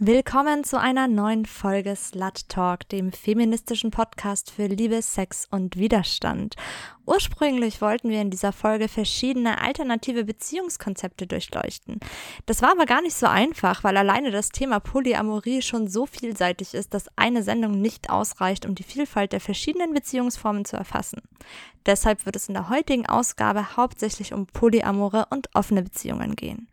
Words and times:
Willkommen 0.00 0.62
zu 0.62 0.78
einer 0.78 1.08
neuen 1.08 1.44
Folge 1.44 1.96
Slut 1.96 2.48
Talk, 2.48 2.88
dem 2.88 3.10
feministischen 3.10 3.90
Podcast 3.90 4.52
für 4.52 4.66
Liebe, 4.66 5.02
Sex 5.02 5.48
und 5.50 5.76
Widerstand. 5.76 6.54
Ursprünglich 7.08 7.80
wollten 7.80 8.10
wir 8.10 8.20
in 8.20 8.28
dieser 8.28 8.52
Folge 8.52 8.86
verschiedene 8.86 9.62
alternative 9.62 10.24
Beziehungskonzepte 10.24 11.26
durchleuchten. 11.26 12.00
Das 12.44 12.60
war 12.60 12.72
aber 12.72 12.84
gar 12.84 13.00
nicht 13.00 13.16
so 13.16 13.26
einfach, 13.26 13.82
weil 13.82 13.96
alleine 13.96 14.30
das 14.30 14.50
Thema 14.50 14.78
Polyamorie 14.78 15.62
schon 15.62 15.88
so 15.88 16.04
vielseitig 16.04 16.74
ist, 16.74 16.92
dass 16.92 17.06
eine 17.16 17.42
Sendung 17.42 17.80
nicht 17.80 18.10
ausreicht, 18.10 18.66
um 18.66 18.74
die 18.74 18.82
Vielfalt 18.82 19.32
der 19.32 19.40
verschiedenen 19.40 19.94
Beziehungsformen 19.94 20.66
zu 20.66 20.76
erfassen. 20.76 21.22
Deshalb 21.86 22.26
wird 22.26 22.36
es 22.36 22.48
in 22.48 22.54
der 22.54 22.68
heutigen 22.68 23.06
Ausgabe 23.06 23.78
hauptsächlich 23.78 24.34
um 24.34 24.46
polyamore 24.46 25.28
und 25.30 25.48
offene 25.54 25.82
Beziehungen 25.82 26.36
gehen. 26.36 26.68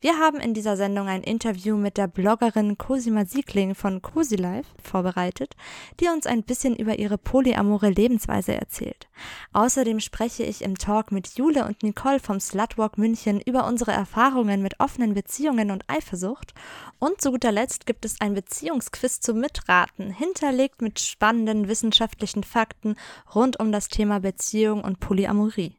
Wir 0.00 0.18
haben 0.18 0.38
in 0.38 0.54
dieser 0.54 0.76
Sendung 0.76 1.08
ein 1.08 1.24
Interview 1.24 1.76
mit 1.76 1.96
der 1.96 2.06
Bloggerin 2.06 2.78
Cosima 2.78 3.24
Siegling 3.24 3.74
von 3.74 4.00
Cosi 4.00 4.36
Life 4.36 4.70
vorbereitet, 4.80 5.56
die 5.98 6.06
uns 6.06 6.26
ein 6.26 6.44
bisschen 6.44 6.76
über 6.76 7.00
ihre 7.00 7.18
polyamore 7.18 7.90
Lebensweise 7.90 8.54
erzählt. 8.54 9.08
Außerdem 9.52 9.79
spreche 10.00 10.42
ich 10.42 10.62
im 10.62 10.76
Talk 10.76 11.10
mit 11.10 11.38
Jule 11.38 11.64
und 11.64 11.82
Nicole 11.82 12.20
vom 12.20 12.38
Slutwalk 12.38 12.98
München 12.98 13.40
über 13.40 13.66
unsere 13.66 13.92
Erfahrungen 13.92 14.60
mit 14.62 14.78
offenen 14.78 15.14
Beziehungen 15.14 15.70
und 15.70 15.84
Eifersucht. 15.88 16.52
Und 16.98 17.20
zu 17.22 17.30
guter 17.30 17.50
Letzt 17.50 17.86
gibt 17.86 18.04
es 18.04 18.20
ein 18.20 18.34
Beziehungsquiz 18.34 19.20
zum 19.20 19.40
Mitraten, 19.40 20.10
hinterlegt 20.10 20.82
mit 20.82 21.00
spannenden 21.00 21.66
wissenschaftlichen 21.66 22.44
Fakten 22.44 22.96
rund 23.34 23.58
um 23.58 23.72
das 23.72 23.88
Thema 23.88 24.20
Beziehung 24.20 24.84
und 24.84 25.00
Polyamorie. 25.00 25.76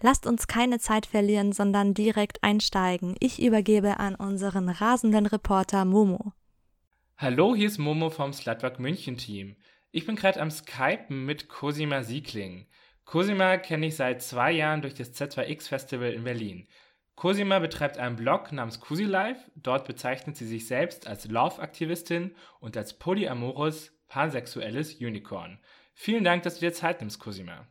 Lasst 0.00 0.26
uns 0.26 0.46
keine 0.46 0.78
Zeit 0.78 1.06
verlieren, 1.06 1.52
sondern 1.52 1.92
direkt 1.92 2.44
einsteigen. 2.44 3.16
Ich 3.18 3.42
übergebe 3.42 3.98
an 3.98 4.14
unseren 4.14 4.68
rasenden 4.68 5.26
Reporter 5.26 5.84
Momo. 5.84 6.32
Hallo, 7.18 7.54
hier 7.56 7.66
ist 7.66 7.78
Momo 7.78 8.10
vom 8.10 8.32
Slutwalk 8.32 8.78
München 8.78 9.16
Team. 9.16 9.56
Ich 9.90 10.06
bin 10.06 10.14
gerade 10.14 10.40
am 10.40 10.52
Skypen 10.52 11.26
mit 11.26 11.48
Cosima 11.48 12.04
Siegling. 12.04 12.66
Cosima 13.10 13.56
kenne 13.56 13.86
ich 13.86 13.96
seit 13.96 14.22
zwei 14.22 14.52
Jahren 14.52 14.82
durch 14.82 14.94
das 14.94 15.12
Z2X 15.20 15.66
Festival 15.66 16.12
in 16.12 16.22
Berlin. 16.22 16.68
Cosima 17.16 17.58
betreibt 17.58 17.98
einen 17.98 18.14
Blog 18.14 18.52
namens 18.52 18.78
Cosi 18.78 19.02
Life. 19.02 19.50
Dort 19.56 19.88
bezeichnet 19.88 20.36
sie 20.36 20.46
sich 20.46 20.68
selbst 20.68 21.08
als 21.08 21.24
Love-Aktivistin 21.24 22.36
und 22.60 22.76
als 22.76 22.96
polyamorous, 23.00 23.92
pansexuelles 24.06 24.94
Unicorn. 24.94 25.58
Vielen 25.92 26.22
Dank, 26.22 26.44
dass 26.44 26.54
du 26.54 26.60
dir 26.60 26.72
Zeit 26.72 27.00
nimmst, 27.00 27.18
Cosima. 27.18 27.66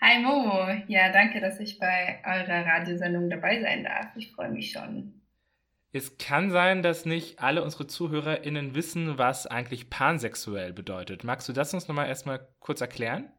Hi 0.00 0.18
Momo, 0.22 0.66
ja, 0.86 1.12
danke, 1.12 1.42
dass 1.42 1.60
ich 1.60 1.78
bei 1.78 2.22
eurer 2.24 2.64
Radiosendung 2.64 3.28
dabei 3.28 3.60
sein 3.60 3.84
darf. 3.84 4.16
Ich 4.16 4.32
freue 4.32 4.48
mich 4.50 4.72
schon. 4.72 5.20
Es 5.92 6.16
kann 6.16 6.50
sein, 6.50 6.82
dass 6.82 7.04
nicht 7.04 7.40
alle 7.40 7.62
unsere 7.62 7.86
ZuhörerInnen 7.86 8.74
wissen, 8.74 9.18
was 9.18 9.46
eigentlich 9.46 9.90
pansexuell 9.90 10.72
bedeutet. 10.72 11.22
Magst 11.22 11.50
du 11.50 11.52
das 11.52 11.74
uns 11.74 11.86
nochmal 11.86 12.08
erstmal 12.08 12.48
kurz 12.60 12.80
erklären? 12.80 13.30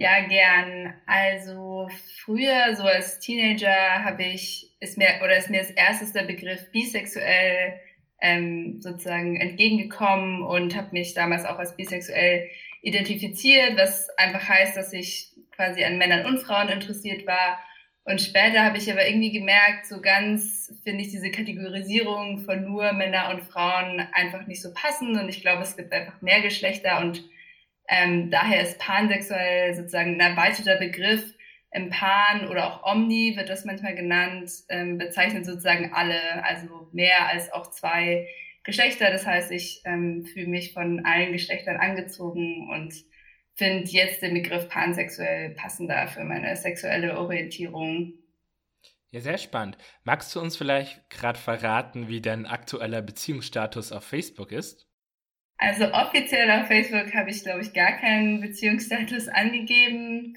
Ja, 0.00 0.20
gern. 0.28 0.94
Also 1.06 1.88
früher, 2.24 2.76
so 2.76 2.84
als 2.84 3.18
Teenager, 3.18 4.04
habe 4.04 4.22
ich, 4.22 4.70
ist 4.78 4.96
mir, 4.96 5.08
oder 5.24 5.36
ist 5.36 5.50
mir 5.50 5.58
als 5.58 5.72
erstes 5.72 6.12
der 6.12 6.22
Begriff 6.22 6.70
bisexuell 6.70 7.80
ähm, 8.20 8.80
sozusagen 8.80 9.40
entgegengekommen 9.40 10.42
und 10.42 10.76
habe 10.76 10.90
mich 10.92 11.14
damals 11.14 11.44
auch 11.44 11.58
als 11.58 11.76
bisexuell 11.76 12.48
identifiziert, 12.80 13.76
was 13.76 14.08
einfach 14.18 14.48
heißt, 14.48 14.76
dass 14.76 14.92
ich 14.92 15.32
quasi 15.50 15.82
an 15.82 15.98
Männern 15.98 16.26
und 16.26 16.38
Frauen 16.38 16.68
interessiert 16.68 17.26
war. 17.26 17.58
Und 18.04 18.20
später 18.20 18.64
habe 18.64 18.78
ich 18.78 18.90
aber 18.92 19.04
irgendwie 19.04 19.32
gemerkt, 19.32 19.86
so 19.86 20.00
ganz 20.00 20.72
finde 20.84 21.02
ich 21.02 21.10
diese 21.10 21.32
Kategorisierung 21.32 22.38
von 22.44 22.64
nur 22.64 22.92
Männer 22.92 23.30
und 23.30 23.42
Frauen 23.42 24.06
einfach 24.12 24.46
nicht 24.46 24.62
so 24.62 24.72
passend. 24.72 25.20
Und 25.20 25.28
ich 25.28 25.40
glaube, 25.40 25.64
es 25.64 25.76
gibt 25.76 25.92
einfach 25.92 26.22
mehr 26.22 26.40
Geschlechter 26.40 27.00
und 27.00 27.24
ähm, 27.88 28.30
daher 28.30 28.62
ist 28.62 28.78
pansexuell 28.78 29.74
sozusagen 29.74 30.20
ein 30.20 30.36
erweiterter 30.36 30.76
Begriff. 30.76 31.34
Im 31.70 31.90
Pan 31.90 32.48
oder 32.48 32.66
auch 32.66 32.92
Omni 32.92 33.34
wird 33.36 33.50
das 33.50 33.64
manchmal 33.64 33.94
genannt, 33.94 34.50
ähm, 34.68 34.96
bezeichnet 34.98 35.44
sozusagen 35.44 35.92
alle, 35.92 36.44
also 36.44 36.88
mehr 36.92 37.28
als 37.28 37.52
auch 37.52 37.70
zwei 37.70 38.26
Geschlechter. 38.64 39.10
Das 39.10 39.26
heißt, 39.26 39.50
ich 39.52 39.82
ähm, 39.84 40.24
fühle 40.24 40.46
mich 40.46 40.72
von 40.72 41.04
allen 41.04 41.32
Geschlechtern 41.32 41.76
angezogen 41.76 42.68
und 42.70 42.94
finde 43.54 43.90
jetzt 43.90 44.22
den 44.22 44.34
Begriff 44.34 44.68
pansexuell 44.68 45.50
passender 45.50 46.08
für 46.08 46.24
meine 46.24 46.56
sexuelle 46.56 47.18
Orientierung. 47.18 48.14
Ja, 49.10 49.20
sehr 49.20 49.38
spannend. 49.38 49.78
Magst 50.04 50.34
du 50.34 50.40
uns 50.40 50.56
vielleicht 50.56 51.08
gerade 51.10 51.38
verraten, 51.38 52.08
wie 52.08 52.20
dein 52.20 52.46
aktueller 52.46 53.02
Beziehungsstatus 53.02 53.92
auf 53.92 54.04
Facebook 54.04 54.52
ist? 54.52 54.87
Also 55.58 55.92
offiziell 55.92 56.50
auf 56.50 56.68
Facebook 56.68 57.12
habe 57.14 57.30
ich, 57.30 57.42
glaube 57.42 57.62
ich, 57.62 57.72
gar 57.72 57.92
keinen 57.98 58.40
Beziehungsstatus 58.40 59.28
angegeben. 59.28 60.36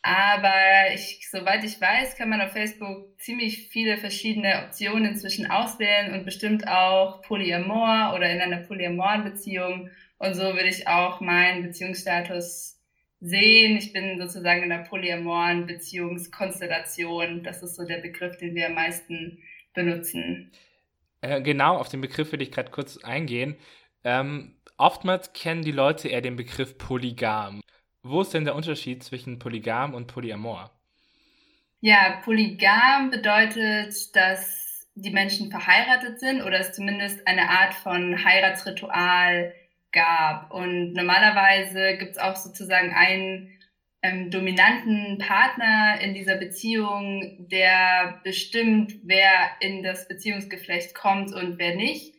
Aber 0.00 0.92
ich, 0.94 1.28
soweit 1.30 1.64
ich 1.64 1.80
weiß, 1.80 2.16
kann 2.16 2.28
man 2.28 2.40
auf 2.40 2.52
Facebook 2.52 3.18
ziemlich 3.18 3.68
viele 3.68 3.96
verschiedene 3.96 4.64
Optionen 4.64 5.06
inzwischen 5.06 5.50
auswählen 5.50 6.12
und 6.12 6.24
bestimmt 6.24 6.66
auch 6.68 7.22
Polyamor 7.22 8.12
oder 8.14 8.30
in 8.30 8.40
einer 8.40 8.58
polyamoren 8.58 9.24
Beziehung. 9.24 9.90
Und 10.18 10.34
so 10.34 10.42
würde 10.42 10.68
ich 10.68 10.88
auch 10.88 11.20
meinen 11.20 11.62
Beziehungsstatus 11.62 12.78
sehen. 13.20 13.76
Ich 13.78 13.92
bin 13.92 14.18
sozusagen 14.18 14.62
in 14.62 14.72
einer 14.72 14.84
polyamoren 14.84 15.66
Beziehungskonstellation. 15.66 17.42
Das 17.42 17.62
ist 17.62 17.76
so 17.76 17.84
der 17.84 17.98
Begriff, 17.98 18.36
den 18.36 18.54
wir 18.54 18.66
am 18.66 18.74
meisten 18.74 19.38
benutzen. 19.72 20.52
Äh, 21.22 21.40
genau, 21.40 21.78
auf 21.78 21.88
den 21.88 22.02
Begriff 22.02 22.30
würde 22.30 22.44
ich 22.44 22.52
gerade 22.52 22.70
kurz 22.70 22.98
eingehen. 22.98 23.56
Ähm, 24.04 24.54
oftmals 24.76 25.32
kennen 25.32 25.62
die 25.62 25.72
Leute 25.72 26.08
eher 26.08 26.20
den 26.20 26.36
Begriff 26.36 26.78
polygam. 26.78 27.62
Wo 28.02 28.20
ist 28.20 28.34
denn 28.34 28.44
der 28.44 28.54
Unterschied 28.54 29.02
zwischen 29.02 29.38
Polygam 29.38 29.94
und 29.94 30.06
Polyamor? 30.06 30.70
Ja, 31.80 32.20
Polygam 32.22 33.10
bedeutet, 33.10 34.14
dass 34.14 34.86
die 34.94 35.10
Menschen 35.10 35.50
verheiratet 35.50 36.20
sind 36.20 36.42
oder 36.42 36.60
es 36.60 36.72
zumindest 36.72 37.26
eine 37.26 37.48
Art 37.48 37.74
von 37.74 38.24
Heiratsritual 38.24 39.52
gab. 39.90 40.52
Und 40.52 40.92
normalerweise 40.92 41.96
gibt 41.96 42.12
es 42.12 42.18
auch 42.18 42.36
sozusagen 42.36 42.92
einen 42.92 43.50
ähm, 44.02 44.30
dominanten 44.30 45.18
Partner 45.18 45.98
in 46.00 46.14
dieser 46.14 46.36
Beziehung, 46.36 47.48
der 47.48 48.20
bestimmt, 48.22 48.94
wer 49.02 49.50
in 49.60 49.82
das 49.82 50.06
Beziehungsgeflecht 50.06 50.94
kommt 50.94 51.32
und 51.32 51.58
wer 51.58 51.74
nicht. 51.74 52.14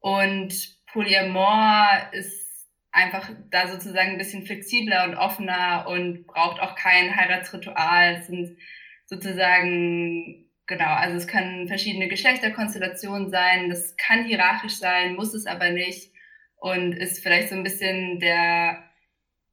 Und 0.00 0.52
Polyamor 0.92 1.88
ist 2.12 2.68
einfach 2.92 3.30
da 3.50 3.68
sozusagen 3.68 4.10
ein 4.10 4.18
bisschen 4.18 4.44
flexibler 4.44 5.04
und 5.04 5.14
offener 5.14 5.86
und 5.88 6.26
braucht 6.26 6.60
auch 6.60 6.74
kein 6.74 7.16
Heiratsritual. 7.16 8.16
Es 8.20 8.26
sind 8.26 8.58
sozusagen, 9.06 10.46
genau, 10.66 10.94
also 10.94 11.16
es 11.16 11.26
können 11.26 11.66
verschiedene 11.66 12.08
Geschlechterkonstellationen 12.08 13.30
sein. 13.30 13.70
Das 13.70 13.96
kann 13.96 14.24
hierarchisch 14.24 14.74
sein, 14.74 15.14
muss 15.14 15.32
es 15.34 15.46
aber 15.46 15.70
nicht 15.70 16.12
und 16.56 16.92
ist 16.92 17.22
vielleicht 17.22 17.48
so 17.48 17.56
ein 17.56 17.64
bisschen 17.64 18.20
der 18.20 18.84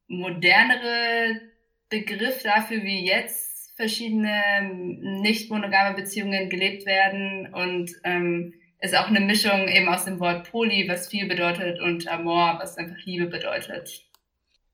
modernere 0.06 1.40
Begriff 1.88 2.42
dafür, 2.42 2.82
wie 2.82 3.06
jetzt 3.06 3.74
verschiedene 3.76 4.70
nicht 5.22 5.50
monogame 5.50 5.96
Beziehungen 5.96 6.50
gelebt 6.50 6.84
werden 6.84 7.52
und 7.54 7.90
ähm, 8.04 8.54
ist 8.80 8.96
auch 8.96 9.08
eine 9.08 9.20
Mischung 9.20 9.68
eben 9.68 9.88
aus 9.88 10.04
dem 10.04 10.20
Wort 10.20 10.50
Poly, 10.50 10.88
was 10.88 11.08
viel 11.08 11.26
bedeutet, 11.26 11.80
und 11.80 12.08
Amor, 12.08 12.58
was 12.60 12.78
einfach 12.78 12.96
Liebe 13.04 13.26
bedeutet. 13.26 14.04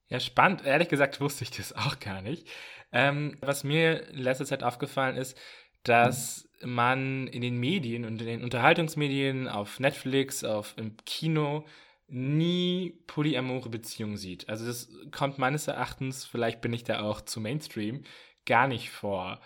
Ja, 0.08 0.20
spannend. 0.20 0.64
Ehrlich 0.64 0.88
gesagt 0.88 1.20
wusste 1.20 1.44
ich 1.44 1.50
das 1.50 1.72
auch 1.72 1.98
gar 1.98 2.22
nicht. 2.22 2.46
Ähm, 2.92 3.36
was 3.40 3.64
mir 3.64 4.08
in 4.10 4.18
letzter 4.18 4.46
Zeit 4.46 4.62
aufgefallen 4.62 5.16
ist, 5.16 5.36
dass 5.82 6.48
man 6.62 7.26
in 7.26 7.42
den 7.42 7.58
Medien 7.58 8.04
und 8.04 8.20
in 8.20 8.26
den 8.26 8.44
Unterhaltungsmedien, 8.44 9.48
auf 9.48 9.80
Netflix, 9.80 10.44
auf 10.44 10.74
im 10.76 10.97
Kino 11.04 11.66
nie 12.09 13.02
polyamore 13.09 13.68
Beziehungen 13.68 14.16
sieht. 14.16 14.48
Also 14.48 14.66
das 14.66 14.88
kommt 15.10 15.38
meines 15.38 15.66
Erachtens, 15.66 16.24
vielleicht 16.24 16.60
bin 16.60 16.72
ich 16.72 16.84
da 16.84 17.02
auch 17.02 17.20
zu 17.20 17.41
Mainstream, 17.41 18.04
gar 18.47 18.68
nicht 18.68 18.91
vor. 18.91 19.41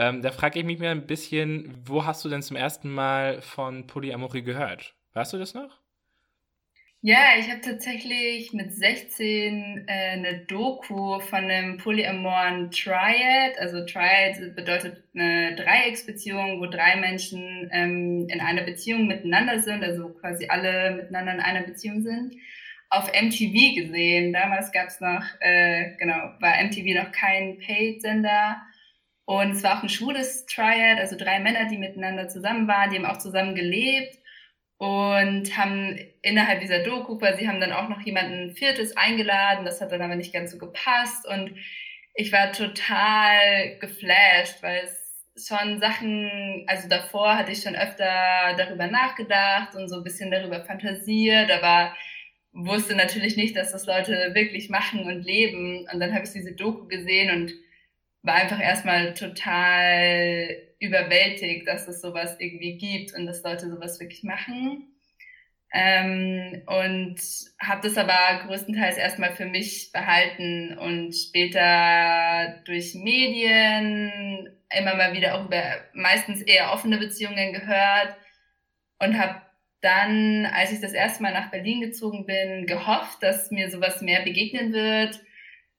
Ähm, 0.00 0.22
da 0.22 0.32
frage 0.32 0.58
ich 0.58 0.64
mich 0.64 0.78
mal 0.78 0.92
ein 0.92 1.06
bisschen, 1.06 1.74
wo 1.84 2.06
hast 2.06 2.24
du 2.24 2.30
denn 2.30 2.40
zum 2.40 2.56
ersten 2.56 2.88
Mal 2.88 3.42
von 3.42 3.86
Polyamorie 3.86 4.40
gehört? 4.40 4.94
Weißt 5.12 5.34
du 5.34 5.38
das 5.38 5.52
noch? 5.52 5.78
Ja, 7.02 7.18
ich 7.38 7.50
habe 7.50 7.60
tatsächlich 7.60 8.54
mit 8.54 8.72
16 8.72 9.84
äh, 9.86 9.92
eine 10.12 10.38
Doku 10.46 11.20
von 11.20 11.44
einem 11.44 11.76
polyamoren 11.76 12.70
Triad, 12.70 13.58
also 13.58 13.84
Triad 13.84 14.56
bedeutet 14.56 15.04
eine 15.14 15.54
Dreiecksbeziehung, 15.56 16.62
wo 16.62 16.66
drei 16.66 16.96
Menschen 16.96 17.68
ähm, 17.70 18.26
in 18.30 18.40
einer 18.40 18.62
Beziehung 18.62 19.06
miteinander 19.06 19.58
sind, 19.58 19.84
also 19.84 20.08
quasi 20.14 20.46
alle 20.48 20.92
miteinander 20.92 21.34
in 21.34 21.40
einer 21.40 21.66
Beziehung 21.66 22.00
sind, 22.00 22.36
auf 22.88 23.12
MTV 23.12 23.74
gesehen. 23.74 24.32
Damals 24.32 24.72
gab 24.72 24.88
es 24.88 24.98
noch, 25.00 25.24
äh, 25.40 25.94
genau, 25.98 26.16
war 26.40 26.62
MTV 26.64 27.02
noch 27.02 27.12
kein 27.12 27.58
Paid-Sender 27.58 28.62
und 29.30 29.52
es 29.52 29.62
war 29.62 29.78
auch 29.78 29.82
ein 29.84 29.88
schwules 29.88 30.44
Triad, 30.46 30.98
also 30.98 31.16
drei 31.16 31.38
Männer, 31.38 31.66
die 31.66 31.78
miteinander 31.78 32.26
zusammen 32.28 32.66
waren, 32.66 32.90
die 32.90 32.96
haben 32.96 33.06
auch 33.06 33.18
zusammen 33.18 33.54
gelebt. 33.54 34.18
und 34.78 35.56
haben 35.58 35.98
innerhalb 36.22 36.60
dieser 36.60 36.80
Doku 36.82 37.18
quasi 37.18 37.44
haben 37.46 37.60
dann 37.60 37.72
auch 37.72 37.88
noch 37.90 38.00
jemanden 38.00 38.52
Viertes 38.56 38.96
eingeladen. 38.96 39.64
Das 39.66 39.80
hat 39.80 39.92
dann 39.92 40.02
aber 40.02 40.16
nicht 40.16 40.32
ganz 40.32 40.52
so 40.52 40.58
gepasst 40.58 41.28
und 41.28 41.54
ich 42.14 42.32
war 42.32 42.52
total 42.52 43.78
geflasht, 43.80 44.62
weil 44.62 44.82
es 44.84 45.46
schon 45.48 45.80
Sachen, 45.80 46.64
also 46.66 46.88
davor 46.88 47.36
hatte 47.36 47.52
ich 47.52 47.62
schon 47.62 47.76
öfter 47.76 48.54
darüber 48.56 48.86
nachgedacht 48.88 49.74
und 49.76 49.88
so 49.88 49.96
ein 49.98 50.04
bisschen 50.04 50.30
darüber 50.30 50.64
fantasiert, 50.64 51.50
aber 51.52 51.94
wusste 52.52 52.96
natürlich 52.96 53.36
nicht, 53.36 53.56
dass 53.56 53.72
das 53.72 53.86
Leute 53.86 54.30
wirklich 54.34 54.70
machen 54.70 55.04
und 55.04 55.22
leben. 55.24 55.86
Und 55.92 56.00
dann 56.00 56.14
habe 56.14 56.24
ich 56.24 56.32
diese 56.32 56.52
Doku 56.54 56.88
gesehen 56.88 57.30
und 57.30 57.52
war 58.22 58.34
einfach 58.34 58.60
erstmal 58.60 59.14
total 59.14 60.56
überwältigt, 60.78 61.66
dass 61.66 61.88
es 61.88 62.00
sowas 62.00 62.36
irgendwie 62.38 62.76
gibt 62.76 63.14
und 63.14 63.26
dass 63.26 63.42
Leute 63.42 63.70
sowas 63.70 64.00
wirklich 64.00 64.22
machen. 64.22 64.86
Ähm, 65.72 66.62
und 66.66 67.16
habe 67.60 67.80
das 67.82 67.96
aber 67.96 68.44
größtenteils 68.46 68.96
erstmal 68.96 69.32
für 69.36 69.44
mich 69.44 69.92
behalten 69.92 70.76
und 70.76 71.12
später 71.12 72.60
durch 72.64 72.94
Medien 72.94 74.48
immer 74.76 74.96
mal 74.96 75.14
wieder 75.14 75.36
auch 75.36 75.44
über 75.46 75.62
meistens 75.92 76.42
eher 76.42 76.72
offene 76.72 76.98
Beziehungen 76.98 77.52
gehört 77.52 78.16
und 78.98 79.16
habe 79.18 79.42
dann, 79.80 80.46
als 80.46 80.72
ich 80.72 80.80
das 80.80 80.92
erste 80.92 81.22
Mal 81.22 81.32
nach 81.32 81.50
Berlin 81.50 81.80
gezogen 81.80 82.26
bin, 82.26 82.66
gehofft, 82.66 83.22
dass 83.22 83.50
mir 83.50 83.70
sowas 83.70 84.02
mehr 84.02 84.22
begegnen 84.22 84.72
wird. 84.72 85.20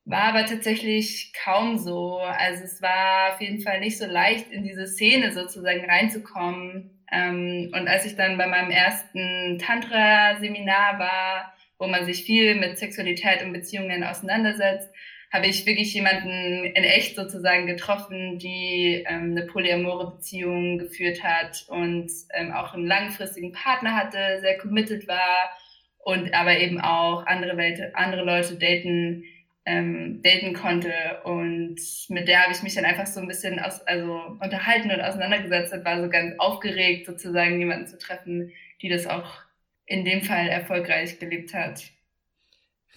War 0.06 0.24
aber 0.24 0.45
tatsächlich 0.45 1.31
kaum 1.33 1.77
so. 1.77 2.18
Also 2.18 2.63
es 2.63 2.81
war 2.81 3.33
auf 3.33 3.42
jeden 3.42 3.62
Fall 3.62 3.80
nicht 3.80 3.98
so 3.98 4.06
leicht, 4.06 4.51
in 4.51 4.63
diese 4.63 4.88
Szene 4.88 5.31
sozusagen 5.31 5.86
reinzukommen. 5.86 7.03
Ähm, 7.12 7.71
und 7.74 7.88
als 7.88 8.06
ich 8.06 8.15
dann 8.15 8.38
bei 8.38 8.48
meinem 8.48 8.71
ersten 8.71 9.59
Tantra-Seminar 9.59 10.98
war, 11.00 11.53
wo 11.77 11.88
man 11.88 12.06
sich 12.06 12.24
viel 12.24 12.56
mit 12.56 12.77
Sexualität 12.77 13.44
und 13.44 13.53
Beziehungen 13.53 14.03
auseinandersetzt, 14.03 14.89
habe 15.31 15.48
ich 15.48 15.65
wirklich 15.65 15.94
jemanden 15.94 16.65
in 16.65 16.83
echt 16.83 17.15
sozusagen 17.15 17.65
getroffen, 17.65 18.38
die 18.38 19.06
ähm, 19.07 19.31
eine 19.31 19.45
polyamore 19.45 20.15
Beziehung 20.15 20.77
geführt 20.77 21.24
hat 21.24 21.65
und 21.69 22.12
ähm, 22.33 22.51
auch 22.51 22.74
einen 22.74 22.86
langfristigen 22.86 23.53
Partner 23.53 23.95
hatte, 23.95 24.39
sehr 24.42 24.57
committed 24.57 25.07
war 25.07 25.51
und 26.00 26.33
aber 26.33 26.57
eben 26.57 26.81
auch 26.81 27.25
andere, 27.25 27.56
Welt, 27.56 27.80
andere 27.95 28.25
Leute 28.25 28.56
daten, 28.56 29.24
ähm, 29.66 30.22
daten 30.24 30.54
konnte. 30.54 30.94
Und 31.24 31.80
mit 32.10 32.28
der 32.28 32.44
habe 32.44 32.54
ich 32.54 32.63
mich 32.63 32.75
dann 32.75 32.86
einfach 32.86 33.08
so 33.08 33.19
ein 33.19 33.28
bisschen 33.28 33.60
aus, 33.60 33.81
also 33.81 34.22
unterhalten 34.40 34.92
und 34.92 35.02
auseinandergesetzt 35.02 35.74
und 35.74 35.86
war 35.86 36.02
so 36.02 36.10
ganz 36.10 36.36
aufgeregt, 36.40 37.06
sozusagen 37.06 37.60
jemanden 37.60 37.88
zu 37.88 37.98
treffen, 37.98 38.52
die 38.81 38.90
das 38.90 39.08
auch 39.08 39.42
in 39.86 40.06
dem 40.06 40.22
Fall 40.22 40.48
erfolgreich 40.48 41.19
gelebt 41.19 41.54
hat 41.54 41.92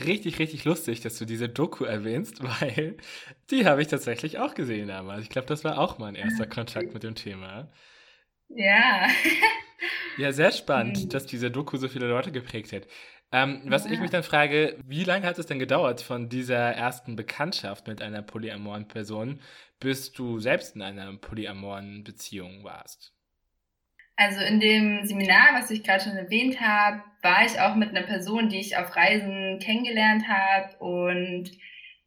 richtig, 0.01 0.39
richtig 0.39 0.65
lustig, 0.65 1.01
dass 1.01 1.19
du 1.19 1.25
diese 1.25 1.49
Doku 1.49 1.85
erwähnst, 1.85 2.43
weil 2.63 2.97
die 3.51 3.67
habe 3.67 3.83
ich 3.83 3.89
tatsächlich 3.89 4.39
auch 4.39 4.55
gesehen 4.55 4.89
damals. 4.89 5.23
Ich 5.23 5.31
glaube, 5.31 5.47
das 5.47 5.65
war 5.65 5.79
auch 5.79 5.99
mein 5.99 6.15
erster 6.15 6.47
Kontakt 6.47 6.95
mit 6.95 7.03
dem 7.03 7.15
Thema. 7.15 7.71
Ja. 8.49 9.09
ja, 10.19 10.33
sehr 10.33 10.53
spannend, 10.53 11.05
mhm. 11.05 11.09
dass 11.09 11.27
diese 11.27 11.51
Doku 11.51 11.77
so 11.77 11.89
viele 11.89 12.09
Leute 12.09 12.33
geprägt 12.33 12.73
hat. 12.73 12.87
Ähm, 13.35 13.63
was 13.65 13.85
ja. 13.85 13.91
ich 13.91 13.99
mich 13.99 14.13
dann 14.13 14.23
frage, 14.23 14.77
wie 14.87 15.03
lange 15.03 15.27
hat 15.27 15.41
es 15.41 15.47
denn 15.47 15.59
gedauert 15.59 16.01
von 16.01 16.29
dieser 16.29 16.57
ersten 16.57 17.17
Bekanntschaft 17.17 17.89
mit 17.89 18.01
einer 18.01 18.23
polyamoren 18.23 18.87
Person, 18.87 19.41
bis 19.81 20.13
du 20.13 20.39
selbst 20.39 20.77
in 20.77 20.83
einer 20.83 21.13
polyamoren 21.17 22.05
Beziehung 22.05 22.63
warst? 22.63 23.13
Also 24.15 24.41
in 24.41 24.61
dem 24.61 25.05
Seminar, 25.05 25.49
was 25.55 25.73
ich 25.73 25.83
gerade 25.83 26.05
schon 26.05 26.17
erwähnt 26.17 26.61
habe, 26.61 27.03
war 27.23 27.45
ich 27.45 27.59
auch 27.59 27.75
mit 27.75 27.89
einer 27.89 28.07
Person, 28.07 28.51
die 28.51 28.61
ich 28.61 28.77
auf 28.77 28.95
Reisen 28.95 29.59
kennengelernt 29.59 30.29
habe 30.29 30.77
und 30.77 31.51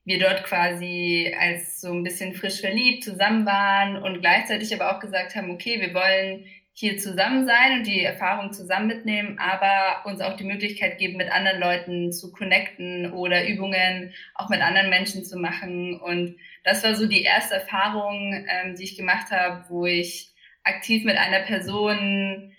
wir 0.06 0.20
dort 0.20 0.46
quasi 0.46 1.36
als 1.38 1.82
so 1.82 1.92
ein 1.92 2.04
bisschen 2.04 2.36
frisch 2.36 2.62
verliebt 2.62 3.04
zusammen 3.04 3.46
waren 3.46 4.02
und 4.02 4.22
gleichzeitig 4.22 4.74
aber 4.74 4.96
auch 4.96 5.02
gesagt 5.02 5.36
haben, 5.36 5.52
okay, 5.52 5.82
wir 5.82 5.94
wollen 5.94 6.46
hier 6.80 7.00
zusammen 7.00 7.48
sein 7.48 7.80
und 7.80 7.88
die 7.88 8.04
Erfahrung 8.04 8.54
zusammen 8.54 8.86
mitnehmen, 8.86 9.40
aber 9.40 10.08
uns 10.08 10.22
auch 10.22 10.36
die 10.36 10.44
Möglichkeit 10.44 11.00
geben, 11.00 11.18
mit 11.18 11.32
anderen 11.32 11.60
Leuten 11.60 12.12
zu 12.12 12.32
connecten 12.32 13.12
oder 13.14 13.48
Übungen 13.48 14.14
auch 14.36 14.48
mit 14.50 14.62
anderen 14.62 14.92
Menschen 14.92 15.26
zu 15.26 15.40
machen. 15.40 16.00
Und 16.00 16.36
das 16.64 16.84
war 16.84 16.94
so 16.94 17.08
die 17.08 17.24
erste 17.24 17.56
Erfahrung, 17.56 18.46
ähm, 18.48 18.76
die 18.76 18.84
ich 18.84 18.96
gemacht 18.96 19.32
habe, 19.32 19.66
wo 19.70 19.88
ich 19.88 20.30
aktiv 20.64 21.04
mit 21.04 21.18
einer 21.18 21.40
Person, 21.40 22.54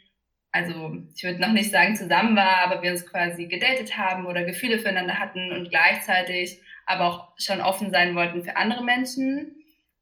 also 0.51 0.97
ich 1.15 1.23
würde 1.23 1.41
noch 1.41 1.53
nicht 1.53 1.71
sagen 1.71 1.95
zusammen 1.95 2.35
war, 2.35 2.63
aber 2.67 2.83
wir 2.83 2.91
uns 2.91 3.07
quasi 3.07 3.47
gedatet 3.47 3.97
haben 3.97 4.27
oder 4.27 4.43
Gefühle 4.43 4.81
füreinander 4.81 5.21
hatten 5.21 5.53
und 5.53 5.71
gleichzeitig 5.71 6.61
aber 6.87 7.05
auch 7.05 7.29
schon 7.39 7.61
offen 7.61 7.93
sein 7.93 8.17
wollten 8.17 8.43
für 8.43 8.57
andere 8.57 8.83
Menschen. 8.83 9.58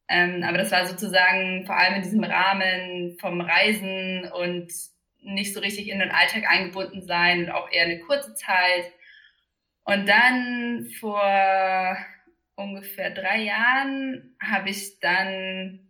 Ähm, 0.08 0.44
aber 0.44 0.58
das 0.58 0.70
war 0.70 0.86
sozusagen 0.86 1.66
vor 1.66 1.76
allem 1.76 1.96
in 1.96 2.02
diesem 2.02 2.24
Rahmen 2.24 3.16
vom 3.20 3.40
Reisen 3.40 4.30
und 4.32 4.72
nicht 5.22 5.52
so 5.52 5.60
richtig 5.60 5.88
in 5.88 5.98
den 5.98 6.10
Alltag 6.10 6.44
eingebunden 6.48 7.02
sein 7.02 7.44
und 7.44 7.50
auch 7.50 7.70
eher 7.70 7.84
eine 7.84 8.00
kurze 8.00 8.34
Zeit. 8.34 8.92
Und 9.84 10.08
dann 10.08 10.88
vor 11.00 11.96
ungefähr 12.54 13.10
drei 13.10 13.42
Jahren 13.42 14.36
habe 14.40 14.70
ich 14.70 14.98
dann 15.00 15.80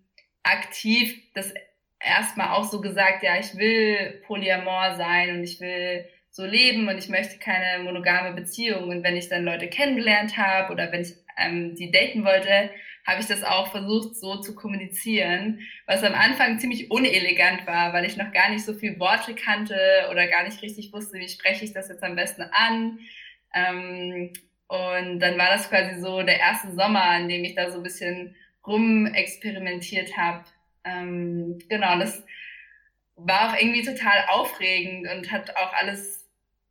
aktiv 0.42 1.14
das 1.34 1.52
erstmal 2.00 2.50
auch 2.50 2.64
so 2.64 2.80
gesagt, 2.80 3.22
ja, 3.22 3.38
ich 3.38 3.56
will 3.56 4.22
polyamor 4.26 4.96
sein 4.96 5.36
und 5.36 5.44
ich 5.44 5.60
will 5.60 6.06
so 6.30 6.44
leben 6.44 6.88
und 6.88 6.98
ich 6.98 7.08
möchte 7.08 7.38
keine 7.38 7.82
monogame 7.82 8.34
Beziehung. 8.34 8.88
Und 8.88 9.02
wenn 9.02 9.16
ich 9.16 9.28
dann 9.28 9.44
Leute 9.44 9.68
kennengelernt 9.68 10.36
habe 10.36 10.72
oder 10.72 10.92
wenn 10.92 11.02
ich 11.02 11.14
ähm, 11.38 11.74
die 11.74 11.90
daten 11.90 12.24
wollte, 12.24 12.70
habe 13.06 13.20
ich 13.20 13.26
das 13.26 13.44
auch 13.44 13.70
versucht 13.70 14.16
so 14.16 14.36
zu 14.36 14.54
kommunizieren, 14.54 15.60
was 15.86 16.02
am 16.02 16.14
Anfang 16.14 16.58
ziemlich 16.58 16.90
unelegant 16.90 17.66
war, 17.66 17.92
weil 17.92 18.04
ich 18.04 18.16
noch 18.16 18.32
gar 18.32 18.50
nicht 18.50 18.64
so 18.64 18.74
viel 18.74 18.98
Worte 18.98 19.34
kannte 19.34 19.78
oder 20.10 20.26
gar 20.26 20.44
nicht 20.44 20.60
richtig 20.62 20.92
wusste, 20.92 21.18
wie 21.18 21.28
spreche 21.28 21.64
ich 21.64 21.72
das 21.72 21.88
jetzt 21.88 22.02
am 22.02 22.16
besten 22.16 22.42
an. 22.42 22.98
Ähm, 23.54 24.32
und 24.68 25.20
dann 25.20 25.38
war 25.38 25.50
das 25.50 25.68
quasi 25.68 26.00
so 26.00 26.22
der 26.22 26.40
erste 26.40 26.72
Sommer, 26.74 27.18
in 27.18 27.28
dem 27.28 27.44
ich 27.44 27.54
da 27.54 27.70
so 27.70 27.76
ein 27.76 27.84
bisschen 27.84 28.34
rumexperimentiert 28.66 30.16
habe 30.16 30.44
ähm, 30.86 31.58
genau, 31.68 31.98
das 31.98 32.22
war 33.16 33.50
auch 33.50 33.60
irgendwie 33.60 33.82
total 33.82 34.24
aufregend 34.28 35.08
und 35.10 35.32
hat 35.32 35.56
auch 35.56 35.72
alles, 35.74 36.26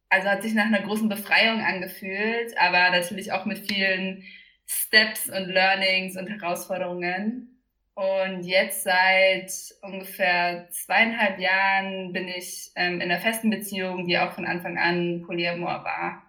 also 0.10 0.30
hat 0.30 0.42
sich 0.42 0.54
nach 0.54 0.66
einer 0.66 0.82
großen 0.82 1.10
Befreiung 1.10 1.62
angefühlt, 1.62 2.58
aber 2.58 2.92
natürlich 2.92 3.32
auch 3.32 3.46
mit 3.46 3.60
vielen 3.60 4.24
Steps 4.66 5.30
und 5.30 5.48
Learnings 5.48 6.18
und 6.18 6.28
Herausforderungen. 6.28 7.56
Und 7.96 8.44
jetzt 8.44 8.84
seit 8.84 9.52
ungefähr 9.82 10.68
zweieinhalb 10.70 11.40
Jahren 11.40 12.12
bin 12.12 12.28
ich 12.28 12.72
ähm, 12.76 12.96
in 12.96 13.10
einer 13.10 13.22
festen 13.22 13.50
Beziehung, 13.50 14.06
die 14.06 14.18
auch 14.18 14.34
von 14.34 14.46
Anfang 14.46 14.78
an 14.78 15.24
Polyamor 15.26 15.86
war. 15.86 16.22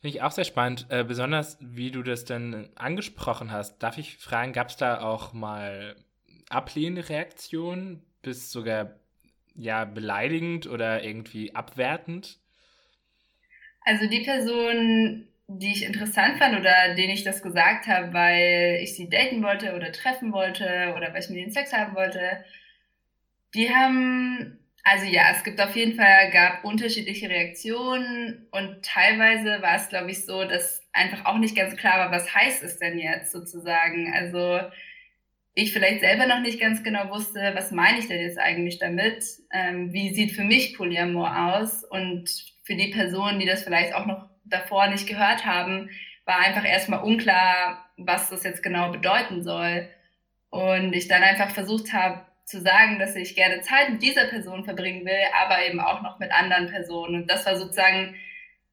Finde 0.00 0.16
ich 0.16 0.22
auch 0.22 0.32
sehr 0.32 0.44
spannend, 0.44 0.86
äh, 0.88 1.04
besonders 1.04 1.56
wie 1.60 1.92
du 1.92 2.02
das 2.02 2.24
dann 2.24 2.70
angesprochen 2.74 3.52
hast. 3.52 3.78
Darf 3.78 3.98
ich 3.98 4.16
fragen, 4.16 4.52
gab 4.52 4.70
es 4.70 4.76
da 4.76 5.00
auch 5.00 5.32
mal 5.32 5.94
ablehnende 6.48 7.08
Reaktion 7.08 8.02
bis 8.20 8.50
sogar 8.50 8.96
ja 9.54 9.84
beleidigend 9.84 10.66
oder 10.66 11.04
irgendwie 11.04 11.54
abwertend? 11.54 12.40
Also 13.84 14.08
die 14.08 14.24
Person, 14.24 15.28
die 15.48 15.72
ich 15.72 15.84
interessant 15.84 16.38
fand 16.38 16.58
oder 16.58 16.94
denen 16.94 17.12
ich 17.12 17.24
das 17.24 17.42
gesagt 17.42 17.86
habe, 17.86 18.12
weil 18.12 18.78
ich 18.82 18.94
sie 18.94 19.08
daten 19.08 19.42
wollte 19.42 19.74
oder 19.74 19.92
treffen 19.92 20.32
wollte 20.32 20.94
oder 20.96 21.12
weil 21.12 21.20
ich 21.20 21.28
mit 21.28 21.38
ihnen 21.38 21.50
Sex 21.50 21.72
haben 21.72 21.94
wollte, 21.94 22.44
die 23.54 23.70
haben, 23.70 24.58
also 24.84 25.04
ja, 25.06 25.24
es 25.34 25.44
gibt 25.44 25.60
auf 25.60 25.76
jeden 25.76 25.94
Fall, 25.94 26.30
gab 26.30 26.64
unterschiedliche 26.64 27.28
Reaktionen 27.28 28.46
und 28.50 28.84
teilweise 28.84 29.60
war 29.62 29.76
es, 29.76 29.88
glaube 29.88 30.10
ich, 30.10 30.24
so, 30.24 30.44
dass 30.44 30.82
einfach 30.92 31.24
auch 31.26 31.38
nicht 31.38 31.56
ganz 31.56 31.76
klar 31.76 31.98
war, 31.98 32.10
was 32.10 32.34
heißt 32.34 32.62
es 32.62 32.78
denn 32.78 32.98
jetzt 32.98 33.32
sozusagen. 33.32 34.12
Also 34.14 34.60
ich 35.54 35.72
vielleicht 35.72 36.00
selber 36.00 36.26
noch 36.26 36.40
nicht 36.40 36.60
ganz 36.60 36.82
genau 36.82 37.10
wusste, 37.10 37.52
was 37.54 37.72
meine 37.72 37.98
ich 37.98 38.08
denn 38.08 38.20
jetzt 38.20 38.38
eigentlich 38.38 38.78
damit? 38.78 39.24
Ähm, 39.52 39.92
wie 39.92 40.14
sieht 40.14 40.32
für 40.32 40.44
mich 40.44 40.76
Polyamor 40.76 41.54
aus? 41.54 41.84
Und 41.84 42.30
für 42.62 42.74
die 42.74 42.88
Personen, 42.88 43.38
die 43.38 43.46
das 43.46 43.62
vielleicht 43.62 43.94
auch 43.94 44.06
noch 44.06 44.31
davor 44.52 44.88
nicht 44.88 45.06
gehört 45.06 45.46
haben, 45.46 45.90
war 46.24 46.38
einfach 46.38 46.64
erstmal 46.64 47.02
unklar, 47.02 47.90
was 47.96 48.30
das 48.30 48.44
jetzt 48.44 48.62
genau 48.62 48.90
bedeuten 48.90 49.42
soll. 49.42 49.88
Und 50.50 50.92
ich 50.92 51.08
dann 51.08 51.22
einfach 51.22 51.50
versucht 51.50 51.92
habe 51.92 52.26
zu 52.44 52.60
sagen, 52.60 52.98
dass 52.98 53.16
ich 53.16 53.34
gerne 53.34 53.62
Zeit 53.62 53.90
mit 53.90 54.02
dieser 54.02 54.26
Person 54.26 54.64
verbringen 54.64 55.06
will, 55.06 55.22
aber 55.40 55.64
eben 55.66 55.80
auch 55.80 56.02
noch 56.02 56.18
mit 56.18 56.32
anderen 56.32 56.68
Personen. 56.68 57.14
Und 57.22 57.30
das 57.30 57.46
war 57.46 57.56
sozusagen 57.56 58.14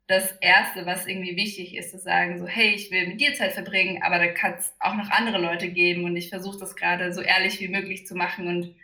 das 0.07 0.31
Erste, 0.41 0.87
was 0.87 1.05
irgendwie 1.05 1.35
wichtig 1.35 1.75
ist, 1.75 1.91
zu 1.91 1.99
sagen, 1.99 2.39
so, 2.39 2.47
hey, 2.47 2.73
ich 2.73 2.89
will 2.89 3.07
mit 3.07 3.21
dir 3.21 3.35
Zeit 3.35 3.53
verbringen, 3.53 4.01
aber 4.01 4.17
da 4.17 4.27
kann 4.27 4.55
es 4.57 4.73
auch 4.79 4.95
noch 4.95 5.11
andere 5.11 5.37
Leute 5.37 5.69
geben 5.69 6.03
und 6.03 6.17
ich 6.17 6.29
versuche 6.29 6.57
das 6.57 6.75
gerade 6.75 7.13
so 7.13 7.21
ehrlich 7.21 7.59
wie 7.59 7.67
möglich 7.67 8.07
zu 8.07 8.15
machen 8.15 8.47
und 8.47 8.75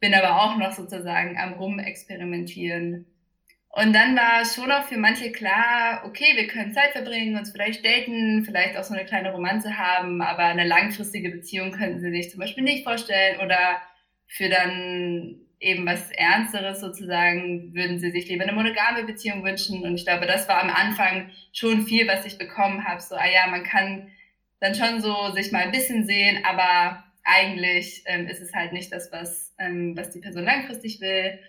bin 0.00 0.14
aber 0.14 0.42
auch 0.42 0.56
noch 0.56 0.72
sozusagen 0.72 1.38
am 1.38 1.52
Rumexperimentieren. 1.52 3.06
Und 3.76 3.92
dann 3.92 4.14
war 4.14 4.44
schon 4.44 4.70
auch 4.70 4.84
für 4.84 4.96
manche 4.96 5.32
klar, 5.32 6.04
okay, 6.06 6.36
wir 6.36 6.46
können 6.46 6.72
Zeit 6.72 6.92
verbringen, 6.92 7.36
uns 7.36 7.50
vielleicht 7.50 7.84
daten, 7.84 8.44
vielleicht 8.44 8.76
auch 8.76 8.84
so 8.84 8.94
eine 8.94 9.04
kleine 9.04 9.32
Romanze 9.32 9.76
haben, 9.76 10.22
aber 10.22 10.44
eine 10.44 10.64
langfristige 10.64 11.30
Beziehung 11.30 11.72
könnten 11.72 11.98
sie 11.98 12.10
sich 12.12 12.30
zum 12.30 12.38
Beispiel 12.38 12.62
nicht 12.62 12.84
vorstellen 12.84 13.40
oder 13.40 13.82
für 14.28 14.48
dann 14.48 15.40
eben 15.58 15.84
was 15.86 16.08
Ernsteres 16.12 16.80
sozusagen 16.80 17.74
würden 17.74 17.98
sie 17.98 18.12
sich 18.12 18.28
lieber 18.28 18.44
eine 18.44 18.52
monogame 18.52 19.02
Beziehung 19.02 19.42
wünschen. 19.42 19.82
Und 19.82 19.96
ich 19.96 20.04
glaube, 20.04 20.26
das 20.26 20.48
war 20.48 20.62
am 20.62 20.70
Anfang 20.70 21.30
schon 21.52 21.84
viel, 21.84 22.06
was 22.06 22.24
ich 22.26 22.38
bekommen 22.38 22.84
habe. 22.84 23.00
So, 23.00 23.16
ah 23.16 23.26
ja, 23.26 23.48
man 23.48 23.64
kann 23.64 24.08
dann 24.60 24.76
schon 24.76 25.00
so 25.00 25.32
sich 25.32 25.50
mal 25.50 25.64
ein 25.64 25.72
bisschen 25.72 26.06
sehen, 26.06 26.44
aber 26.44 27.02
eigentlich 27.24 28.04
ähm, 28.06 28.28
ist 28.28 28.40
es 28.40 28.54
halt 28.54 28.72
nicht 28.72 28.92
das, 28.92 29.10
was, 29.10 29.52
ähm, 29.58 29.96
was 29.96 30.10
die 30.10 30.20
Person 30.20 30.44
langfristig 30.44 31.00
will. 31.00 31.40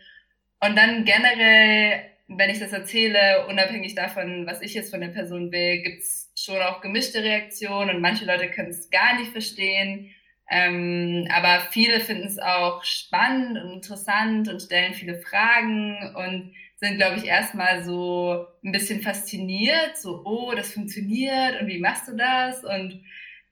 Und 0.60 0.76
dann 0.76 1.06
generell 1.06 2.15
wenn 2.28 2.50
ich 2.50 2.60
das 2.60 2.74
erzähle, 2.74 3.46
unabhängig 3.48 3.96
davon, 3.96 4.48
was 4.48 4.62
ich 4.62 4.74
jetzt 4.74 4.92
von 4.92 5.02
der 5.02 5.10
Person 5.10 5.52
will, 5.52 5.82
gibt's 5.84 6.32
schon 6.36 6.62
auch 6.62 6.82
gemischte 6.82 7.24
Reaktionen 7.24 7.96
und 7.96 8.02
manche 8.02 8.26
Leute 8.26 8.50
können 8.50 8.70
es 8.70 8.90
gar 8.90 9.20
nicht 9.20 9.32
verstehen. 9.32 10.12
Ähm, 10.50 11.28
aber 11.32 11.60
viele 11.72 12.00
finden 12.00 12.28
es 12.28 12.40
auch 12.40 12.84
spannend 12.84 13.58
und 13.58 13.74
interessant 13.74 14.48
und 14.48 14.62
stellen 14.62 14.94
viele 14.94 15.20
Fragen 15.20 15.98
und 16.16 16.54
sind, 16.78 16.98
glaube 16.98 17.18
ich, 17.18 17.26
erstmal 17.26 17.84
so 17.84 18.46
ein 18.64 18.72
bisschen 18.72 19.02
fasziniert, 19.02 19.98
so, 19.98 20.22
oh, 20.26 20.54
das 20.56 20.74
funktioniert 20.74 21.62
und 21.62 21.68
wie 21.68 21.80
machst 21.80 22.08
du 22.08 22.16
das? 22.16 22.64
Und 22.64 23.04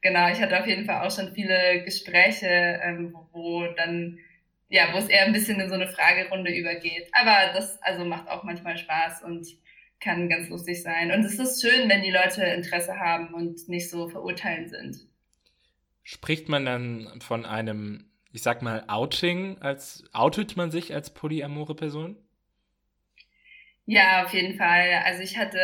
genau, 0.01 0.30
ich 0.30 0.42
hatte 0.42 0.60
auf 0.60 0.68
jeden 0.68 0.86
Fall 0.86 1.06
auch 1.06 1.15
schon 1.15 1.34
viele 1.34 1.84
Gespräche, 1.84 2.80
ähm, 2.84 3.15
wo 3.32 3.65
dann 3.75 4.20
ja, 4.74 4.92
wo 4.92 4.98
es 4.98 5.08
eher 5.08 5.25
ein 5.25 5.34
bisschen 5.34 5.60
in 5.60 5.70
so 5.70 5.75
eine 5.75 5.88
Fragerunde 5.88 6.51
übergeht. 6.51 7.08
Aber 7.12 7.53
das 7.53 7.80
also 7.84 8.03
macht 8.06 8.27
auch 8.27 8.44
manchmal 8.44 8.75
Spaß 8.75 9.22
und 9.22 9.46
kann 10.00 10.27
ganz 10.27 10.50
lustig 10.50 10.82
sein. 10.82 11.12
Und 11.12 11.24
es 11.24 11.38
ist 11.38 11.62
schön, 11.62 11.88
wenn 11.89 12.01
die 12.01 12.10
Leute 12.10 12.44
Interesse 12.44 13.00
haben 13.00 13.36
und 13.36 13.70
nicht 13.70 13.92
so 13.92 14.10
verurteilend 14.10 14.72
sind. 14.72 14.98
Spricht 16.01 16.50
man 16.50 16.65
dann 16.65 17.22
von 17.22 17.46
einem, 17.46 18.10
ich 18.32 18.42
sag 18.42 18.63
mal, 18.63 18.84
Outing, 18.88 19.60
als 19.62 20.06
outet 20.12 20.58
man 20.58 20.72
sich 20.72 20.92
als 20.92 21.13
polyamore 21.13 21.75
Person? 21.75 22.18
Ja, 23.86 24.24
auf 24.24 24.34
jeden 24.34 24.58
Fall. 24.58 25.03
Also 25.06 25.22
ich 25.22 25.38
hatte 25.38 25.60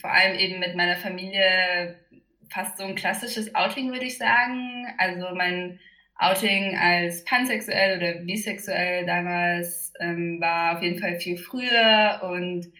vor 0.00 0.12
allem 0.12 0.38
eben 0.38 0.60
mit 0.60 0.76
meiner 0.76 0.96
Familie 0.96 1.98
fast 2.48 2.78
so 2.78 2.84
ein 2.84 2.94
klassisches 2.94 3.56
Outing, 3.56 3.90
würde 3.90 4.06
ich 4.06 4.18
sagen. 4.18 4.86
Also 4.98 5.34
mein 5.34 5.80
Outing 6.16 6.76
als 6.78 7.24
pansexuell 7.24 7.98
oder 7.98 8.20
bisexuell 8.20 9.04
damals 9.04 9.92
ähm, 10.00 10.40
war 10.40 10.76
auf 10.76 10.82
jeden 10.82 10.98
Fall 10.98 11.18
viel 11.18 11.36
früher 11.36 12.20
und 12.22 12.72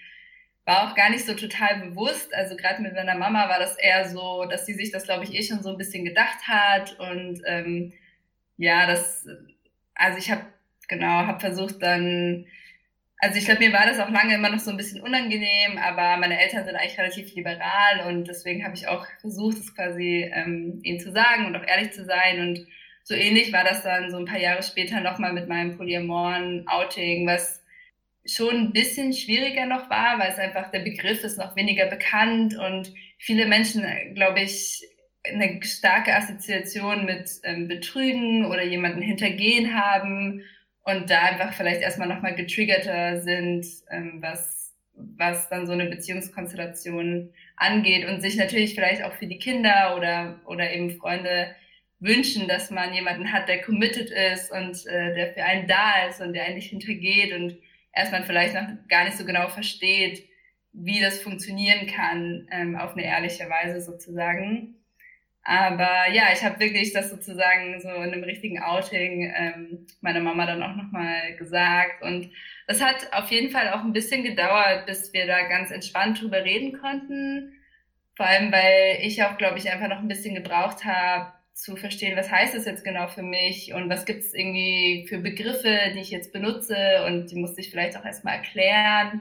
war 0.64 0.88
auch 0.88 0.94
gar 0.94 1.10
nicht 1.10 1.26
so 1.26 1.34
total 1.34 1.80
bewusst. 1.80 2.32
Also 2.34 2.56
gerade 2.56 2.80
mit 2.80 2.94
meiner 2.94 3.16
Mama 3.16 3.48
war 3.48 3.58
das 3.58 3.76
eher 3.76 4.08
so, 4.08 4.44
dass 4.46 4.66
sie 4.66 4.74
sich 4.74 4.92
das, 4.92 5.04
glaube 5.04 5.24
ich, 5.24 5.34
eh 5.34 5.42
schon 5.42 5.62
so 5.62 5.70
ein 5.70 5.78
bisschen 5.78 6.04
gedacht 6.04 6.46
hat. 6.46 6.98
Und 6.98 7.42
ähm, 7.46 7.92
ja, 8.56 8.86
das, 8.86 9.26
also 9.94 10.18
ich 10.18 10.30
habe 10.30 10.46
genau, 10.88 11.26
habe 11.26 11.40
versucht 11.40 11.82
dann, 11.82 12.46
also 13.18 13.38
ich 13.38 13.44
glaube, 13.44 13.60
mir 13.60 13.72
war 13.72 13.86
das 13.86 13.98
auch 13.98 14.10
lange 14.10 14.34
immer 14.34 14.50
noch 14.50 14.58
so 14.58 14.70
ein 14.70 14.76
bisschen 14.76 15.02
unangenehm, 15.02 15.78
aber 15.78 16.16
meine 16.18 16.40
Eltern 16.40 16.64
sind 16.64 16.76
eigentlich 16.76 16.98
relativ 16.98 17.34
liberal 17.34 18.06
und 18.08 18.28
deswegen 18.28 18.64
habe 18.64 18.74
ich 18.74 18.88
auch 18.88 19.06
versucht, 19.20 19.58
es 19.58 19.74
quasi 19.74 20.30
ähm, 20.32 20.80
ihnen 20.82 21.00
zu 21.00 21.12
sagen 21.12 21.46
und 21.46 21.56
auch 21.56 21.66
ehrlich 21.66 21.92
zu 21.92 22.04
sein 22.04 22.40
und 22.40 22.66
so 23.04 23.14
ähnlich 23.14 23.52
war 23.52 23.64
das 23.64 23.82
dann 23.82 24.10
so 24.10 24.16
ein 24.16 24.24
paar 24.24 24.38
Jahre 24.38 24.62
später 24.62 25.00
nochmal 25.00 25.34
mit 25.34 25.46
meinem 25.46 25.76
Polyamoren-Outing, 25.76 27.26
was 27.26 27.62
schon 28.26 28.56
ein 28.56 28.72
bisschen 28.72 29.12
schwieriger 29.12 29.66
noch 29.66 29.90
war, 29.90 30.18
weil 30.18 30.30
es 30.32 30.38
einfach 30.38 30.70
der 30.70 30.80
Begriff 30.80 31.22
ist 31.22 31.36
noch 31.38 31.54
weniger 31.54 31.86
bekannt 31.86 32.56
und 32.56 32.92
viele 33.18 33.46
Menschen, 33.46 33.84
glaube 34.14 34.40
ich, 34.40 34.82
eine 35.22 35.62
starke 35.62 36.14
Assoziation 36.14 37.04
mit 37.04 37.30
ähm, 37.44 37.68
Betrügen 37.68 38.46
oder 38.46 38.64
jemanden 38.64 39.02
hintergehen 39.02 39.74
haben 39.74 40.42
und 40.82 41.10
da 41.10 41.20
einfach 41.22 41.52
vielleicht 41.54 41.82
erstmal 41.82 42.08
nochmal 42.08 42.34
getriggerter 42.34 43.20
sind, 43.20 43.66
ähm, 43.90 44.18
was, 44.20 44.74
was 44.94 45.50
dann 45.50 45.66
so 45.66 45.72
eine 45.72 45.86
Beziehungskonstellation 45.86 47.30
angeht 47.56 48.08
und 48.08 48.22
sich 48.22 48.36
natürlich 48.36 48.74
vielleicht 48.74 49.02
auch 49.02 49.12
für 49.12 49.26
die 49.26 49.38
Kinder 49.38 49.94
oder, 49.96 50.40
oder 50.46 50.72
eben 50.72 50.96
Freunde 50.98 51.54
wünschen, 52.04 52.46
dass 52.48 52.70
man 52.70 52.92
jemanden 52.92 53.32
hat, 53.32 53.48
der 53.48 53.62
committed 53.62 54.10
ist 54.10 54.52
und 54.52 54.86
äh, 54.86 55.14
der 55.14 55.32
für 55.32 55.42
einen 55.42 55.66
da 55.66 56.06
ist 56.08 56.20
und 56.20 56.34
der 56.34 56.44
einen 56.44 56.56
nicht 56.56 56.70
hintergeht 56.70 57.32
und 57.32 57.56
erstmal 57.92 58.24
vielleicht 58.24 58.54
noch 58.54 58.68
gar 58.88 59.04
nicht 59.04 59.16
so 59.16 59.24
genau 59.24 59.48
versteht, 59.48 60.28
wie 60.72 61.00
das 61.00 61.22
funktionieren 61.22 61.86
kann, 61.86 62.48
ähm, 62.50 62.76
auf 62.76 62.92
eine 62.92 63.04
ehrliche 63.04 63.48
Weise 63.48 63.80
sozusagen. 63.80 64.74
Aber 65.44 66.10
ja, 66.10 66.24
ich 66.32 66.42
habe 66.42 66.58
wirklich 66.58 66.92
das 66.92 67.10
sozusagen 67.10 67.78
so 67.80 67.88
in 67.88 68.12
einem 68.12 68.24
richtigen 68.24 68.62
Outing 68.62 69.32
ähm, 69.36 69.86
meiner 70.00 70.20
Mama 70.20 70.46
dann 70.46 70.62
auch 70.62 70.74
nochmal 70.74 71.36
gesagt. 71.36 72.02
Und 72.02 72.30
das 72.66 72.82
hat 72.82 73.12
auf 73.12 73.30
jeden 73.30 73.50
Fall 73.50 73.68
auch 73.70 73.84
ein 73.84 73.92
bisschen 73.92 74.24
gedauert, 74.24 74.86
bis 74.86 75.12
wir 75.12 75.26
da 75.26 75.46
ganz 75.48 75.70
entspannt 75.70 76.20
drüber 76.20 76.42
reden 76.44 76.78
konnten. 76.80 77.52
Vor 78.16 78.26
allem, 78.26 78.50
weil 78.52 78.98
ich 79.02 79.22
auch, 79.22 79.36
glaube 79.36 79.58
ich, 79.58 79.70
einfach 79.70 79.88
noch 79.88 79.98
ein 79.98 80.08
bisschen 80.08 80.34
gebraucht 80.34 80.84
habe, 80.84 81.32
zu 81.54 81.76
verstehen, 81.76 82.16
was 82.16 82.30
heißt 82.30 82.54
das 82.54 82.66
jetzt 82.66 82.84
genau 82.84 83.06
für 83.06 83.22
mich 83.22 83.72
und 83.72 83.88
was 83.88 84.04
gibt 84.04 84.24
es 84.24 84.34
irgendwie 84.34 85.06
für 85.08 85.18
Begriffe, 85.18 85.92
die 85.94 86.00
ich 86.00 86.10
jetzt 86.10 86.32
benutze 86.32 87.04
und 87.06 87.30
die 87.30 87.36
musste 87.36 87.60
ich 87.60 87.70
vielleicht 87.70 87.96
auch 87.96 88.04
erstmal 88.04 88.34
erklären. 88.34 89.20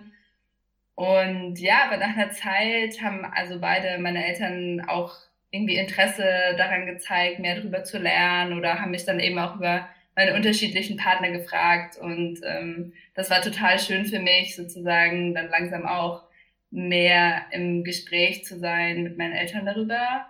Und 0.95 1.59
ja, 1.59 1.85
aber 1.85 1.97
nach 1.97 2.15
einer 2.15 2.31
Zeit 2.31 3.01
haben 3.01 3.23
also 3.23 3.59
beide 3.59 3.99
meine 3.99 4.25
Eltern 4.25 4.81
auch 4.87 5.15
irgendwie 5.51 5.77
Interesse 5.77 6.55
daran 6.57 6.87
gezeigt, 6.87 7.39
mehr 7.39 7.55
darüber 7.55 7.83
zu 7.83 7.99
lernen 7.99 8.57
oder 8.57 8.81
haben 8.81 8.91
mich 8.91 9.05
dann 9.05 9.19
eben 9.19 9.37
auch 9.37 9.55
über 9.55 9.87
meine 10.15 10.33
unterschiedlichen 10.35 10.97
Partner 10.97 11.31
gefragt 11.31 11.97
und 11.97 12.39
ähm, 12.45 12.93
das 13.15 13.29
war 13.29 13.41
total 13.41 13.79
schön 13.79 14.05
für 14.05 14.19
mich 14.19 14.55
sozusagen 14.55 15.33
dann 15.33 15.49
langsam 15.49 15.85
auch 15.85 16.23
mehr 16.71 17.45
im 17.51 17.83
Gespräch 17.83 18.43
zu 18.45 18.59
sein 18.59 19.03
mit 19.03 19.17
meinen 19.17 19.33
Eltern 19.33 19.65
darüber 19.65 20.25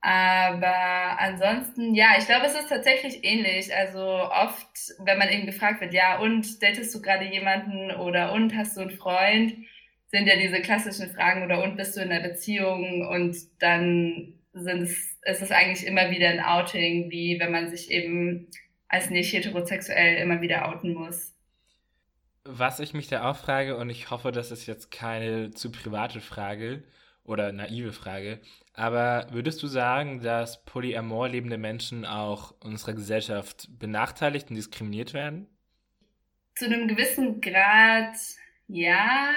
aber 0.00 1.18
ansonsten, 1.18 1.94
ja, 1.94 2.10
ich 2.18 2.26
glaube, 2.26 2.46
es 2.46 2.54
ist 2.54 2.68
tatsächlich 2.68 3.24
ähnlich. 3.24 3.74
Also 3.74 4.00
oft, 4.00 4.68
wenn 5.00 5.18
man 5.18 5.28
eben 5.28 5.46
gefragt 5.46 5.80
wird, 5.80 5.92
ja, 5.92 6.18
und 6.18 6.62
datest 6.62 6.94
du 6.94 7.02
gerade 7.02 7.24
jemanden 7.24 7.90
oder 7.90 8.32
und 8.32 8.56
hast 8.56 8.76
du 8.76 8.82
einen 8.82 8.90
Freund, 8.90 9.54
sind 10.06 10.26
ja 10.26 10.36
diese 10.36 10.62
klassischen 10.62 11.10
Fragen 11.10 11.44
oder 11.44 11.62
und 11.62 11.76
bist 11.76 11.96
du 11.96 12.00
in 12.00 12.10
einer 12.10 12.26
Beziehung 12.28 13.06
und 13.08 13.36
dann 13.58 14.34
sind 14.52 14.82
es, 14.82 15.18
ist 15.22 15.42
es 15.42 15.50
eigentlich 15.50 15.86
immer 15.86 16.10
wieder 16.10 16.28
ein 16.28 16.40
Outing, 16.40 17.10
wie 17.10 17.38
wenn 17.40 17.52
man 17.52 17.68
sich 17.68 17.90
eben 17.90 18.48
als 18.88 19.10
nicht 19.10 19.32
heterosexuell 19.32 20.16
immer 20.16 20.40
wieder 20.40 20.68
outen 20.68 20.94
muss. 20.94 21.34
Was 22.44 22.80
ich 22.80 22.94
mich 22.94 23.08
da 23.08 23.28
auch 23.28 23.36
frage, 23.36 23.76
und 23.76 23.90
ich 23.90 24.10
hoffe, 24.10 24.32
das 24.32 24.50
ist 24.50 24.66
jetzt 24.66 24.90
keine 24.90 25.50
zu 25.50 25.70
private 25.70 26.20
Frage 26.20 26.82
oder 27.24 27.52
naive 27.52 27.92
Frage, 27.92 28.40
aber 28.78 29.26
würdest 29.30 29.62
du 29.62 29.66
sagen, 29.66 30.22
dass 30.22 30.64
polyamor 30.64 31.28
lebende 31.28 31.58
Menschen 31.58 32.04
auch 32.04 32.54
unserer 32.62 32.94
Gesellschaft 32.94 33.68
benachteiligt 33.78 34.50
und 34.50 34.56
diskriminiert 34.56 35.14
werden? 35.14 35.48
Zu 36.54 36.66
einem 36.66 36.86
gewissen 36.86 37.40
Grad 37.40 38.14
ja. 38.68 39.30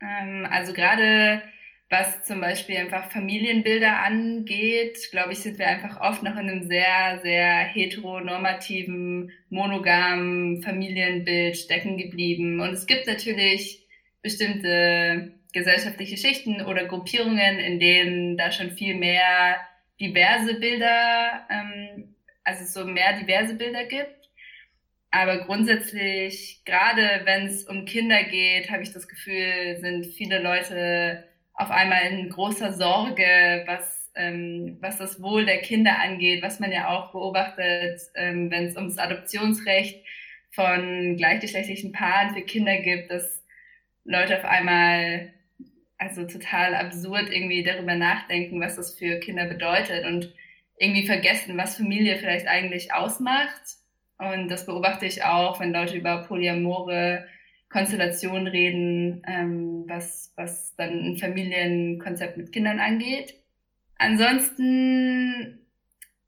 Ähm, 0.00 0.46
also 0.50 0.72
gerade 0.72 1.42
was 1.88 2.24
zum 2.24 2.40
Beispiel 2.40 2.78
einfach 2.78 3.10
Familienbilder 3.10 4.00
angeht, 4.00 4.98
glaube 5.10 5.32
ich, 5.32 5.40
sind 5.40 5.58
wir 5.58 5.66
einfach 5.68 6.00
oft 6.00 6.22
noch 6.22 6.32
in 6.32 6.48
einem 6.48 6.66
sehr, 6.66 7.20
sehr 7.22 7.56
heteronormativen, 7.58 9.30
monogamen 9.50 10.62
Familienbild 10.62 11.56
stecken 11.56 11.98
geblieben. 11.98 12.60
Und 12.60 12.70
es 12.70 12.86
gibt 12.86 13.06
natürlich 13.06 13.86
bestimmte 14.22 15.34
gesellschaftliche 15.52 16.16
Schichten 16.16 16.62
oder 16.62 16.86
Gruppierungen, 16.86 17.58
in 17.58 17.78
denen 17.78 18.36
da 18.36 18.50
schon 18.50 18.70
viel 18.70 18.94
mehr 18.94 19.56
diverse 20.00 20.54
Bilder, 20.58 21.46
ähm, 21.50 22.14
also 22.44 22.64
so 22.64 22.86
mehr 22.86 23.18
diverse 23.18 23.54
Bilder 23.54 23.84
gibt. 23.84 24.22
Aber 25.10 25.44
grundsätzlich, 25.44 26.62
gerade 26.64 27.20
wenn 27.24 27.46
es 27.46 27.64
um 27.64 27.84
Kinder 27.84 28.24
geht, 28.24 28.70
habe 28.70 28.82
ich 28.82 28.92
das 28.92 29.06
Gefühl, 29.06 29.76
sind 29.80 30.06
viele 30.06 30.42
Leute 30.42 31.24
auf 31.54 31.70
einmal 31.70 32.06
in 32.10 32.30
großer 32.30 32.72
Sorge, 32.72 33.62
was, 33.66 34.10
ähm, 34.14 34.78
was 34.80 34.96
das 34.96 35.20
Wohl 35.22 35.44
der 35.44 35.58
Kinder 35.58 35.98
angeht, 36.00 36.42
was 36.42 36.60
man 36.60 36.72
ja 36.72 36.88
auch 36.88 37.12
beobachtet, 37.12 38.00
ähm, 38.14 38.50
wenn 38.50 38.64
es 38.64 38.76
ums 38.76 38.96
Adoptionsrecht 38.96 40.02
von 40.50 41.16
gleichgeschlechtlichen 41.16 41.92
Paaren 41.92 42.34
für 42.34 42.42
Kinder 42.42 42.78
gibt, 42.78 43.10
dass 43.10 43.44
Leute 44.04 44.38
auf 44.38 44.44
einmal 44.44 45.32
also 46.02 46.24
total 46.24 46.74
absurd 46.74 47.30
irgendwie 47.30 47.62
darüber 47.62 47.94
nachdenken, 47.94 48.60
was 48.60 48.76
das 48.76 48.98
für 48.98 49.20
Kinder 49.20 49.46
bedeutet 49.46 50.04
und 50.04 50.34
irgendwie 50.76 51.06
vergessen, 51.06 51.56
was 51.56 51.76
Familie 51.76 52.16
vielleicht 52.16 52.48
eigentlich 52.48 52.92
ausmacht. 52.92 53.76
Und 54.18 54.48
das 54.48 54.66
beobachte 54.66 55.06
ich 55.06 55.22
auch, 55.22 55.60
wenn 55.60 55.72
Leute 55.72 55.96
über 55.96 56.24
polyamore 56.24 57.26
Konstellation 57.68 58.46
reden, 58.48 59.22
ähm, 59.26 59.84
was, 59.86 60.32
was 60.36 60.74
dann 60.76 61.12
ein 61.12 61.16
Familienkonzept 61.18 62.36
mit 62.36 62.52
Kindern 62.52 62.80
angeht. 62.80 63.34
Ansonsten, 63.96 65.60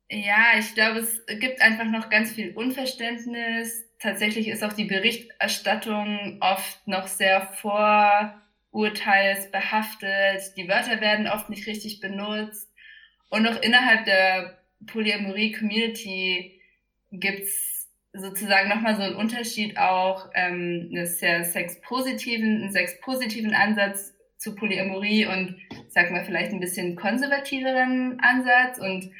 ja, 0.08 0.58
ich 0.58 0.74
glaube, 0.74 1.00
es 1.00 1.26
gibt 1.40 1.60
einfach 1.60 1.86
noch 1.86 2.10
ganz 2.10 2.32
viel 2.32 2.52
Unverständnis. 2.52 3.84
Tatsächlich 3.98 4.48
ist 4.48 4.62
auch 4.62 4.72
die 4.72 4.84
Berichterstattung 4.84 6.38
oft 6.40 6.86
noch 6.86 7.08
sehr 7.08 7.48
vorurteilsbehaftet. 8.74 10.56
Die 10.56 10.68
Wörter 10.68 11.00
werden 11.00 11.28
oft 11.28 11.48
nicht 11.48 11.66
richtig 11.68 12.00
benutzt. 12.00 12.68
Und 13.30 13.46
auch 13.46 13.62
innerhalb 13.62 14.04
der 14.04 14.58
Polyamorie-Community 14.86 16.60
gibt's 17.12 17.88
sozusagen 18.12 18.68
nochmal 18.68 18.96
so 18.96 19.02
ein 19.02 19.14
Unterschied 19.14 19.78
auch, 19.78 20.28
ähm, 20.34 20.90
einen 20.92 21.06
sehr 21.06 21.44
sexpositiven, 21.44 22.62
einen 22.62 22.72
sexpositiven 22.72 23.54
Ansatz 23.54 24.12
zu 24.38 24.54
Polyamorie 24.54 25.26
und, 25.26 25.56
sag 25.88 26.10
mal, 26.10 26.24
vielleicht 26.24 26.52
ein 26.52 26.60
bisschen 26.60 26.96
konservativeren 26.96 28.20
Ansatz 28.20 28.78
und 28.78 29.10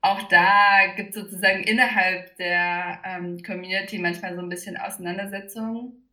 auch 0.00 0.22
da 0.28 0.92
gibt 0.96 1.10
es 1.10 1.16
sozusagen 1.16 1.62
innerhalb 1.62 2.36
der 2.36 3.00
ähm, 3.04 3.42
Community 3.42 3.98
manchmal 3.98 4.34
so 4.34 4.40
ein 4.40 4.48
bisschen 4.48 4.76
Auseinandersetzungen. 4.76 6.07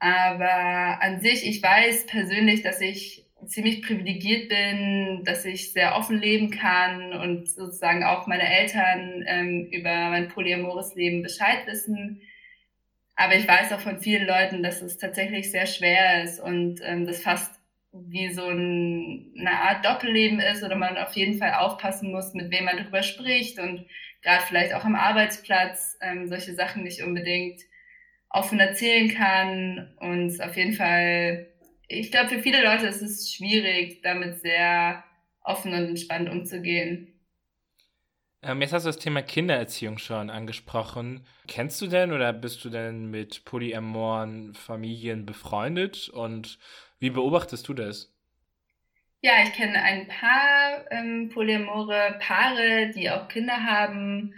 Aber 0.00 1.02
an 1.02 1.20
sich, 1.20 1.46
ich 1.46 1.62
weiß 1.62 2.06
persönlich, 2.06 2.62
dass 2.62 2.80
ich 2.80 3.26
ziemlich 3.46 3.82
privilegiert 3.82 4.48
bin, 4.48 5.22
dass 5.24 5.44
ich 5.44 5.72
sehr 5.72 5.96
offen 5.96 6.18
leben 6.18 6.50
kann 6.50 7.12
und 7.12 7.48
sozusagen 7.48 8.04
auch 8.04 8.26
meine 8.26 8.50
Eltern 8.50 9.24
ähm, 9.26 9.68
über 9.70 10.10
mein 10.10 10.28
polyamores 10.28 10.94
Leben 10.94 11.22
Bescheid 11.22 11.66
wissen. 11.66 12.22
Aber 13.14 13.34
ich 13.34 13.46
weiß 13.46 13.72
auch 13.72 13.80
von 13.80 14.00
vielen 14.00 14.26
Leuten, 14.26 14.62
dass 14.62 14.80
es 14.82 14.96
tatsächlich 14.96 15.50
sehr 15.50 15.66
schwer 15.66 16.24
ist 16.24 16.40
und 16.40 16.80
ähm, 16.82 17.06
das 17.06 17.22
fast 17.22 17.60
wie 17.92 18.32
so 18.32 18.46
ein, 18.46 19.34
eine 19.38 19.52
Art 19.52 19.84
Doppelleben 19.84 20.40
ist 20.40 20.62
oder 20.62 20.76
man 20.76 20.96
auf 20.96 21.12
jeden 21.14 21.38
Fall 21.38 21.54
aufpassen 21.54 22.12
muss, 22.12 22.34
mit 22.34 22.50
wem 22.50 22.64
man 22.64 22.76
darüber 22.78 23.02
spricht 23.02 23.58
und 23.58 23.84
gerade 24.22 24.44
vielleicht 24.46 24.74
auch 24.74 24.84
am 24.84 24.94
Arbeitsplatz 24.94 25.98
ähm, 26.00 26.28
solche 26.28 26.54
Sachen 26.54 26.84
nicht 26.84 27.02
unbedingt 27.02 27.62
offen 28.30 28.60
erzählen 28.60 29.08
kann 29.08 29.94
und 30.00 30.40
auf 30.40 30.56
jeden 30.56 30.72
Fall 30.74 31.50
ich 31.92 32.12
glaube, 32.12 32.28
für 32.28 32.38
viele 32.38 32.62
Leute 32.62 32.86
ist 32.86 33.02
es 33.02 33.32
schwierig, 33.32 34.00
damit 34.02 34.40
sehr 34.40 35.02
offen 35.42 35.74
und 35.74 35.88
entspannt 35.88 36.30
umzugehen. 36.30 37.20
Ähm, 38.42 38.62
jetzt 38.62 38.72
hast 38.72 38.84
du 38.84 38.88
das 38.90 38.98
Thema 38.98 39.22
Kindererziehung 39.22 39.98
schon 39.98 40.30
angesprochen. 40.30 41.26
Kennst 41.48 41.82
du 41.82 41.88
denn 41.88 42.12
oder 42.12 42.32
bist 42.32 42.64
du 42.64 42.70
denn 42.70 43.10
mit 43.10 43.44
polyamoren 43.44 44.54
Familien 44.54 45.26
befreundet 45.26 46.08
und 46.08 46.58
wie 47.00 47.10
beobachtest 47.10 47.66
du 47.66 47.74
das? 47.74 48.14
Ja, 49.22 49.32
ich 49.42 49.52
kenne 49.52 49.82
ein 49.82 50.06
paar 50.06 50.90
ähm, 50.92 51.28
polyamore 51.34 52.18
Paare, 52.20 52.90
die 52.94 53.10
auch 53.10 53.28
Kinder 53.28 53.64
haben. 53.64 54.32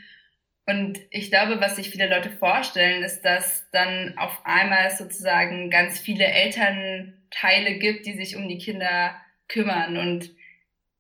Und 0.67 1.01
ich 1.11 1.31
glaube, 1.31 1.61
was 1.61 1.77
sich 1.77 1.91
viele 1.91 2.09
Leute 2.09 2.31
vorstellen, 2.31 3.03
ist, 3.03 3.23
dass 3.23 3.69
dann 3.73 4.17
auf 4.17 4.41
einmal 4.45 4.91
sozusagen 4.91 5.71
ganz 5.71 5.99
viele 5.99 6.25
Eltern 6.25 7.15
Teile 7.31 7.79
gibt, 7.79 8.07
die 8.07 8.13
sich 8.13 8.37
um 8.37 8.49
die 8.49 8.59
Kinder 8.59 9.17
kümmern. 9.49 9.97
Und 9.97 10.31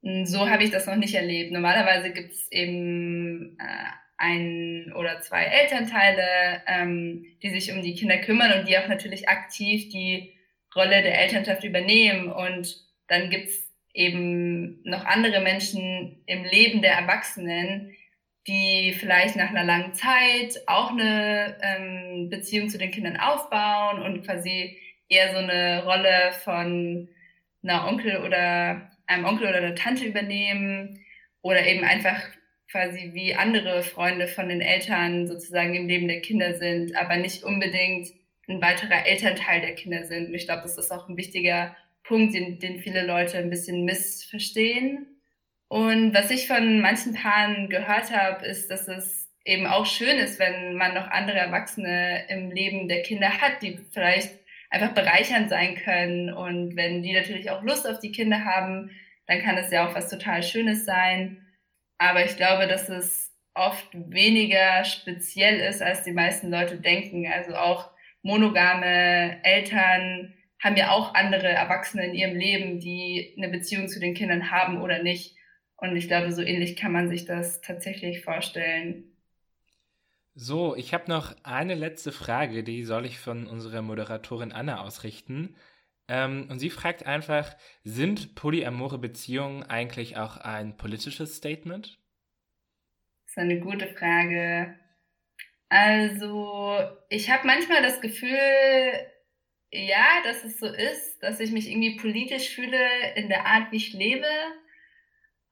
hm, 0.03 0.27
so 0.27 0.49
habe 0.49 0.65
ich 0.65 0.71
das 0.71 0.87
noch 0.87 0.97
nicht 0.97 1.15
erlebt. 1.15 1.53
Normalerweise 1.53 2.13
gibt 2.13 2.33
es 2.33 2.51
eben 2.51 3.57
äh, 3.61 3.93
ein 4.17 4.93
oder 4.97 5.21
zwei 5.21 5.45
Elternteile, 5.45 6.63
ähm, 6.67 7.27
die 7.43 7.51
sich 7.51 7.73
um 7.73 7.83
die 7.83 7.95
Kinder 7.95 8.19
kümmern 8.19 8.59
und 8.59 8.69
die 8.69 8.79
auch 8.79 8.89
natürlich 8.89 9.29
aktiv 9.29 9.91
die 9.91 10.33
Rolle 10.75 11.03
der 11.03 11.21
Elternschaft 11.21 11.63
übernehmen. 11.65 12.33
Und 12.33 12.85
dann 13.09 13.31
gibt 13.31 13.49
es 13.49 13.73
eben 13.95 14.83
noch 14.85 15.05
andere 15.05 15.41
Menschen 15.41 16.23
im 16.27 16.45
Leben 16.45 16.83
der 16.83 16.93
Erwachsenen, 16.93 17.95
die 18.47 18.95
vielleicht 18.99 19.37
nach 19.37 19.51
einer 19.51 19.65
langen 19.65 19.95
Zeit 19.95 20.61
auch 20.67 20.91
eine 20.91 21.57
ähm, 21.63 22.29
Beziehung 22.29 22.69
zu 22.69 22.79
den 22.79 22.91
Kindern 22.91 23.17
aufbauen 23.17 24.03
und 24.03 24.25
quasi 24.25 24.79
eher 25.09 25.33
so 25.33 25.39
eine 25.39 25.85
Rolle 25.85 26.33
von 26.43 27.09
einer 27.63 27.87
Onkel 27.87 28.19
oder 28.19 28.91
einem 29.07 29.25
Onkel 29.25 29.49
oder 29.49 29.59
einer 29.59 29.75
Tante 29.75 30.05
übernehmen 30.05 31.05
oder 31.43 31.67
eben 31.67 31.85
einfach 31.85 32.21
quasi 32.71 33.11
wie 33.13 33.35
andere 33.35 33.83
Freunde 33.83 34.27
von 34.27 34.49
den 34.49 34.61
Eltern 34.63 35.29
sozusagen 35.29 35.75
im 35.75 35.87
Leben 35.87 36.09
der 36.09 36.23
Kinder 36.23 36.55
sind, 36.55 36.97
aber 36.97 37.17
nicht 37.17 37.45
unbedingt 37.45 38.09
ein 38.49 38.63
weiterer 38.63 39.07
Elternteil 39.07 39.61
der 39.61 39.75
Kinder 39.75 40.05
sind. 40.05 40.29
Und 40.29 40.35
ich 40.35 40.47
glaube, 40.47 40.63
das 40.63 40.79
ist 40.79 40.91
auch 40.91 41.09
ein 41.09 41.17
wichtiger 41.17 41.77
Punkt, 42.03 42.35
den, 42.35 42.59
den 42.59 42.81
viele 42.81 43.07
Leute 43.07 43.39
ein 43.39 43.51
bisschen 43.51 43.85
missverstehen. 43.85 45.07
Und 45.73 46.13
was 46.13 46.31
ich 46.31 46.49
von 46.49 46.83
manchen 46.83 47.15
Paaren 47.15 47.71
gehört 47.71 48.15
habe, 48.15 48.45
ist, 48.45 48.71
dass 48.71 48.89
es 48.89 49.33
eben 49.43 49.67
auch 49.67 49.87
schön 49.87 50.19
ist, 50.19 50.39
wenn 50.39 50.75
man 50.75 50.93
noch 50.93 51.09
andere 51.11 51.39
Erwachsene 51.39 52.27
im 52.29 52.51
Leben 52.51 52.89
der 52.89 53.01
Kinder 53.01 53.41
hat, 53.41 53.63
die 53.63 53.81
vielleicht 53.91 54.39
einfach 54.69 54.93
bereichernd 54.93 55.49
sein 55.49 55.77
können. 55.77 56.31
Und 56.31 56.77
wenn 56.77 57.03
die 57.03 57.15
natürlich 57.15 57.51
auch 57.51 57.63
Lust 57.63 57.89
auf 57.89 58.01
die 58.01 58.13
Kinder 58.13 58.45
haben, 58.45 58.91
dann 59.27 59.41
kann 59.41 59.57
es 59.57 59.71
ja 59.71 59.89
auch 59.89 59.95
was 59.95 60.11
total 60.11 60.43
Schönes 60.43 60.85
sein. 60.85 61.43
Aber 61.97 62.23
ich 62.23 62.37
glaube, 62.37 62.67
dass 62.67 62.91
es 62.91 63.33
oft 63.55 63.89
weniger 63.95 64.85
speziell 64.85 65.59
ist, 65.59 65.81
als 65.81 66.03
die 66.03 66.13
meisten 66.13 66.51
Leute 66.51 66.77
denken. 66.83 67.27
Also 67.33 67.55
auch 67.55 67.89
monogame 68.21 69.43
Eltern 69.43 70.35
haben 70.63 70.77
ja 70.77 70.91
auch 70.91 71.15
andere 71.15 71.49
Erwachsene 71.49 72.09
in 72.09 72.15
ihrem 72.15 72.37
Leben, 72.37 72.79
die 72.79 73.35
eine 73.39 73.49
Beziehung 73.49 73.89
zu 73.89 74.01
den 74.01 74.13
Kindern 74.13 74.51
haben 74.51 74.83
oder 74.83 75.03
nicht. 75.03 75.35
Und 75.83 75.97
ich 75.97 76.07
glaube, 76.07 76.31
so 76.33 76.43
ähnlich 76.43 76.77
kann 76.77 76.93
man 76.93 77.09
sich 77.09 77.25
das 77.25 77.61
tatsächlich 77.61 78.23
vorstellen. 78.23 79.03
So, 80.37 80.77
ich 80.77 80.95
habe 80.95 81.11
noch 81.11 81.35
eine 81.43 81.75
letzte 81.75 82.13
Frage, 82.13 82.63
die 82.63 82.85
soll 82.85 83.05
ich 83.05 83.19
von 83.19 83.49
unserer 83.49 83.83
Moderatorin 83.83 84.53
Anna 84.53 84.81
ausrichten. 84.81 85.57
Ähm, 86.07 86.47
und 86.49 86.61
sie 86.61 86.71
fragt 86.71 87.05
einfach, 87.05 87.57
sind 87.83 88.37
polyamore 88.37 88.99
Beziehungen 88.99 89.65
eigentlich 89.65 90.17
auch 90.17 90.37
ein 90.37 90.77
politisches 90.77 91.35
Statement? 91.35 91.99
Das 93.27 93.33
ist 93.33 93.39
eine 93.39 93.59
gute 93.59 93.89
Frage. 93.89 94.79
Also, 95.69 96.79
ich 97.09 97.29
habe 97.29 97.45
manchmal 97.47 97.83
das 97.83 98.01
Gefühl, 98.01 98.39
ja, 99.73 100.23
dass 100.25 100.45
es 100.45 100.61
so 100.61 100.67
ist, 100.67 101.19
dass 101.23 101.41
ich 101.41 101.51
mich 101.51 101.69
irgendwie 101.69 101.97
politisch 101.97 102.51
fühle 102.51 102.79
in 103.17 103.29
der 103.29 103.47
Art, 103.47 103.73
wie 103.73 103.77
ich 103.79 103.93
lebe. 103.93 104.29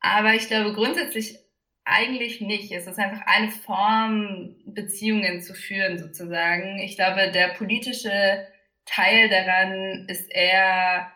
Aber 0.01 0.35
ich 0.35 0.49
glaube 0.49 0.73
grundsätzlich 0.73 1.39
eigentlich 1.85 2.41
nicht. 2.41 2.73
Es 2.73 2.87
ist 2.87 2.99
einfach 2.99 3.27
eine 3.27 3.51
Form, 3.51 4.57
Beziehungen 4.65 5.41
zu 5.43 5.55
führen, 5.55 5.99
sozusagen. 5.99 6.79
Ich 6.79 6.97
glaube, 6.97 7.31
der 7.31 7.49
politische 7.49 8.47
Teil 8.87 9.29
daran 9.29 10.07
ist 10.09 10.31
eher 10.31 11.11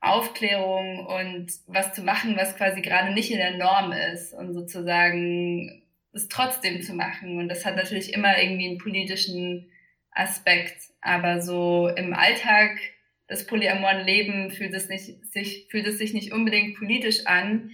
Aufklärung 0.00 1.06
und 1.06 1.52
was 1.66 1.94
zu 1.94 2.02
machen, 2.02 2.36
was 2.36 2.56
quasi 2.56 2.82
gerade 2.82 3.12
nicht 3.12 3.30
in 3.30 3.38
der 3.38 3.56
Norm 3.56 3.92
ist 3.92 4.34
und 4.34 4.52
sozusagen 4.52 5.82
es 6.12 6.28
trotzdem 6.28 6.82
zu 6.82 6.94
machen. 6.94 7.38
Und 7.38 7.48
das 7.48 7.64
hat 7.64 7.76
natürlich 7.76 8.12
immer 8.12 8.38
irgendwie 8.38 8.68
einen 8.68 8.78
politischen 8.78 9.70
Aspekt. 10.10 10.90
Aber 11.00 11.40
so 11.40 11.88
im 11.88 12.14
Alltag 12.14 12.78
des 13.32 13.46
polyamoren 13.46 14.04
Leben 14.04 14.50
fühlt 14.50 14.74
es, 14.74 14.88
nicht, 14.88 15.32
sich, 15.32 15.66
fühlt 15.70 15.86
es 15.86 15.98
sich 15.98 16.12
nicht 16.12 16.32
unbedingt 16.32 16.78
politisch 16.78 17.26
an, 17.26 17.70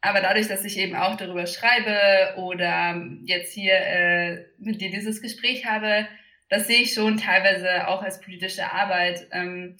aber 0.00 0.20
dadurch, 0.20 0.48
dass 0.48 0.64
ich 0.64 0.78
eben 0.78 0.94
auch 0.94 1.16
darüber 1.16 1.46
schreibe 1.46 2.38
oder 2.38 3.02
jetzt 3.24 3.54
hier 3.54 3.74
äh, 3.74 4.44
mit 4.58 4.80
dir 4.80 4.90
dieses 4.90 5.22
Gespräch 5.22 5.64
habe, 5.64 6.06
das 6.50 6.66
sehe 6.66 6.82
ich 6.82 6.92
schon 6.92 7.16
teilweise 7.16 7.88
auch 7.88 8.02
als 8.02 8.20
politische 8.20 8.70
Arbeit. 8.70 9.26
Ähm, 9.32 9.76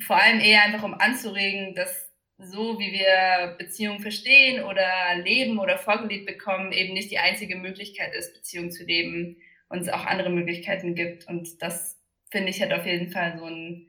vor 0.00 0.22
allem 0.22 0.40
eher 0.40 0.64
einfach, 0.64 0.84
um 0.84 0.94
anzuregen, 0.94 1.74
dass 1.74 2.10
so 2.36 2.78
wie 2.78 2.92
wir 2.92 3.56
Beziehungen 3.58 4.00
verstehen 4.00 4.62
oder 4.62 5.16
leben 5.16 5.58
oder 5.58 5.78
vorgelebt 5.78 6.26
bekommen, 6.26 6.72
eben 6.72 6.94
nicht 6.94 7.10
die 7.10 7.18
einzige 7.18 7.56
Möglichkeit 7.56 8.14
ist, 8.14 8.34
Beziehungen 8.34 8.70
zu 8.70 8.84
leben 8.84 9.38
und 9.68 9.80
es 9.80 9.88
auch 9.88 10.04
andere 10.06 10.30
Möglichkeiten 10.30 10.94
gibt. 10.94 11.26
Und 11.26 11.60
das 11.62 11.98
finde 12.30 12.50
ich 12.50 12.62
hat 12.62 12.72
auf 12.72 12.86
jeden 12.86 13.10
Fall 13.10 13.36
so 13.38 13.46
einen 13.46 13.87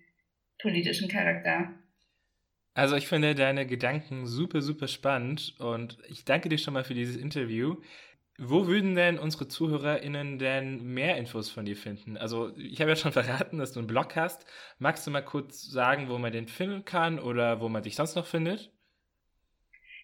politischen 0.59 1.07
Charakter. 1.07 1.73
Also 2.73 2.95
ich 2.95 3.07
finde 3.07 3.35
deine 3.35 3.65
Gedanken 3.65 4.25
super, 4.25 4.61
super 4.61 4.87
spannend 4.87 5.55
und 5.59 5.97
ich 6.07 6.23
danke 6.23 6.49
dir 6.49 6.57
schon 6.57 6.73
mal 6.73 6.83
für 6.83 6.93
dieses 6.93 7.17
Interview. 7.17 7.77
Wo 8.37 8.67
würden 8.67 8.95
denn 8.95 9.19
unsere 9.19 9.49
ZuhörerInnen 9.49 10.39
denn 10.39 10.93
mehr 10.93 11.17
Infos 11.17 11.49
von 11.49 11.65
dir 11.65 11.75
finden? 11.75 12.15
Also 12.15 12.55
ich 12.55 12.79
habe 12.79 12.91
ja 12.91 12.95
schon 12.95 13.11
verraten, 13.21 13.57
dass 13.57 13.73
du 13.73 13.79
einen 13.79 13.87
Blog 13.87 14.15
hast. 14.15 14.45
Magst 14.77 15.05
du 15.05 15.11
mal 15.11 15.21
kurz 15.21 15.61
sagen, 15.61 16.07
wo 16.07 16.17
man 16.17 16.31
den 16.31 16.47
finden 16.47 16.85
kann 16.85 17.19
oder 17.19 17.59
wo 17.59 17.67
man 17.67 17.83
dich 17.83 17.95
sonst 17.95 18.15
noch 18.15 18.25
findet? 18.25 18.71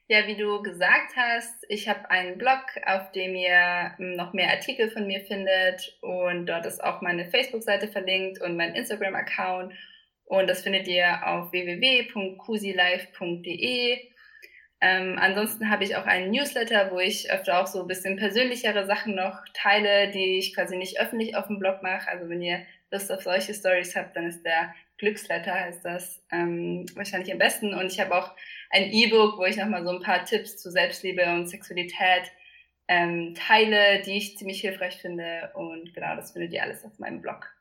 Ja, 0.07 0.27
wie 0.27 0.35
du 0.35 0.61
gesagt 0.61 1.15
hast, 1.15 1.65
ich 1.69 1.87
habe 1.87 2.11
einen 2.11 2.37
Blog, 2.37 2.61
auf 2.85 3.11
dem 3.13 3.35
ihr 3.35 3.95
noch 3.97 4.33
mehr 4.33 4.51
Artikel 4.51 4.91
von 4.91 5.07
mir 5.07 5.21
findet 5.21 5.97
und 6.01 6.45
dort 6.45 6.65
ist 6.65 6.83
auch 6.83 7.01
meine 7.01 7.25
Facebook-Seite 7.25 7.87
verlinkt 7.87 8.39
und 8.41 8.55
mein 8.55 8.75
Instagram-Account 8.75 9.73
und 10.25 10.49
das 10.49 10.63
findet 10.63 10.87
ihr 10.87 11.25
auf 11.25 11.51
www.kusilive.de. 11.51 13.99
Ähm, 14.81 15.17
ansonsten 15.19 15.69
habe 15.69 15.83
ich 15.83 15.95
auch 15.95 16.05
einen 16.05 16.31
Newsletter, 16.31 16.91
wo 16.91 16.99
ich 16.99 17.31
öfter 17.31 17.61
auch 17.61 17.67
so 17.67 17.81
ein 17.81 17.87
bisschen 17.87 18.17
persönlichere 18.17 18.85
Sachen 18.85 19.15
noch 19.15 19.39
teile, 19.53 20.11
die 20.11 20.37
ich 20.37 20.53
quasi 20.53 20.75
nicht 20.75 20.99
öffentlich 20.99 21.37
auf 21.37 21.47
dem 21.47 21.59
Blog 21.59 21.81
mache. 21.81 22.09
Also 22.09 22.29
wenn 22.29 22.41
ihr 22.41 22.65
Lust 22.91 23.11
auf 23.11 23.23
solche 23.23 23.53
Stories 23.53 23.95
habt, 23.95 24.15
dann 24.15 24.27
ist 24.27 24.43
der 24.43 24.73
Glücksletter 24.97 25.53
heißt 25.53 25.83
das 25.83 26.23
ähm, 26.31 26.85
wahrscheinlich 26.95 27.31
am 27.31 27.37
besten. 27.37 27.73
Und 27.73 27.91
ich 27.91 27.99
habe 27.99 28.15
auch 28.15 28.33
ein 28.69 28.91
E-Book, 28.91 29.37
wo 29.37 29.45
ich 29.45 29.57
nochmal 29.57 29.83
so 29.83 29.89
ein 29.89 30.01
paar 30.01 30.23
Tipps 30.25 30.57
zu 30.57 30.71
Selbstliebe 30.71 31.23
und 31.33 31.47
Sexualität 31.47 32.31
ähm, 32.87 33.33
teile, 33.35 34.01
die 34.01 34.17
ich 34.17 34.37
ziemlich 34.37 34.61
hilfreich 34.61 34.97
finde. 34.97 35.51
Und 35.55 35.93
genau, 35.93 36.15
das 36.15 36.31
findet 36.31 36.53
ihr 36.53 36.63
alles 36.63 36.85
auf 36.85 36.97
meinem 36.99 37.21
Blog. 37.21 37.54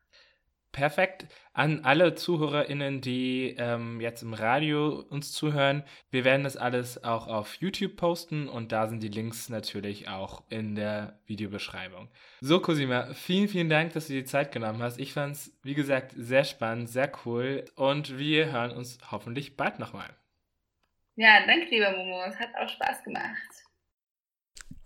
Perfekt. 0.74 1.26
An 1.52 1.84
alle 1.84 2.16
ZuhörerInnen, 2.16 3.00
die 3.00 3.54
ähm, 3.56 4.00
jetzt 4.00 4.22
im 4.22 4.34
Radio 4.34 5.04
uns 5.08 5.30
zuhören, 5.30 5.84
wir 6.10 6.24
werden 6.24 6.42
das 6.42 6.56
alles 6.56 7.04
auch 7.04 7.28
auf 7.28 7.54
YouTube 7.60 7.94
posten 7.94 8.48
und 8.48 8.72
da 8.72 8.88
sind 8.88 9.00
die 9.00 9.08
Links 9.08 9.48
natürlich 9.48 10.08
auch 10.08 10.42
in 10.50 10.74
der 10.74 11.20
Videobeschreibung. 11.26 12.08
So, 12.40 12.58
Cosima, 12.58 13.14
vielen, 13.14 13.46
vielen 13.46 13.68
Dank, 13.68 13.92
dass 13.92 14.08
du 14.08 14.14
dir 14.14 14.22
die 14.22 14.28
Zeit 14.28 14.50
genommen 14.50 14.82
hast. 14.82 14.98
Ich 14.98 15.12
fand 15.12 15.36
es, 15.36 15.56
wie 15.62 15.74
gesagt, 15.74 16.12
sehr 16.16 16.42
spannend, 16.42 16.88
sehr 16.88 17.12
cool 17.24 17.64
und 17.76 18.18
wir 18.18 18.50
hören 18.50 18.72
uns 18.72 18.98
hoffentlich 19.12 19.56
bald 19.56 19.78
nochmal. 19.78 20.10
Ja, 21.14 21.46
danke, 21.46 21.66
lieber 21.70 21.92
Momo. 21.92 22.24
Es 22.24 22.40
hat 22.40 22.50
auch 22.60 22.68
Spaß 22.68 23.04
gemacht. 23.04 23.63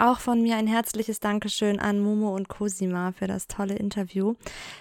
Auch 0.00 0.20
von 0.20 0.40
mir 0.40 0.56
ein 0.56 0.68
herzliches 0.68 1.18
Dankeschön 1.18 1.80
an 1.80 1.98
Momo 1.98 2.34
und 2.34 2.48
Cosima 2.48 3.10
für 3.10 3.26
das 3.26 3.48
tolle 3.48 3.74
Interview. 3.74 4.34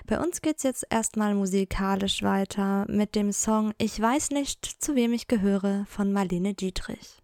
Bei 0.05 0.19
uns 0.19 0.41
geht's 0.41 0.61
jetzt 0.61 0.85
erstmal 0.91 1.33
musikalisch 1.33 2.21
weiter 2.21 2.85
mit 2.87 3.15
dem 3.15 3.31
Song 3.31 3.73
Ich 3.79 3.99
weiß 3.99 4.29
nicht, 4.29 4.63
zu 4.63 4.95
wem 4.95 5.13
ich 5.13 5.27
gehöre 5.27 5.85
von 5.89 6.13
Marlene 6.13 6.53
Dietrich. 6.53 7.23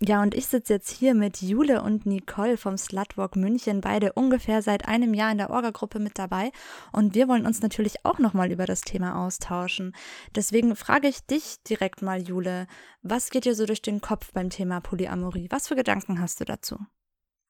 Ja, 0.00 0.20
und 0.20 0.34
ich 0.34 0.46
sitze 0.46 0.74
jetzt 0.74 0.90
hier 0.90 1.14
mit 1.14 1.40
Jule 1.40 1.80
und 1.80 2.04
Nicole 2.04 2.58
vom 2.58 2.76
Slutwalk 2.76 3.34
München, 3.34 3.80
beide 3.80 4.12
ungefähr 4.12 4.60
seit 4.60 4.86
einem 4.86 5.14
Jahr 5.14 5.32
in 5.32 5.38
der 5.38 5.48
Orga-Gruppe 5.48 6.00
mit 6.00 6.18
dabei. 6.18 6.52
Und 6.92 7.14
wir 7.14 7.28
wollen 7.28 7.46
uns 7.46 7.62
natürlich 7.62 8.04
auch 8.04 8.18
nochmal 8.18 8.52
über 8.52 8.66
das 8.66 8.82
Thema 8.82 9.24
austauschen. 9.24 9.94
Deswegen 10.34 10.76
frage 10.76 11.08
ich 11.08 11.24
dich 11.24 11.62
direkt 11.62 12.02
mal, 12.02 12.20
Jule, 12.20 12.66
was 13.00 13.30
geht 13.30 13.46
dir 13.46 13.54
so 13.54 13.64
durch 13.64 13.80
den 13.80 14.02
Kopf 14.02 14.32
beim 14.34 14.50
Thema 14.50 14.80
Polyamorie? 14.82 15.46
Was 15.48 15.68
für 15.68 15.76
Gedanken 15.76 16.20
hast 16.20 16.40
du 16.40 16.44
dazu? 16.44 16.76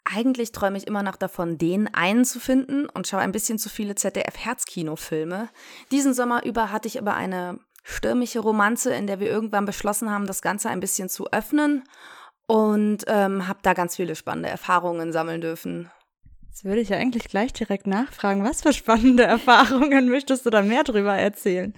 Eigentlich 0.04 0.52
träume 0.52 0.78
ich 0.78 0.87
immer 0.87 1.02
noch 1.02 1.16
davon, 1.16 1.59
den 1.59 1.92
einen 1.92 2.24
zu 2.24 2.38
finden 2.38 2.88
und 2.88 3.09
schaue 3.09 3.22
ein 3.22 3.32
bisschen 3.32 3.59
zu 3.59 3.68
viele 3.68 3.96
ZDF-Herzkino-Filme. 3.96 5.48
Diesen 5.90 6.14
Sommer 6.14 6.44
über 6.44 6.70
hatte 6.70 6.87
ich 6.87 7.00
aber 7.00 7.14
eine 7.14 7.59
stürmische 7.82 8.38
Romanze, 8.38 8.94
in 8.94 9.09
der 9.09 9.18
wir 9.18 9.28
irgendwann 9.28 9.64
beschlossen 9.64 10.11
haben, 10.11 10.28
das 10.28 10.42
Ganze 10.42 10.70
ein 10.70 10.78
bisschen 10.78 11.09
zu 11.09 11.32
öffnen 11.32 11.82
und 12.46 13.04
ähm, 13.06 13.48
habe 13.48 13.59
da 13.62 13.74
ganz 13.74 13.96
viele 13.96 14.14
spannende 14.14 14.48
Erfahrungen 14.48 15.12
sammeln 15.12 15.40
dürfen. 15.40 15.90
Jetzt 16.48 16.64
würde 16.64 16.80
ich 16.80 16.88
ja 16.88 16.96
eigentlich 16.96 17.28
gleich 17.28 17.52
direkt 17.52 17.87
nachfragen, 17.87 18.44
was 18.44 18.62
für 18.62 18.72
spannende 18.72 19.24
Erfahrungen 19.24 20.09
möchtest 20.09 20.46
du 20.46 20.50
da 20.50 20.62
mehr 20.62 20.85
drüber 20.85 21.14
erzählen? 21.14 21.74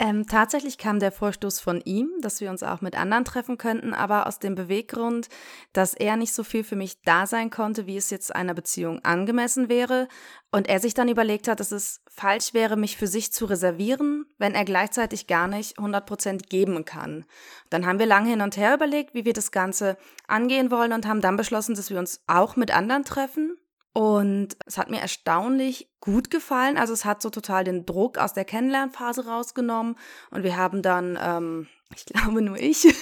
Ähm, 0.00 0.26
tatsächlich 0.26 0.76
kam 0.76 0.98
der 0.98 1.12
Vorstoß 1.12 1.60
von 1.60 1.80
ihm, 1.84 2.10
dass 2.20 2.40
wir 2.40 2.50
uns 2.50 2.64
auch 2.64 2.80
mit 2.80 2.98
anderen 2.98 3.24
treffen 3.24 3.58
könnten, 3.58 3.94
aber 3.94 4.26
aus 4.26 4.40
dem 4.40 4.56
Beweggrund, 4.56 5.28
dass 5.72 5.94
er 5.94 6.16
nicht 6.16 6.32
so 6.32 6.42
viel 6.42 6.64
für 6.64 6.74
mich 6.74 7.00
da 7.02 7.26
sein 7.28 7.48
konnte, 7.48 7.86
wie 7.86 7.96
es 7.96 8.10
jetzt 8.10 8.34
einer 8.34 8.54
Beziehung 8.54 9.04
angemessen 9.04 9.68
wäre. 9.68 10.08
Und 10.50 10.68
er 10.68 10.80
sich 10.80 10.94
dann 10.94 11.08
überlegt 11.08 11.46
hat, 11.46 11.60
dass 11.60 11.70
es 11.70 12.00
falsch 12.08 12.54
wäre, 12.54 12.76
mich 12.76 12.96
für 12.96 13.06
sich 13.06 13.32
zu 13.32 13.44
reservieren, 13.44 14.26
wenn 14.36 14.56
er 14.56 14.64
gleichzeitig 14.64 15.28
gar 15.28 15.46
nicht 15.46 15.78
100 15.78 16.04
Prozent 16.04 16.50
geben 16.50 16.84
kann. 16.84 17.24
Dann 17.70 17.86
haben 17.86 18.00
wir 18.00 18.06
lange 18.06 18.30
hin 18.30 18.40
und 18.40 18.56
her 18.56 18.74
überlegt, 18.74 19.14
wie 19.14 19.24
wir 19.24 19.32
das 19.32 19.52
Ganze 19.52 19.96
angehen 20.26 20.72
wollen 20.72 20.92
und 20.92 21.06
haben 21.06 21.20
dann 21.20 21.36
beschlossen, 21.36 21.76
dass 21.76 21.90
wir 21.90 22.00
uns 22.00 22.20
auch 22.26 22.56
mit 22.56 22.76
anderen 22.76 23.04
treffen 23.04 23.56
und 23.94 24.56
es 24.66 24.76
hat 24.76 24.90
mir 24.90 25.00
erstaunlich 25.00 25.88
gut 26.00 26.28
gefallen. 26.28 26.76
Also 26.76 26.92
es 26.92 27.04
hat 27.04 27.22
so 27.22 27.30
total 27.30 27.62
den 27.62 27.86
Druck 27.86 28.18
aus 28.18 28.32
der 28.32 28.44
Kennenlernphase 28.44 29.26
rausgenommen. 29.26 29.96
Und 30.32 30.42
wir 30.42 30.56
haben 30.56 30.82
dann, 30.82 31.16
ähm, 31.22 31.68
ich 31.94 32.04
glaube 32.04 32.42
nur 32.42 32.58
ich, 32.58 32.92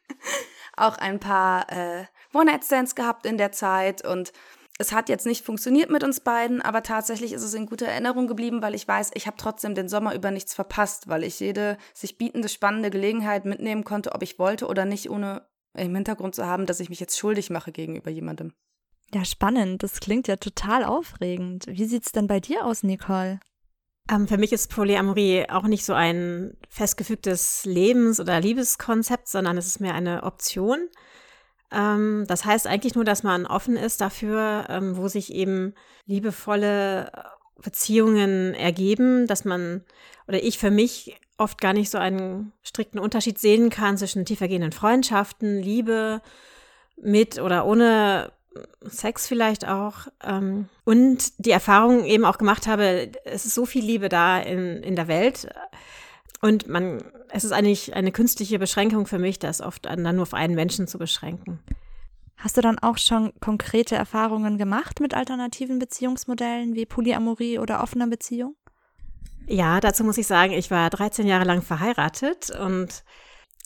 auch 0.76 0.96
ein 0.96 1.18
paar 1.18 1.70
äh, 1.72 2.04
One-Night-Stands 2.32 2.94
gehabt 2.94 3.26
in 3.26 3.36
der 3.36 3.50
Zeit. 3.50 4.06
Und 4.06 4.32
es 4.78 4.92
hat 4.92 5.08
jetzt 5.08 5.26
nicht 5.26 5.44
funktioniert 5.44 5.90
mit 5.90 6.04
uns 6.04 6.20
beiden, 6.20 6.62
aber 6.62 6.84
tatsächlich 6.84 7.32
ist 7.32 7.42
es 7.42 7.54
in 7.54 7.66
guter 7.66 7.88
Erinnerung 7.88 8.28
geblieben, 8.28 8.62
weil 8.62 8.76
ich 8.76 8.86
weiß, 8.86 9.10
ich 9.14 9.26
habe 9.26 9.36
trotzdem 9.36 9.74
den 9.74 9.88
Sommer 9.88 10.14
über 10.14 10.30
nichts 10.30 10.54
verpasst, 10.54 11.08
weil 11.08 11.24
ich 11.24 11.40
jede 11.40 11.78
sich 11.92 12.16
bietende, 12.16 12.48
spannende 12.48 12.90
Gelegenheit 12.90 13.44
mitnehmen 13.44 13.82
konnte, 13.82 14.12
ob 14.12 14.22
ich 14.22 14.38
wollte 14.38 14.68
oder 14.68 14.84
nicht, 14.84 15.10
ohne 15.10 15.48
im 15.74 15.96
Hintergrund 15.96 16.36
zu 16.36 16.46
haben, 16.46 16.64
dass 16.64 16.78
ich 16.78 16.90
mich 16.90 17.00
jetzt 17.00 17.18
schuldig 17.18 17.50
mache 17.50 17.72
gegenüber 17.72 18.10
jemandem. 18.12 18.52
Ja, 19.14 19.24
spannend. 19.24 19.82
Das 19.82 20.00
klingt 20.00 20.28
ja 20.28 20.36
total 20.36 20.84
aufregend. 20.84 21.66
Wie 21.66 21.86
sieht's 21.86 22.12
denn 22.12 22.26
bei 22.26 22.40
dir 22.40 22.66
aus, 22.66 22.82
Nicole? 22.82 23.40
Ähm, 24.10 24.28
für 24.28 24.38
mich 24.38 24.52
ist 24.52 24.70
Polyamorie 24.70 25.48
auch 25.48 25.64
nicht 25.64 25.84
so 25.84 25.94
ein 25.94 26.56
festgefügtes 26.68 27.64
Lebens- 27.64 28.20
oder 28.20 28.40
Liebeskonzept, 28.40 29.28
sondern 29.28 29.56
es 29.56 29.66
ist 29.66 29.80
mehr 29.80 29.94
eine 29.94 30.22
Option. 30.24 30.88
Ähm, 31.70 32.24
das 32.28 32.44
heißt 32.44 32.66
eigentlich 32.66 32.94
nur, 32.94 33.04
dass 33.04 33.22
man 33.22 33.46
offen 33.46 33.76
ist 33.76 34.00
dafür, 34.00 34.66
ähm, 34.68 34.96
wo 34.96 35.08
sich 35.08 35.32
eben 35.32 35.74
liebevolle 36.06 37.12
Beziehungen 37.62 38.54
ergeben, 38.54 39.26
dass 39.26 39.44
man 39.44 39.84
oder 40.26 40.42
ich 40.42 40.58
für 40.58 40.70
mich 40.70 41.18
oft 41.36 41.60
gar 41.60 41.72
nicht 41.72 41.90
so 41.90 41.98
einen 41.98 42.52
strikten 42.62 42.98
Unterschied 42.98 43.38
sehen 43.38 43.70
kann 43.70 43.96
zwischen 43.96 44.24
tiefergehenden 44.24 44.72
Freundschaften, 44.72 45.60
Liebe 45.60 46.20
mit 46.96 47.38
oder 47.38 47.66
ohne 47.66 48.32
Sex 48.82 49.26
vielleicht 49.26 49.66
auch. 49.66 50.08
Ähm, 50.22 50.68
und 50.84 51.32
die 51.38 51.50
Erfahrung 51.50 52.04
eben 52.04 52.24
auch 52.24 52.38
gemacht 52.38 52.66
habe, 52.66 53.10
es 53.24 53.44
ist 53.46 53.54
so 53.54 53.66
viel 53.66 53.84
Liebe 53.84 54.08
da 54.08 54.38
in, 54.38 54.82
in 54.82 54.96
der 54.96 55.08
Welt. 55.08 55.48
Und 56.40 56.68
man, 56.68 57.02
es 57.30 57.44
ist 57.44 57.52
eigentlich 57.52 57.94
eine 57.94 58.12
künstliche 58.12 58.58
Beschränkung 58.58 59.06
für 59.06 59.18
mich, 59.18 59.38
das 59.38 59.60
oft 59.60 59.86
dann 59.86 60.02
nur 60.02 60.22
auf 60.22 60.34
einen 60.34 60.54
Menschen 60.54 60.86
zu 60.86 60.98
beschränken. 60.98 61.60
Hast 62.36 62.56
du 62.56 62.60
dann 62.60 62.78
auch 62.78 62.98
schon 62.98 63.32
konkrete 63.40 63.96
Erfahrungen 63.96 64.58
gemacht 64.58 65.00
mit 65.00 65.12
alternativen 65.12 65.80
Beziehungsmodellen 65.80 66.74
wie 66.74 66.86
Polyamorie 66.86 67.58
oder 67.58 67.82
offener 67.82 68.06
Beziehung? 68.06 68.54
Ja, 69.48 69.80
dazu 69.80 70.04
muss 70.04 70.18
ich 70.18 70.26
sagen, 70.26 70.52
ich 70.52 70.70
war 70.70 70.88
13 70.88 71.26
Jahre 71.26 71.44
lang 71.44 71.62
verheiratet 71.62 72.50
und 72.50 73.02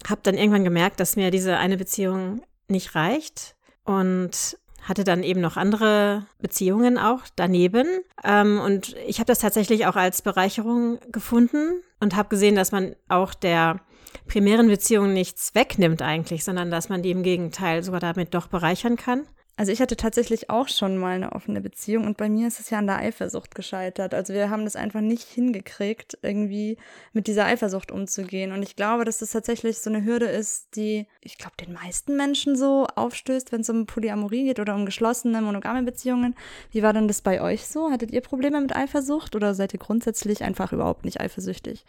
habe 0.08 0.20
dann 0.22 0.36
irgendwann 0.36 0.64
gemerkt, 0.64 1.00
dass 1.00 1.16
mir 1.16 1.30
diese 1.30 1.58
eine 1.58 1.76
Beziehung 1.76 2.42
nicht 2.68 2.94
reicht 2.94 3.56
und 3.84 4.56
hatte 4.82 5.04
dann 5.04 5.22
eben 5.22 5.40
noch 5.40 5.56
andere 5.56 6.26
Beziehungen 6.40 6.98
auch 6.98 7.20
daneben. 7.36 7.86
Ähm, 8.24 8.60
und 8.60 8.96
ich 9.06 9.18
habe 9.18 9.26
das 9.26 9.38
tatsächlich 9.38 9.86
auch 9.86 9.96
als 9.96 10.22
Bereicherung 10.22 10.98
gefunden 11.10 11.82
und 12.00 12.16
habe 12.16 12.28
gesehen, 12.28 12.56
dass 12.56 12.72
man 12.72 12.96
auch 13.08 13.34
der 13.34 13.80
primären 14.26 14.68
Beziehung 14.68 15.12
nichts 15.12 15.54
wegnimmt 15.54 16.02
eigentlich, 16.02 16.44
sondern 16.44 16.70
dass 16.70 16.88
man 16.88 17.02
die 17.02 17.10
im 17.10 17.22
Gegenteil 17.22 17.82
sogar 17.82 18.00
damit 18.00 18.34
doch 18.34 18.48
bereichern 18.48 18.96
kann. 18.96 19.26
Also 19.54 19.70
ich 19.70 19.82
hatte 19.82 19.96
tatsächlich 19.96 20.48
auch 20.48 20.68
schon 20.68 20.96
mal 20.96 21.14
eine 21.14 21.32
offene 21.32 21.60
Beziehung 21.60 22.06
und 22.06 22.16
bei 22.16 22.30
mir 22.30 22.48
ist 22.48 22.58
es 22.58 22.70
ja 22.70 22.78
an 22.78 22.86
der 22.86 22.96
Eifersucht 22.96 23.54
gescheitert. 23.54 24.14
Also 24.14 24.32
wir 24.32 24.48
haben 24.48 24.64
das 24.64 24.76
einfach 24.76 25.02
nicht 25.02 25.28
hingekriegt, 25.28 26.18
irgendwie 26.22 26.78
mit 27.12 27.26
dieser 27.26 27.44
Eifersucht 27.44 27.92
umzugehen. 27.92 28.52
Und 28.52 28.62
ich 28.62 28.76
glaube, 28.76 29.04
dass 29.04 29.18
das 29.18 29.30
tatsächlich 29.30 29.78
so 29.78 29.90
eine 29.90 30.04
Hürde 30.04 30.24
ist, 30.24 30.74
die, 30.74 31.06
ich 31.20 31.36
glaube, 31.36 31.56
den 31.60 31.74
meisten 31.74 32.16
Menschen 32.16 32.56
so 32.56 32.86
aufstößt, 32.94 33.52
wenn 33.52 33.60
es 33.60 33.68
um 33.68 33.84
Polyamorie 33.84 34.44
geht 34.44 34.58
oder 34.58 34.74
um 34.74 34.86
geschlossene, 34.86 35.42
monogame 35.42 35.82
Beziehungen. 35.82 36.34
Wie 36.70 36.82
war 36.82 36.94
denn 36.94 37.06
das 37.06 37.20
bei 37.20 37.42
euch 37.42 37.66
so? 37.66 37.90
Hattet 37.90 38.10
ihr 38.10 38.22
Probleme 38.22 38.58
mit 38.58 38.74
Eifersucht 38.74 39.36
oder 39.36 39.54
seid 39.54 39.74
ihr 39.74 39.80
grundsätzlich 39.80 40.42
einfach 40.42 40.72
überhaupt 40.72 41.04
nicht 41.04 41.20
eifersüchtig? 41.20 41.84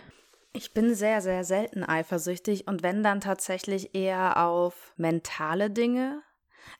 Ich 0.51 0.73
bin 0.73 0.93
sehr, 0.93 1.21
sehr 1.21 1.45
selten 1.45 1.83
eifersüchtig 1.83 2.67
und 2.67 2.83
wenn 2.83 3.01
dann 3.03 3.21
tatsächlich 3.21 3.95
eher 3.95 4.45
auf 4.45 4.93
mentale 4.97 5.71
Dinge, 5.71 6.21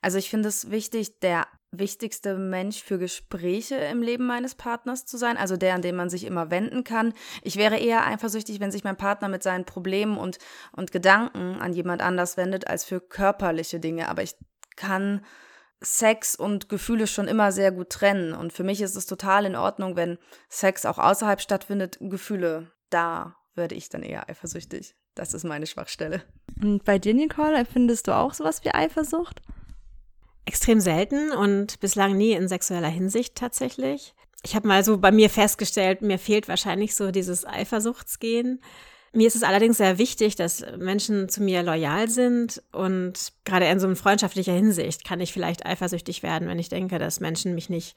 also 0.02 0.17
ich 0.17 0.30
finde 0.30 0.50
es 0.50 0.72
wichtig, 0.72 1.19
der 1.19 1.48
wichtigste 1.72 2.38
Mensch 2.38 2.84
für 2.84 3.00
Gespräche 3.00 3.76
im 3.76 4.02
Leben 4.02 4.28
meines 4.28 4.56
Partners 4.56 5.06
zu 5.06 5.17
sein, 5.17 5.38
also 5.38 5.58
der, 5.58 5.74
an 5.74 5.82
den 5.82 5.96
man 5.96 6.10
sich 6.10 6.24
immer 6.26 6.52
wenden 6.52 6.84
kann. 6.84 7.13
Ich 7.41 7.56
wäre 7.56 7.78
eher 7.78 8.06
eifersüchtig, 8.06 8.60
wenn 8.60 8.72
sich 8.72 8.84
mein 8.84 8.98
Partner 8.98 9.28
mit 9.28 9.41
seinen 9.41 9.65
Problemen 9.65 10.17
und, 10.17 10.38
und 10.72 10.91
Gedanken 10.91 11.60
an 11.60 11.74
jemand 11.74 12.02
anders 12.02 12.38
wendet, 12.38 12.67
als 12.67 12.84
für 12.86 13.02
körperliche 13.02 13.80
Dinge. 13.80 14.10
Aber 14.10 14.22
ich 14.22 14.36
kann 14.76 15.26
Sex 15.82 16.36
und 16.36 16.69
Gefühle 16.69 17.08
schon 17.08 17.28
immer 17.28 17.52
sehr 17.52 17.72
gut 17.72 17.89
trennen. 17.89 18.34
Und 18.34 18.54
für 18.54 18.63
mich 18.63 18.82
ist 18.82 18.96
es 18.96 19.08
total 19.08 19.46
in 19.46 19.56
Ordnung, 19.56 19.96
wenn 19.96 20.17
Sex 20.50 20.86
auch 20.86 21.00
außerhalb 21.00 21.41
stattfindet, 21.41 21.98
Gefühle 22.00 22.72
da 22.93 23.36
werde 23.56 23.76
ich 23.76 23.89
dann 23.89 24.04
eher 24.04 24.30
eifersüchtig. 24.30 24.96
Das 25.15 25.34
ist 25.34 25.43
meine 25.43 25.67
Schwachstelle. 25.67 26.24
Und 26.62 26.84
bei 26.86 27.00
dir, 27.00 27.13
Nicole, 27.13 27.58
empfindest 27.58 28.08
du 28.08 28.15
auch 28.15 28.34
sowas 28.34 28.63
wie 28.63 28.72
Eifersucht? 28.72 29.41
Extrem 30.46 30.80
selten 30.80 31.32
und 31.32 31.80
bislang 31.80 32.18
nie 32.18 32.34
in 32.34 32.48
sexueller 32.48 32.90
Hinsicht 32.90 33.36
tatsächlich. 33.36 34.14
Ich 34.46 34.56
habe 34.56 34.68
mal 34.68 34.84
so 34.84 34.98
bei 34.98 35.12
mir 35.12 35.30
festgestellt, 35.30 36.02
mir 36.02 36.20
fehlt 36.20 36.50
wahrscheinlich 36.50 36.96
so 36.96 37.12
dieses 37.12 37.46
Eifersuchtsgehen. 37.46 38.62
Mir 39.14 39.28
ist 39.28 39.36
es 39.36 39.44
allerdings 39.44 39.78
sehr 39.78 40.00
wichtig, 40.00 40.36
dass 40.36 40.66
Menschen 40.78 41.30
zu 41.30 41.44
mir 41.44 41.64
loyal 41.64 42.10
sind 42.10 42.62
und 42.72 43.32
gerade 43.46 43.68
in 43.68 43.80
so 43.80 43.86
einer 43.86 43.96
freundschaftlicher 43.96 44.54
Hinsicht 44.54 45.06
kann 45.06 45.22
ich 45.22 45.32
vielleicht 45.32 45.66
eifersüchtig 45.66 46.24
werden, 46.24 46.48
wenn 46.48 46.60
ich 46.60 46.68
denke, 46.68 46.98
dass 47.00 47.20
Menschen 47.20 47.54
mich 47.54 47.70
nicht 47.70 47.96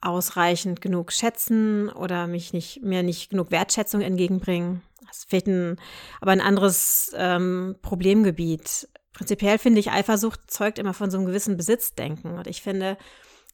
ausreichend 0.00 0.80
genug 0.80 1.12
schätzen 1.12 1.88
oder 1.88 2.26
mich 2.26 2.52
nicht, 2.52 2.82
mir 2.82 3.02
nicht 3.02 3.30
genug 3.30 3.50
Wertschätzung 3.50 4.02
entgegenbringen. 4.02 4.82
Das 5.06 5.24
fehlt 5.24 5.46
ein, 5.46 5.80
aber 6.20 6.30
ein 6.30 6.40
anderes 6.40 7.12
ähm, 7.16 7.76
Problemgebiet. 7.82 8.88
Prinzipiell 9.16 9.56
finde 9.56 9.80
ich, 9.80 9.90
Eifersucht 9.90 10.50
zeugt 10.50 10.78
immer 10.78 10.92
von 10.92 11.10
so 11.10 11.16
einem 11.16 11.24
gewissen 11.24 11.56
Besitzdenken. 11.56 12.36
Und 12.36 12.46
ich 12.46 12.60
finde, 12.60 12.98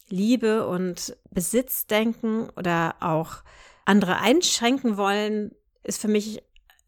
Liebe 0.09 0.66
und 0.66 1.16
Besitzdenken 1.31 2.51
oder 2.57 2.96
auch 2.98 3.44
andere 3.85 4.18
einschränken 4.18 4.96
wollen, 4.96 5.55
ist 5.85 6.01
für 6.01 6.09
mich 6.09 6.42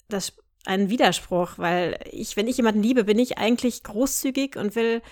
das 0.08 0.32
ein 0.64 0.90
Widerspruch, 0.90 1.52
weil 1.56 2.00
ich, 2.10 2.37
wenn 2.37 2.48
ich 2.48 2.56
jemanden 2.56 2.82
liebe, 2.82 3.04
bin 3.04 3.20
ich 3.20 3.38
eigentlich 3.38 3.84
großzügig 3.84 4.56
und 4.56 4.74
will, 4.74 5.02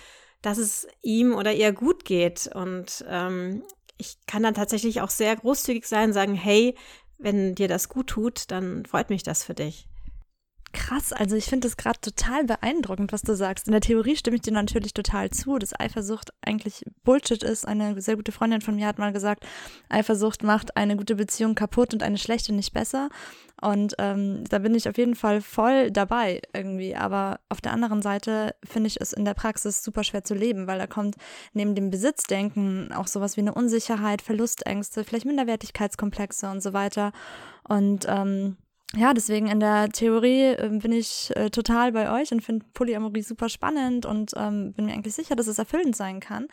dass 0.41 0.57
es 0.57 0.85
ihm 1.01 1.33
oder 1.33 1.53
ihr 1.53 1.71
gut 1.71 2.03
geht. 2.03 2.49
Und 2.53 3.05
ähm, 3.07 3.63
ich 3.97 4.17
kann 4.27 4.43
dann 4.43 4.55
tatsächlich 4.55 4.99
auch 4.99 5.09
sehr 5.09 5.33
großzügig 5.37 5.87
sein, 5.87 6.11
sagen, 6.11 6.35
hey, 6.35 6.75
wenn 7.17 7.55
dir 7.55 7.69
das 7.69 7.87
gut 7.87 8.07
tut, 8.07 8.51
dann 8.51 8.85
freut 8.85 9.09
mich 9.09 9.23
das 9.23 9.45
für 9.45 9.53
dich. 9.53 9.87
Krass, 10.73 11.13
also 11.13 11.35
ich 11.35 11.45
finde 11.45 11.67
es 11.67 11.77
gerade 11.77 11.99
total 12.01 12.45
beeindruckend, 12.45 13.13
was 13.13 13.21
du 13.21 13.35
sagst. 13.35 13.67
In 13.67 13.73
der 13.73 13.81
Theorie 13.81 14.15
stimme 14.15 14.37
ich 14.37 14.41
dir 14.41 14.53
natürlich 14.53 14.95
total 14.95 15.29
zu, 15.29 15.59
dass 15.59 15.79
Eifersucht 15.79 16.31
eigentlich 16.41 16.83
Bullshit 17.03 17.43
ist. 17.43 17.67
Eine 17.67 18.01
sehr 18.01 18.15
gute 18.15 18.31
Freundin 18.31 18.59
von 18.59 18.75
mir 18.75 18.87
hat 18.87 18.97
mal 18.97 19.13
gesagt, 19.13 19.45
Eifersucht 19.89 20.41
macht 20.41 20.75
eine 20.75 20.97
gute 20.97 21.13
Beziehung 21.13 21.53
kaputt 21.53 21.93
und 21.93 22.01
eine 22.01 22.17
schlechte 22.17 22.53
nicht 22.53 22.73
besser. 22.73 23.09
Und 23.61 23.93
ähm, 23.99 24.45
da 24.49 24.57
bin 24.57 24.73
ich 24.73 24.89
auf 24.89 24.97
jeden 24.97 25.13
Fall 25.13 25.41
voll 25.41 25.91
dabei 25.91 26.41
irgendwie. 26.53 26.95
Aber 26.95 27.39
auf 27.49 27.61
der 27.61 27.71
anderen 27.71 28.01
Seite 28.01 28.55
finde 28.63 28.87
ich 28.87 28.99
es 28.99 29.13
in 29.13 29.25
der 29.25 29.35
Praxis 29.35 29.83
super 29.83 30.03
schwer 30.03 30.23
zu 30.23 30.33
leben, 30.33 30.65
weil 30.65 30.79
da 30.79 30.87
kommt 30.87 31.17
neben 31.53 31.75
dem 31.75 31.91
Besitzdenken 31.91 32.91
auch 32.93 33.05
sowas 33.05 33.37
wie 33.37 33.41
eine 33.41 33.53
Unsicherheit, 33.53 34.23
Verlustängste, 34.23 35.03
vielleicht 35.03 35.27
Minderwertigkeitskomplexe 35.27 36.49
und 36.49 36.63
so 36.63 36.73
weiter. 36.73 37.11
Und 37.63 38.07
ähm, 38.09 38.57
ja, 38.95 39.13
deswegen 39.13 39.47
in 39.47 39.59
der 39.59 39.89
Theorie 39.89 40.53
äh, 40.53 40.69
bin 40.71 40.91
ich 40.91 41.31
äh, 41.35 41.49
total 41.49 41.91
bei 41.91 42.11
euch 42.11 42.31
und 42.31 42.41
finde 42.41 42.65
Polyamorie 42.73 43.23
super 43.23 43.49
spannend 43.49 44.05
und 44.05 44.31
ähm, 44.35 44.73
bin 44.73 44.85
mir 44.85 44.93
eigentlich 44.93 45.15
sicher, 45.15 45.35
dass 45.35 45.47
es 45.47 45.57
erfüllend 45.57 45.95
sein 45.95 46.19
kann. 46.19 46.47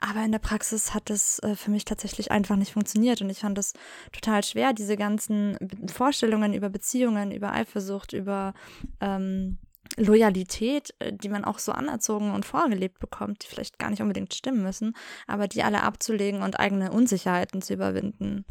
Aber 0.00 0.22
in 0.22 0.30
der 0.30 0.38
Praxis 0.38 0.94
hat 0.94 1.10
es 1.10 1.40
äh, 1.40 1.56
für 1.56 1.70
mich 1.70 1.84
tatsächlich 1.84 2.30
einfach 2.30 2.56
nicht 2.56 2.72
funktioniert 2.72 3.20
und 3.20 3.30
ich 3.30 3.40
fand 3.40 3.58
es 3.58 3.72
total 4.12 4.44
schwer, 4.44 4.72
diese 4.72 4.96
ganzen 4.96 5.56
Vorstellungen 5.92 6.52
über 6.52 6.68
Beziehungen, 6.68 7.32
über 7.32 7.52
Eifersucht, 7.52 8.12
über 8.12 8.54
ähm, 9.00 9.58
Loyalität, 9.96 10.94
äh, 10.98 11.12
die 11.12 11.28
man 11.28 11.44
auch 11.44 11.58
so 11.58 11.72
anerzogen 11.72 12.32
und 12.32 12.44
vorgelebt 12.44 13.00
bekommt, 13.00 13.42
die 13.42 13.48
vielleicht 13.48 13.78
gar 13.78 13.90
nicht 13.90 14.02
unbedingt 14.02 14.34
stimmen 14.34 14.62
müssen, 14.62 14.94
aber 15.26 15.48
die 15.48 15.62
alle 15.62 15.82
abzulegen 15.82 16.42
und 16.42 16.60
eigene 16.60 16.92
Unsicherheiten 16.92 17.62
zu 17.62 17.74
überwinden. 17.74 18.44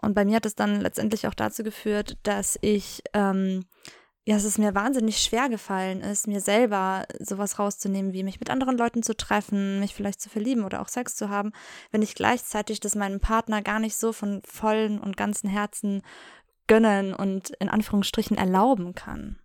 Und 0.00 0.14
bei 0.14 0.24
mir 0.24 0.36
hat 0.36 0.46
es 0.46 0.54
dann 0.54 0.80
letztendlich 0.80 1.26
auch 1.26 1.34
dazu 1.34 1.62
geführt, 1.62 2.18
dass 2.22 2.58
ich, 2.60 3.02
ähm, 3.12 3.64
ja, 4.26 4.34
dass 4.34 4.44
es 4.44 4.58
mir 4.58 4.74
wahnsinnig 4.74 5.18
schwer 5.18 5.48
gefallen 5.48 6.00
ist, 6.00 6.26
mir 6.26 6.40
selber 6.40 7.06
sowas 7.18 7.58
rauszunehmen, 7.58 8.12
wie 8.12 8.22
mich 8.22 8.40
mit 8.40 8.50
anderen 8.50 8.76
Leuten 8.76 9.02
zu 9.02 9.16
treffen, 9.16 9.80
mich 9.80 9.94
vielleicht 9.94 10.20
zu 10.20 10.28
verlieben 10.28 10.64
oder 10.64 10.80
auch 10.80 10.88
Sex 10.88 11.16
zu 11.16 11.28
haben, 11.28 11.52
wenn 11.90 12.02
ich 12.02 12.14
gleichzeitig 12.14 12.80
das 12.80 12.94
meinem 12.94 13.20
Partner 13.20 13.62
gar 13.62 13.80
nicht 13.80 13.96
so 13.96 14.12
von 14.12 14.42
vollen 14.44 14.98
und 14.98 15.16
ganzen 15.16 15.48
Herzen 15.48 16.02
gönnen 16.66 17.14
und 17.14 17.50
in 17.60 17.68
Anführungsstrichen 17.68 18.36
erlauben 18.36 18.94
kann. 18.94 19.38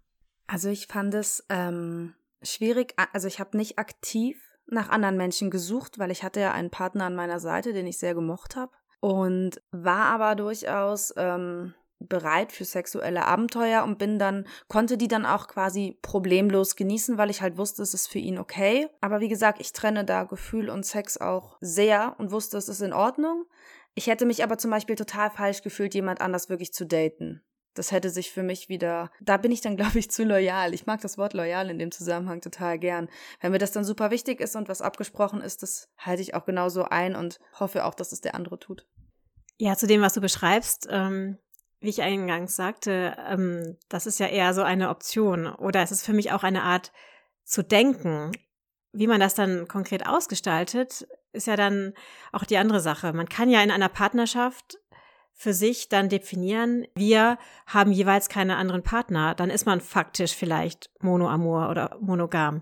Also 0.48 0.70
ich 0.70 0.88
fand 0.88 1.14
es 1.14 1.46
ähm, 1.50 2.16
schwierig, 2.42 2.96
also 3.14 3.28
ich 3.28 3.40
habe 3.40 3.58
nicht 3.58 3.78
aktiv 3.78 4.42
nach 4.66 4.90
anderen 4.90 5.18
Menschen 5.18 5.52
gesucht, 5.52 6.00
weil 6.00 6.12
ich 6.12 6.24
hatte 6.24 6.40
ja 6.40 6.54
einen 6.54 6.70
Partner 6.70 7.06
an 7.06 7.16
meiner 7.16 7.40
Seite, 7.40 7.74
den 7.74 7.88
ich 7.88 7.98
sehr 7.98 8.14
gemocht 8.14 8.56
habe 8.56 8.72
und 9.00 9.62
war 9.72 10.06
aber 10.06 10.36
durchaus 10.36 11.14
ähm, 11.18 11.74
bereit 12.00 12.52
für 12.52 12.66
sexuelle 12.66 13.26
Abenteuer 13.26 13.84
und 13.84 13.98
bin 13.98 14.20
dann, 14.20 14.46
konnte 14.68 14.98
die 14.98 15.08
dann 15.08 15.26
auch 15.26 15.48
quasi 15.48 15.98
problemlos 16.02 16.76
genießen, 16.76 17.18
weil 17.18 17.30
ich 17.30 17.42
halt 17.42 17.58
wusste, 17.58 17.84
es 17.84 17.94
ist 17.94 18.08
für 18.08 18.20
ihn 18.20 18.38
okay. 18.38 18.88
Aber 19.02 19.20
wie 19.20 19.28
gesagt, 19.28 19.60
ich 19.60 19.74
trenne 19.74 20.06
da 20.06 20.24
Gefühl 20.24 20.70
und 20.70 20.86
Sex 20.86 21.18
auch 21.18 21.58
sehr 21.60 22.16
und 22.18 22.32
wusste, 22.32 22.58
es 22.58 22.70
ist 22.70 22.82
in 22.82 22.94
Ordnung. 22.94 23.46
Ich 23.96 24.08
hätte 24.08 24.26
mich 24.26 24.44
aber 24.44 24.58
zum 24.58 24.72
Beispiel 24.72 24.96
total 24.96 25.30
falsch 25.30 25.62
gefühlt, 25.62 25.94
jemand 25.94 26.22
anders 26.22 26.50
wirklich 26.50 26.74
zu 26.74 26.86
daten. 26.86 27.42
Das 27.76 27.92
hätte 27.92 28.10
sich 28.10 28.32
für 28.32 28.44
mich 28.44 28.68
wieder, 28.70 29.12
da 29.22 29.38
bin 29.38 29.52
ich 29.52 29.62
dann, 29.62 29.78
glaube 29.78 30.00
ich, 30.00 30.12
zu 30.12 30.24
loyal. 30.24 30.74
Ich 30.74 30.86
mag 30.86 31.02
das 31.02 31.18
Wort 31.18 31.34
loyal 31.34 31.70
in 31.70 31.80
dem 31.80 31.92
Zusammenhang 31.92 32.42
total 32.42 32.80
gern. 32.80 33.10
Wenn 33.42 33.52
mir 33.52 33.60
das 33.60 33.72
dann 33.72 33.84
super 33.84 34.12
wichtig 34.12 34.40
ist 34.40 34.56
und 34.56 34.70
was 34.70 34.82
abgesprochen 34.82 35.42
ist, 35.42 35.64
das 35.64 35.90
halte 35.98 36.22
ich 36.22 36.34
auch 36.34 36.46
genauso 36.46 36.84
ein 36.84 37.16
und 37.16 37.40
hoffe 37.60 37.86
auch, 37.86 37.96
dass 37.96 38.12
es 38.12 38.22
der 38.22 38.36
andere 38.36 38.60
tut. 38.60 38.86
Ja, 39.58 39.76
zu 39.76 39.88
dem, 39.88 40.02
was 40.02 40.14
du 40.14 40.22
beschreibst, 40.22 40.88
ähm, 40.90 41.38
wie 41.82 41.90
ich 41.90 42.02
eingangs 42.02 42.56
sagte, 42.56 43.16
ähm, 43.28 43.78
das 43.88 44.06
ist 44.06 44.20
ja 44.20 44.28
eher 44.28 44.54
so 44.54 44.64
eine 44.64 44.90
Option 44.90 45.48
oder 45.48 45.82
es 45.82 45.92
ist 45.92 46.06
für 46.06 46.14
mich 46.14 46.32
auch 46.32 46.44
eine 46.44 46.64
Art 46.64 46.92
zu 47.44 47.64
denken. 47.64 48.32
Wie 48.92 49.08
man 49.08 49.20
das 49.20 49.36
dann 49.36 49.68
konkret 49.68 50.08
ausgestaltet, 50.08 51.08
ist 51.32 51.48
ja 51.48 51.56
dann 51.56 51.94
auch 52.32 52.44
die 52.44 52.58
andere 52.58 52.80
Sache. 52.80 53.14
Man 53.14 53.30
kann 53.30 53.50
ja 53.50 53.62
in 53.62 53.72
einer 53.72 53.90
Partnerschaft 53.90 54.78
für 55.40 55.54
sich 55.54 55.88
dann 55.88 56.10
definieren, 56.10 56.86
wir 56.96 57.38
haben 57.66 57.94
jeweils 57.94 58.28
keine 58.28 58.58
anderen 58.58 58.84
Partner, 58.84 59.34
dann 59.36 59.50
ist 59.50 59.66
man 59.66 59.80
faktisch 59.80 60.36
vielleicht 60.36 60.90
monoamor 61.00 61.70
oder 61.70 61.96
monogam. 62.02 62.60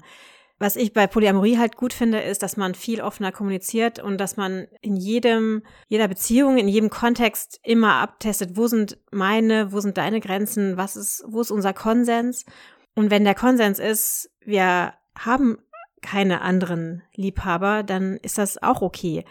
Was 0.59 0.75
ich 0.75 0.93
bei 0.93 1.07
Polyamorie 1.07 1.57
halt 1.57 1.75
gut 1.75 1.91
finde, 1.91 2.19
ist, 2.19 2.43
dass 2.43 2.55
man 2.55 2.75
viel 2.75 3.01
offener 3.01 3.31
kommuniziert 3.31 3.97
und 3.97 4.19
dass 4.19 4.37
man 4.37 4.67
in 4.81 4.95
jedem, 4.95 5.63
jeder 5.87 6.07
Beziehung, 6.07 6.59
in 6.59 6.67
jedem 6.67 6.91
Kontext 6.91 7.59
immer 7.63 7.95
abtestet, 7.95 8.57
wo 8.57 8.67
sind 8.67 8.99
meine, 9.09 9.71
wo 9.71 9.79
sind 9.79 9.97
deine 9.97 10.19
Grenzen, 10.19 10.77
was 10.77 10.95
ist, 10.95 11.25
wo 11.27 11.41
ist 11.41 11.49
unser 11.49 11.73
Konsens? 11.73 12.45
Und 12.93 13.09
wenn 13.09 13.23
der 13.23 13.33
Konsens 13.33 13.79
ist, 13.79 14.29
wir 14.45 14.93
haben 15.17 15.57
keine 16.03 16.41
anderen 16.41 17.01
Liebhaber, 17.15 17.81
dann 17.81 18.17
ist 18.17 18.37
das 18.37 18.61
auch 18.61 18.83
okay. 18.83 19.25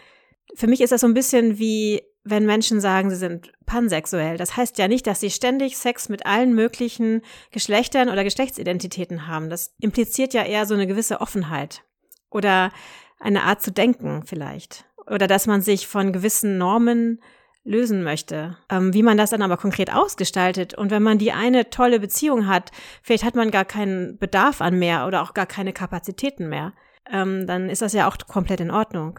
Für 0.56 0.66
mich 0.66 0.80
ist 0.80 0.90
das 0.90 1.02
so 1.02 1.06
ein 1.06 1.14
bisschen 1.14 1.60
wie 1.60 2.02
wenn 2.28 2.44
Menschen 2.44 2.80
sagen, 2.80 3.08
sie 3.08 3.16
sind 3.16 3.52
pansexuell. 3.66 4.36
Das 4.36 4.56
heißt 4.56 4.78
ja 4.78 4.88
nicht, 4.88 5.06
dass 5.06 5.20
sie 5.20 5.30
ständig 5.30 5.78
Sex 5.78 6.08
mit 6.08 6.26
allen 6.26 6.54
möglichen 6.54 7.22
Geschlechtern 7.52 8.08
oder 8.08 8.24
Geschlechtsidentitäten 8.24 9.28
haben. 9.28 9.48
Das 9.48 9.74
impliziert 9.80 10.34
ja 10.34 10.42
eher 10.42 10.66
so 10.66 10.74
eine 10.74 10.86
gewisse 10.86 11.20
Offenheit 11.20 11.82
oder 12.30 12.72
eine 13.20 13.44
Art 13.44 13.62
zu 13.62 13.70
denken 13.70 14.24
vielleicht. 14.26 14.84
Oder 15.06 15.28
dass 15.28 15.46
man 15.46 15.62
sich 15.62 15.86
von 15.86 16.12
gewissen 16.12 16.58
Normen 16.58 17.20
lösen 17.62 18.02
möchte. 18.02 18.56
Ähm, 18.70 18.92
wie 18.92 19.02
man 19.02 19.16
das 19.16 19.30
dann 19.30 19.42
aber 19.42 19.56
konkret 19.56 19.92
ausgestaltet 19.92 20.74
und 20.74 20.90
wenn 20.90 21.02
man 21.02 21.18
die 21.18 21.32
eine 21.32 21.70
tolle 21.70 22.00
Beziehung 22.00 22.46
hat, 22.46 22.70
vielleicht 23.02 23.24
hat 23.24 23.34
man 23.34 23.50
gar 23.50 23.64
keinen 23.64 24.18
Bedarf 24.18 24.60
an 24.60 24.78
mehr 24.78 25.06
oder 25.06 25.22
auch 25.22 25.34
gar 25.34 25.46
keine 25.46 25.72
Kapazitäten 25.72 26.48
mehr, 26.48 26.72
ähm, 27.10 27.46
dann 27.46 27.68
ist 27.68 27.82
das 27.82 27.92
ja 27.92 28.08
auch 28.08 28.16
komplett 28.28 28.60
in 28.60 28.70
Ordnung. 28.70 29.18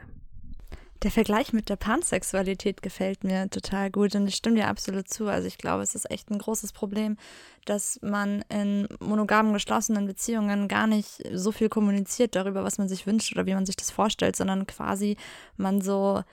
Der 1.03 1.11
Vergleich 1.11 1.53
mit 1.53 1.69
der 1.69 1.75
Pansexualität 1.75 2.81
gefällt 2.81 3.23
mir 3.23 3.49
total 3.51 3.91
gut 3.91 4.15
und 4.15 4.27
ich 4.27 4.35
stimme 4.35 4.55
dir 4.55 4.67
absolut 4.67 5.07
zu. 5.07 5.27
Also 5.27 5.47
ich 5.47 5.59
glaube, 5.59 5.83
es 5.83 5.93
ist 5.93 6.09
echt 6.09 6.31
ein 6.31 6.39
großes 6.39 6.73
Problem, 6.73 7.17
dass 7.65 7.99
man 8.01 8.43
in 8.49 8.87
monogamen 8.99 9.53
geschlossenen 9.53 10.07
Beziehungen 10.07 10.67
gar 10.67 10.87
nicht 10.87 11.21
so 11.33 11.51
viel 11.51 11.69
kommuniziert 11.69 12.35
darüber, 12.35 12.63
was 12.63 12.79
man 12.79 12.89
sich 12.89 13.05
wünscht 13.05 13.31
oder 13.33 13.45
wie 13.45 13.53
man 13.53 13.67
sich 13.67 13.75
das 13.75 13.91
vorstellt, 13.91 14.35
sondern 14.35 14.65
quasi 14.65 15.17
man 15.55 15.81
so 15.81 16.23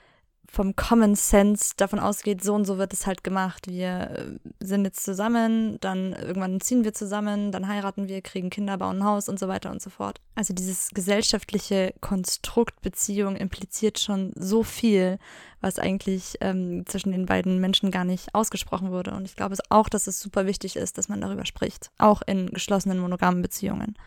vom 0.55 0.75
Common 0.77 1.15
Sense 1.15 1.73
davon 1.75 1.99
ausgeht, 1.99 2.41
so 2.41 2.53
und 2.53 2.63
so 2.63 2.77
wird 2.77 2.93
es 2.93 3.05
halt 3.05 3.25
gemacht. 3.25 3.67
Wir 3.67 4.09
äh, 4.11 4.65
sind 4.65 4.85
jetzt 4.85 5.03
zusammen, 5.03 5.77
dann 5.81 6.13
irgendwann 6.13 6.61
ziehen 6.61 6.85
wir 6.85 6.93
zusammen, 6.93 7.51
dann 7.51 7.67
heiraten 7.67 8.07
wir, 8.07 8.21
kriegen 8.21 8.49
Kinder, 8.49 8.77
bauen 8.77 8.99
ein 8.99 9.03
Haus 9.03 9.27
und 9.27 9.37
so 9.37 9.49
weiter 9.49 9.69
und 9.69 9.81
so 9.81 9.89
fort. 9.89 10.21
Also 10.33 10.53
dieses 10.53 10.91
gesellschaftliche 10.91 11.93
Konstrukt 11.99 12.81
Beziehung 12.81 13.35
impliziert 13.35 13.99
schon 13.99 14.31
so 14.35 14.63
viel, 14.63 15.19
was 15.59 15.77
eigentlich 15.77 16.35
ähm, 16.39 16.85
zwischen 16.85 17.11
den 17.11 17.25
beiden 17.25 17.59
Menschen 17.59 17.91
gar 17.91 18.05
nicht 18.05 18.33
ausgesprochen 18.33 18.91
wurde. 18.91 19.11
Und 19.11 19.25
ich 19.25 19.35
glaube 19.35 19.57
auch, 19.69 19.89
dass 19.89 20.07
es 20.07 20.21
super 20.21 20.45
wichtig 20.45 20.77
ist, 20.77 20.97
dass 20.97 21.09
man 21.09 21.19
darüber 21.19 21.45
spricht, 21.45 21.91
auch 21.97 22.21
in 22.25 22.47
geschlossenen 22.47 22.99
monogamen 22.99 23.41
Beziehungen. 23.41 23.97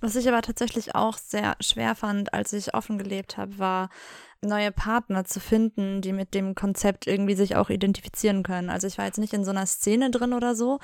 Was 0.00 0.16
ich 0.16 0.28
aber 0.28 0.42
tatsächlich 0.42 0.94
auch 0.94 1.18
sehr 1.18 1.56
schwer 1.60 1.94
fand, 1.94 2.32
als 2.34 2.52
ich 2.52 2.74
offen 2.74 2.98
gelebt 2.98 3.36
habe, 3.36 3.58
war 3.58 3.88
neue 4.42 4.72
Partner 4.72 5.24
zu 5.24 5.40
finden, 5.40 6.00
die 6.00 6.12
mit 6.12 6.34
dem 6.34 6.54
Konzept 6.54 7.06
irgendwie 7.06 7.34
sich 7.34 7.56
auch 7.56 7.70
identifizieren 7.70 8.42
können. 8.42 8.70
Also 8.70 8.86
ich 8.86 8.98
war 8.98 9.06
jetzt 9.06 9.18
nicht 9.18 9.32
in 9.32 9.44
so 9.44 9.50
einer 9.50 9.66
Szene 9.66 10.10
drin 10.10 10.32
oder 10.32 10.54
so 10.54 10.78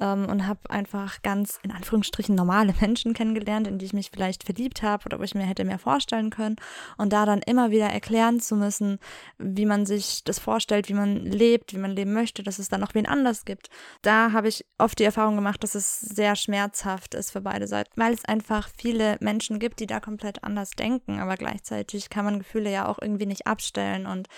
ähm, 0.00 0.26
und 0.26 0.46
habe 0.46 0.60
einfach 0.70 1.22
ganz 1.22 1.58
in 1.62 1.70
Anführungsstrichen 1.70 2.34
normale 2.34 2.74
Menschen 2.80 3.14
kennengelernt, 3.14 3.66
in 3.66 3.78
die 3.78 3.86
ich 3.86 3.92
mich 3.92 4.10
vielleicht 4.12 4.44
verliebt 4.44 4.82
habe 4.82 5.04
oder 5.06 5.18
wo 5.18 5.22
ich 5.22 5.34
mir 5.34 5.44
hätte 5.44 5.64
mehr 5.64 5.78
vorstellen 5.78 6.30
können. 6.30 6.56
Und 6.96 7.12
da 7.12 7.26
dann 7.26 7.40
immer 7.40 7.70
wieder 7.70 7.86
erklären 7.86 8.40
zu 8.40 8.56
müssen, 8.56 8.98
wie 9.38 9.66
man 9.66 9.86
sich 9.86 10.24
das 10.24 10.38
vorstellt, 10.38 10.88
wie 10.88 10.94
man 10.94 11.16
lebt, 11.16 11.72
wie 11.74 11.78
man 11.78 11.90
leben 11.90 12.12
möchte, 12.12 12.42
dass 12.42 12.58
es 12.58 12.68
dann 12.68 12.80
noch 12.80 12.94
wen 12.94 13.06
anders 13.06 13.44
gibt. 13.44 13.68
Da 14.02 14.32
habe 14.32 14.48
ich 14.48 14.64
oft 14.78 14.98
die 14.98 15.04
Erfahrung 15.04 15.36
gemacht, 15.36 15.62
dass 15.62 15.74
es 15.74 16.00
sehr 16.00 16.36
schmerzhaft 16.36 17.14
ist 17.14 17.30
für 17.30 17.40
beide 17.40 17.66
Seiten, 17.66 17.92
weil 17.96 18.12
es 18.12 18.24
einfach 18.24 18.68
viele 18.76 19.16
Menschen 19.20 19.58
gibt, 19.58 19.80
die 19.80 19.86
da 19.86 20.00
komplett 20.00 20.44
anders 20.44 20.70
denken, 20.70 21.20
aber 21.20 21.36
gleichzeitig 21.36 22.10
kann 22.10 22.24
man 22.24 22.38
Gefühle 22.38 22.70
ja 22.70 22.86
auch 22.86 22.93
irgendwie 23.00 23.26
nicht 23.26 23.46
abstellen 23.46 24.06
und 24.06 24.28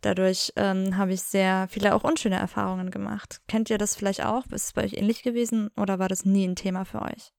dadurch 0.00 0.52
ähm, 0.56 0.96
habe 0.96 1.12
ich 1.12 1.22
sehr 1.22 1.66
viele 1.70 1.94
auch 1.94 2.04
unschöne 2.04 2.36
Erfahrungen 2.36 2.90
gemacht. 2.90 3.40
Kennt 3.48 3.70
ihr 3.70 3.78
das 3.78 3.96
vielleicht 3.96 4.24
auch? 4.24 4.44
Ist 4.46 4.66
es 4.66 4.72
bei 4.72 4.84
euch 4.84 4.94
ähnlich 4.94 5.22
gewesen 5.22 5.70
oder 5.76 5.98
war 5.98 6.08
das 6.08 6.24
nie 6.24 6.46
ein 6.46 6.56
Thema 6.56 6.84
für 6.84 7.02
euch? 7.02 7.32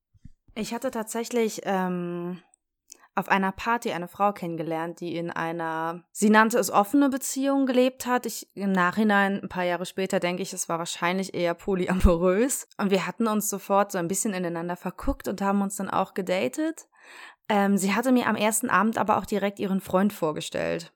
Ich 0.56 0.74
hatte 0.74 0.90
tatsächlich 0.90 1.62
ähm, 1.66 2.42
auf 3.18 3.30
einer 3.30 3.52
Party 3.52 3.92
eine 3.92 4.08
Frau 4.08 4.32
kennengelernt, 4.32 5.00
die 5.00 5.18
in 5.18 5.32
einer, 5.32 6.04
sie 6.12 6.30
nannte 6.30 6.60
es 6.60 6.70
offene 6.70 7.10
Beziehung 7.10 7.66
gelebt 7.66 8.06
hat. 8.06 8.28
Ich 8.28 8.48
im 8.54 8.72
Nachhinein, 8.72 9.42
ein 9.42 9.50
paar 9.50 9.63
Jahre 9.63 9.88
später, 9.88 10.20
denke 10.20 10.44
ich, 10.44 10.54
es 10.54 10.70
war 10.70 10.78
wahrscheinlich 10.78 11.34
eher 11.34 11.56
polyamorös. 11.56 12.68
Und 12.78 12.92
wir 12.92 13.08
hatten 13.08 13.28
uns 13.28 13.50
sofort 13.50 13.92
so 13.92 13.98
ein 13.98 14.08
bisschen 14.08 14.36
ineinander 14.36 14.76
verguckt 14.76 15.28
und 15.28 15.42
haben 15.42 15.63
uns 15.63 15.78
dann 15.78 15.90
auch 15.90 16.13
gedatet. 16.13 16.88
Ähm, 17.50 17.78
sie 17.78 17.94
hatte 17.94 18.12
mir 18.12 18.28
am 18.28 18.36
ersten 18.36 18.70
Abend 18.70 18.98
aber 18.98 19.18
auch 19.18 19.26
direkt 19.26 19.60
ihren 19.60 19.82
Freund 19.82 20.14
vorgestellt. 20.14 20.94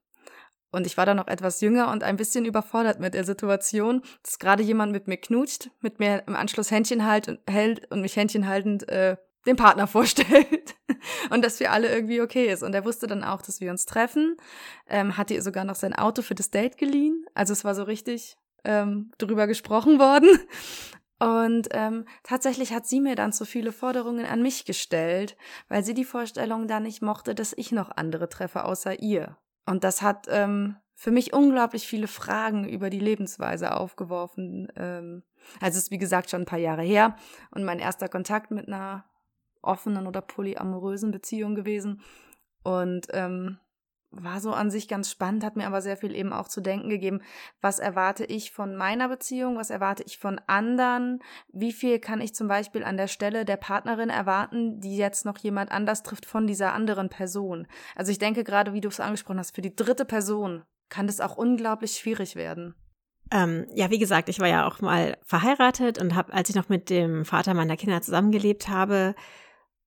Und 0.71 0.87
ich 0.87 0.97
war 0.97 1.05
da 1.05 1.13
noch 1.13 1.27
etwas 1.27 1.61
jünger 1.61 1.91
und 1.91 2.03
ein 2.03 2.15
bisschen 2.15 2.45
überfordert 2.45 2.99
mit 2.99 3.13
der 3.13 3.25
Situation, 3.25 4.01
dass 4.23 4.39
gerade 4.39 4.63
jemand 4.63 4.93
mit 4.93 5.07
mir 5.07 5.17
knutscht, 5.17 5.69
mit 5.81 5.99
mir 5.99 6.23
im 6.27 6.35
Anschluss 6.35 6.71
Händchen 6.71 7.05
halt 7.05 7.27
und, 7.27 7.39
hält 7.49 7.91
und 7.91 8.01
mich 8.01 8.15
Händchen 8.15 8.47
haltend 8.47 8.87
äh, 8.87 9.17
den 9.45 9.57
Partner 9.57 9.87
vorstellt 9.87 10.75
und 11.29 11.43
dass 11.43 11.57
für 11.57 11.71
alle 11.71 11.93
irgendwie 11.93 12.21
okay 12.21 12.47
ist. 12.51 12.63
Und 12.63 12.73
er 12.73 12.85
wusste 12.85 13.07
dann 13.07 13.23
auch, 13.23 13.41
dass 13.41 13.59
wir 13.59 13.69
uns 13.69 13.85
treffen, 13.85 14.37
ähm, 14.87 15.17
hatte 15.17 15.33
ihr 15.33 15.41
sogar 15.41 15.65
noch 15.65 15.75
sein 15.75 15.93
Auto 15.93 16.21
für 16.21 16.35
das 16.35 16.51
Date 16.51 16.77
geliehen. 16.77 17.25
Also 17.33 17.51
es 17.51 17.65
war 17.65 17.75
so 17.75 17.83
richtig 17.83 18.37
ähm, 18.63 19.11
drüber 19.17 19.47
gesprochen 19.47 19.99
worden. 19.99 20.29
Und 21.21 21.67
ähm, 21.69 22.05
tatsächlich 22.23 22.73
hat 22.73 22.87
sie 22.87 22.99
mir 22.99 23.15
dann 23.15 23.31
so 23.31 23.45
viele 23.45 23.71
Forderungen 23.71 24.25
an 24.25 24.41
mich 24.41 24.65
gestellt, 24.65 25.37
weil 25.69 25.83
sie 25.83 25.93
die 25.93 26.03
Vorstellung 26.03 26.67
da 26.67 26.79
nicht 26.79 27.03
mochte, 27.03 27.35
dass 27.35 27.53
ich 27.55 27.71
noch 27.71 27.91
andere 27.95 28.27
treffe 28.27 28.65
außer 28.65 29.01
ihr. 29.01 29.37
Und 29.67 29.83
das 29.83 30.01
hat 30.01 30.25
ähm, 30.31 30.77
für 30.95 31.11
mich 31.11 31.31
unglaublich 31.31 31.85
viele 31.85 32.07
Fragen 32.07 32.67
über 32.67 32.89
die 32.89 32.99
Lebensweise 32.99 33.77
aufgeworfen. 33.77 34.71
Ähm, 34.75 35.21
also 35.59 35.77
es 35.77 35.83
ist 35.83 35.91
wie 35.91 35.99
gesagt 35.99 36.31
schon 36.31 36.41
ein 36.41 36.47
paar 36.47 36.57
Jahre 36.57 36.81
her 36.81 37.15
und 37.51 37.63
mein 37.65 37.77
erster 37.77 38.09
Kontakt 38.09 38.49
mit 38.49 38.67
einer 38.67 39.05
offenen 39.61 40.07
oder 40.07 40.21
polyamorösen 40.21 41.11
Beziehung 41.11 41.53
gewesen. 41.53 42.01
Und 42.63 43.09
ähm, 43.11 43.59
war 44.11 44.41
so 44.41 44.51
an 44.51 44.69
sich 44.69 44.87
ganz 44.87 45.09
spannend, 45.09 45.43
hat 45.43 45.55
mir 45.55 45.65
aber 45.65 45.81
sehr 45.81 45.97
viel 45.97 46.13
eben 46.13 46.33
auch 46.33 46.47
zu 46.47 46.61
denken 46.61 46.89
gegeben. 46.89 47.21
Was 47.61 47.79
erwarte 47.79 48.25
ich 48.25 48.51
von 48.51 48.75
meiner 48.75 49.07
Beziehung? 49.07 49.57
Was 49.57 49.69
erwarte 49.69 50.03
ich 50.03 50.17
von 50.17 50.39
anderen? 50.47 51.19
Wie 51.51 51.71
viel 51.71 51.99
kann 51.99 52.21
ich 52.21 52.35
zum 52.35 52.47
Beispiel 52.47 52.83
an 52.83 52.97
der 52.97 53.07
Stelle 53.07 53.45
der 53.45 53.57
Partnerin 53.57 54.09
erwarten, 54.09 54.79
die 54.81 54.97
jetzt 54.97 55.25
noch 55.25 55.37
jemand 55.37 55.71
anders 55.71 56.03
trifft 56.03 56.25
von 56.25 56.45
dieser 56.45 56.73
anderen 56.73 57.09
Person? 57.09 57.67
Also 57.95 58.11
ich 58.11 58.19
denke 58.19 58.43
gerade, 58.43 58.73
wie 58.73 58.81
du 58.81 58.89
es 58.89 58.99
angesprochen 58.99 59.39
hast, 59.39 59.55
für 59.55 59.61
die 59.61 59.75
dritte 59.75 60.05
Person 60.05 60.63
kann 60.89 61.07
das 61.07 61.21
auch 61.21 61.37
unglaublich 61.37 61.93
schwierig 61.93 62.35
werden. 62.35 62.75
Ähm, 63.33 63.65
ja, 63.73 63.89
wie 63.89 63.99
gesagt, 63.99 64.27
ich 64.27 64.41
war 64.41 64.47
ja 64.49 64.67
auch 64.67 64.81
mal 64.81 65.17
verheiratet 65.23 66.01
und 66.01 66.15
habe, 66.15 66.33
als 66.33 66.49
ich 66.49 66.55
noch 66.55 66.67
mit 66.67 66.89
dem 66.89 67.23
Vater 67.23 67.53
meiner 67.53 67.77
Kinder 67.77 68.01
zusammengelebt 68.01 68.67
habe, 68.67 69.15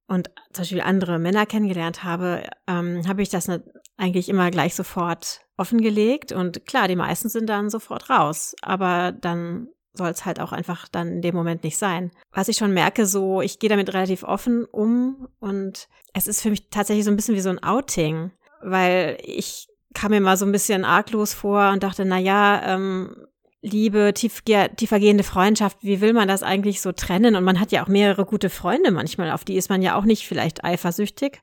und 0.06 0.30
zum 0.52 0.62
Beispiel 0.62 0.80
andere 0.80 1.18
Männer 1.18 1.46
kennengelernt 1.46 2.04
habe, 2.04 2.46
ähm, 2.66 3.06
habe 3.08 3.22
ich 3.22 3.30
das 3.30 3.48
eigentlich 3.96 4.28
immer 4.28 4.50
gleich 4.50 4.74
sofort 4.74 5.40
offengelegt. 5.56 6.32
Und 6.32 6.66
klar, 6.66 6.88
die 6.88 6.96
meisten 6.96 7.28
sind 7.28 7.48
dann 7.48 7.70
sofort 7.70 8.10
raus. 8.10 8.54
Aber 8.62 9.12
dann 9.12 9.68
soll 9.94 10.10
es 10.10 10.24
halt 10.24 10.40
auch 10.40 10.52
einfach 10.52 10.88
dann 10.88 11.08
in 11.08 11.22
dem 11.22 11.34
Moment 11.34 11.62
nicht 11.62 11.78
sein. 11.78 12.10
Was 12.32 12.48
ich 12.48 12.56
schon 12.56 12.74
merke, 12.74 13.06
so, 13.06 13.40
ich 13.40 13.58
gehe 13.58 13.70
damit 13.70 13.94
relativ 13.94 14.24
offen 14.24 14.64
um 14.64 15.28
und 15.38 15.88
es 16.12 16.26
ist 16.26 16.42
für 16.42 16.50
mich 16.50 16.68
tatsächlich 16.68 17.04
so 17.04 17.10
ein 17.10 17.16
bisschen 17.16 17.36
wie 17.36 17.40
so 17.40 17.50
ein 17.50 17.62
Outing, 17.62 18.32
weil 18.60 19.18
ich 19.22 19.68
kam 19.94 20.10
mir 20.10 20.20
mal 20.20 20.36
so 20.36 20.44
ein 20.44 20.52
bisschen 20.52 20.84
arglos 20.84 21.32
vor 21.32 21.70
und 21.70 21.84
dachte, 21.84 22.04
na 22.04 22.18
ja, 22.18 22.74
ähm, 22.74 23.26
Liebe, 23.62 24.12
tief, 24.12 24.42
tiefergehende 24.42 25.24
Freundschaft, 25.24 25.78
wie 25.80 26.02
will 26.02 26.12
man 26.12 26.28
das 26.28 26.42
eigentlich 26.42 26.82
so 26.82 26.92
trennen? 26.92 27.34
Und 27.34 27.44
man 27.44 27.60
hat 27.60 27.72
ja 27.72 27.82
auch 27.82 27.88
mehrere 27.88 28.26
gute 28.26 28.50
Freunde 28.50 28.90
manchmal, 28.90 29.30
auf 29.30 29.44
die 29.44 29.56
ist 29.56 29.70
man 29.70 29.80
ja 29.80 29.96
auch 29.96 30.04
nicht 30.04 30.26
vielleicht 30.26 30.64
eifersüchtig. 30.64 31.40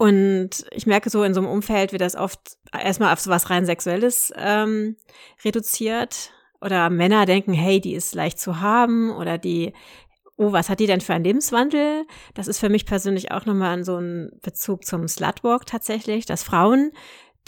Und 0.00 0.64
ich 0.70 0.86
merke 0.86 1.10
so, 1.10 1.22
in 1.24 1.34
so 1.34 1.40
einem 1.40 1.50
Umfeld 1.50 1.92
wird 1.92 2.00
das 2.00 2.16
oft 2.16 2.56
erstmal 2.72 3.12
auf 3.12 3.20
so 3.20 3.28
was 3.28 3.50
rein 3.50 3.66
Sexuelles 3.66 4.32
ähm, 4.34 4.96
reduziert. 5.44 6.32
Oder 6.62 6.88
Männer 6.88 7.26
denken, 7.26 7.52
hey, 7.52 7.82
die 7.82 7.92
ist 7.92 8.14
leicht 8.14 8.38
zu 8.38 8.62
haben 8.62 9.14
oder 9.14 9.36
die, 9.36 9.74
oh, 10.38 10.52
was 10.52 10.70
hat 10.70 10.80
die 10.80 10.86
denn 10.86 11.02
für 11.02 11.12
einen 11.12 11.24
Lebenswandel? 11.24 12.06
Das 12.32 12.48
ist 12.48 12.60
für 12.60 12.70
mich 12.70 12.86
persönlich 12.86 13.30
auch 13.30 13.44
nochmal 13.44 13.84
so 13.84 13.98
ein 13.98 14.30
Bezug 14.40 14.86
zum 14.86 15.06
Slutwalk 15.06 15.66
tatsächlich, 15.66 16.24
dass 16.24 16.44
Frauen 16.44 16.92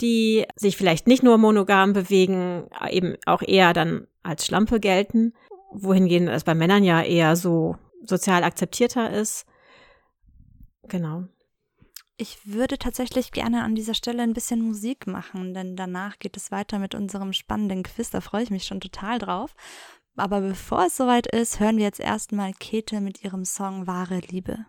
die 0.01 0.45
sich 0.55 0.75
vielleicht 0.75 1.07
nicht 1.07 1.21
nur 1.21 1.37
monogam 1.37 1.93
bewegen, 1.93 2.67
eben 2.89 3.15
auch 3.27 3.41
eher 3.41 3.73
dann 3.73 4.07
als 4.23 4.45
Schlampe 4.45 4.79
gelten, 4.79 5.33
wohingegen 5.71 6.27
es 6.27 6.43
bei 6.43 6.55
Männern 6.55 6.83
ja 6.83 7.01
eher 7.03 7.35
so 7.35 7.77
sozial 8.03 8.43
akzeptierter 8.43 9.11
ist. 9.11 9.45
Genau. 10.87 11.25
Ich 12.15 12.37
würde 12.45 12.77
tatsächlich 12.77 13.31
gerne 13.31 13.63
an 13.63 13.73
dieser 13.73 13.95
Stelle 13.95 14.21
ein 14.21 14.33
bisschen 14.33 14.61
Musik 14.61 15.07
machen, 15.07 15.53
denn 15.53 15.75
danach 15.75 16.19
geht 16.19 16.37
es 16.37 16.51
weiter 16.51 16.77
mit 16.77 16.93
unserem 16.93 17.33
spannenden 17.33 17.81
Quiz. 17.81 18.11
Da 18.11 18.21
freue 18.21 18.43
ich 18.43 18.51
mich 18.51 18.65
schon 18.65 18.81
total 18.81 19.17
drauf. 19.17 19.55
Aber 20.15 20.41
bevor 20.41 20.85
es 20.85 20.95
soweit 20.95 21.25
ist, 21.27 21.59
hören 21.59 21.77
wir 21.77 21.85
jetzt 21.85 21.99
erstmal 21.99 22.53
Käthe 22.53 23.01
mit 23.01 23.23
ihrem 23.23 23.45
Song 23.45 23.87
Wahre 23.87 24.19
Liebe. 24.19 24.65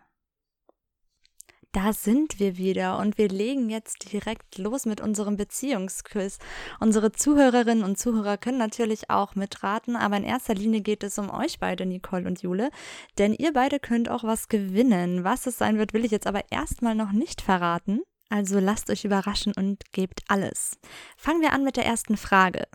Da 1.75 1.91
sind 1.91 2.39
wir 2.39 2.55
wieder 2.55 2.99
und 2.99 3.17
wir 3.17 3.27
legen 3.27 3.69
jetzt 3.69 4.13
direkt 4.13 4.57
los 4.57 4.85
mit 4.85 5.01
unserem 5.01 5.35
Beziehungsquiz. 5.35 6.39
Unsere 6.79 7.11
Zuhörerinnen 7.11 7.83
und 7.83 7.99
Zuhörer 7.99 8.37
können 8.37 8.57
natürlich 8.57 9.09
auch 9.09 9.35
mitraten, 9.35 9.97
aber 9.97 10.15
in 10.15 10.23
erster 10.23 10.53
Linie 10.53 10.79
geht 10.79 11.03
es 11.03 11.17
um 11.17 11.29
euch 11.29 11.59
beide, 11.59 11.85
Nicole 11.85 12.27
und 12.27 12.41
Jule, 12.41 12.69
denn 13.17 13.33
ihr 13.33 13.51
beide 13.51 13.81
könnt 13.81 14.07
auch 14.07 14.23
was 14.23 14.47
gewinnen. 14.47 15.25
Was 15.25 15.47
es 15.47 15.57
sein 15.57 15.77
wird, 15.77 15.91
will 15.91 16.05
ich 16.05 16.11
jetzt 16.11 16.27
aber 16.27 16.49
erstmal 16.49 16.95
noch 16.95 17.11
nicht 17.11 17.41
verraten. 17.41 17.99
Also 18.29 18.59
lasst 18.59 18.89
euch 18.89 19.03
überraschen 19.03 19.51
und 19.53 19.83
gebt 19.91 20.21
alles. 20.29 20.77
Fangen 21.17 21.41
wir 21.41 21.51
an 21.51 21.65
mit 21.65 21.75
der 21.75 21.85
ersten 21.85 22.15
Frage. 22.15 22.69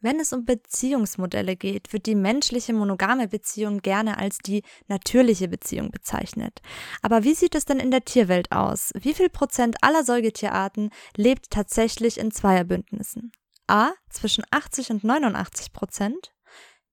Wenn 0.00 0.20
es 0.20 0.32
um 0.32 0.44
Beziehungsmodelle 0.44 1.56
geht, 1.56 1.92
wird 1.92 2.06
die 2.06 2.14
menschliche 2.14 2.72
monogame 2.72 3.26
Beziehung 3.26 3.78
gerne 3.82 4.18
als 4.18 4.38
die 4.38 4.62
natürliche 4.86 5.48
Beziehung 5.48 5.90
bezeichnet. 5.90 6.62
Aber 7.02 7.24
wie 7.24 7.34
sieht 7.34 7.56
es 7.56 7.64
denn 7.64 7.80
in 7.80 7.90
der 7.90 8.04
Tierwelt 8.04 8.52
aus? 8.52 8.92
Wie 8.94 9.14
viel 9.14 9.28
Prozent 9.28 9.76
aller 9.82 10.04
Säugetierarten 10.04 10.90
lebt 11.16 11.50
tatsächlich 11.50 12.18
in 12.18 12.30
Zweierbündnissen? 12.30 13.32
A 13.66 13.90
zwischen 14.08 14.44
80 14.50 14.90
und 14.90 15.04
89 15.04 15.72
Prozent, 15.72 16.32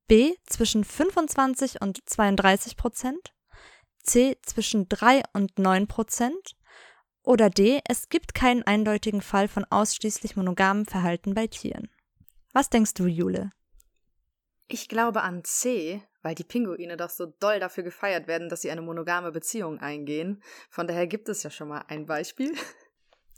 B 0.07 0.33
zwischen 0.45 0.83
25 0.83 1.81
und 1.81 1.99
32 2.05 2.75
Prozent, 2.75 3.33
C 4.03 4.37
zwischen 4.43 4.89
3 4.89 5.23
und 5.33 5.57
9 5.59 5.87
Prozent 5.87 6.55
oder 7.23 7.49
D 7.49 7.81
es 7.87 8.09
gibt 8.09 8.35
keinen 8.35 8.63
eindeutigen 8.63 9.21
Fall 9.21 9.47
von 9.47 9.65
ausschließlich 9.65 10.35
monogamem 10.35 10.85
Verhalten 10.85 11.33
bei 11.33 11.47
Tieren. 11.47 11.89
Was 12.55 12.69
denkst 12.69 12.93
du, 12.93 13.05
Jule? 13.05 13.51
Ich 14.69 14.87
glaube 14.87 15.23
an 15.23 15.43
C, 15.43 16.01
weil 16.21 16.35
die 16.35 16.45
Pinguine 16.45 16.95
doch 16.95 17.09
so 17.09 17.25
doll 17.25 17.59
dafür 17.59 17.83
gefeiert 17.83 18.29
werden, 18.29 18.47
dass 18.47 18.61
sie 18.61 18.71
eine 18.71 18.81
monogame 18.81 19.33
Beziehung 19.33 19.77
eingehen. 19.79 20.41
Von 20.69 20.87
daher 20.87 21.05
gibt 21.05 21.27
es 21.27 21.43
ja 21.43 21.49
schon 21.49 21.67
mal 21.67 21.83
ein 21.89 22.05
Beispiel. 22.05 22.55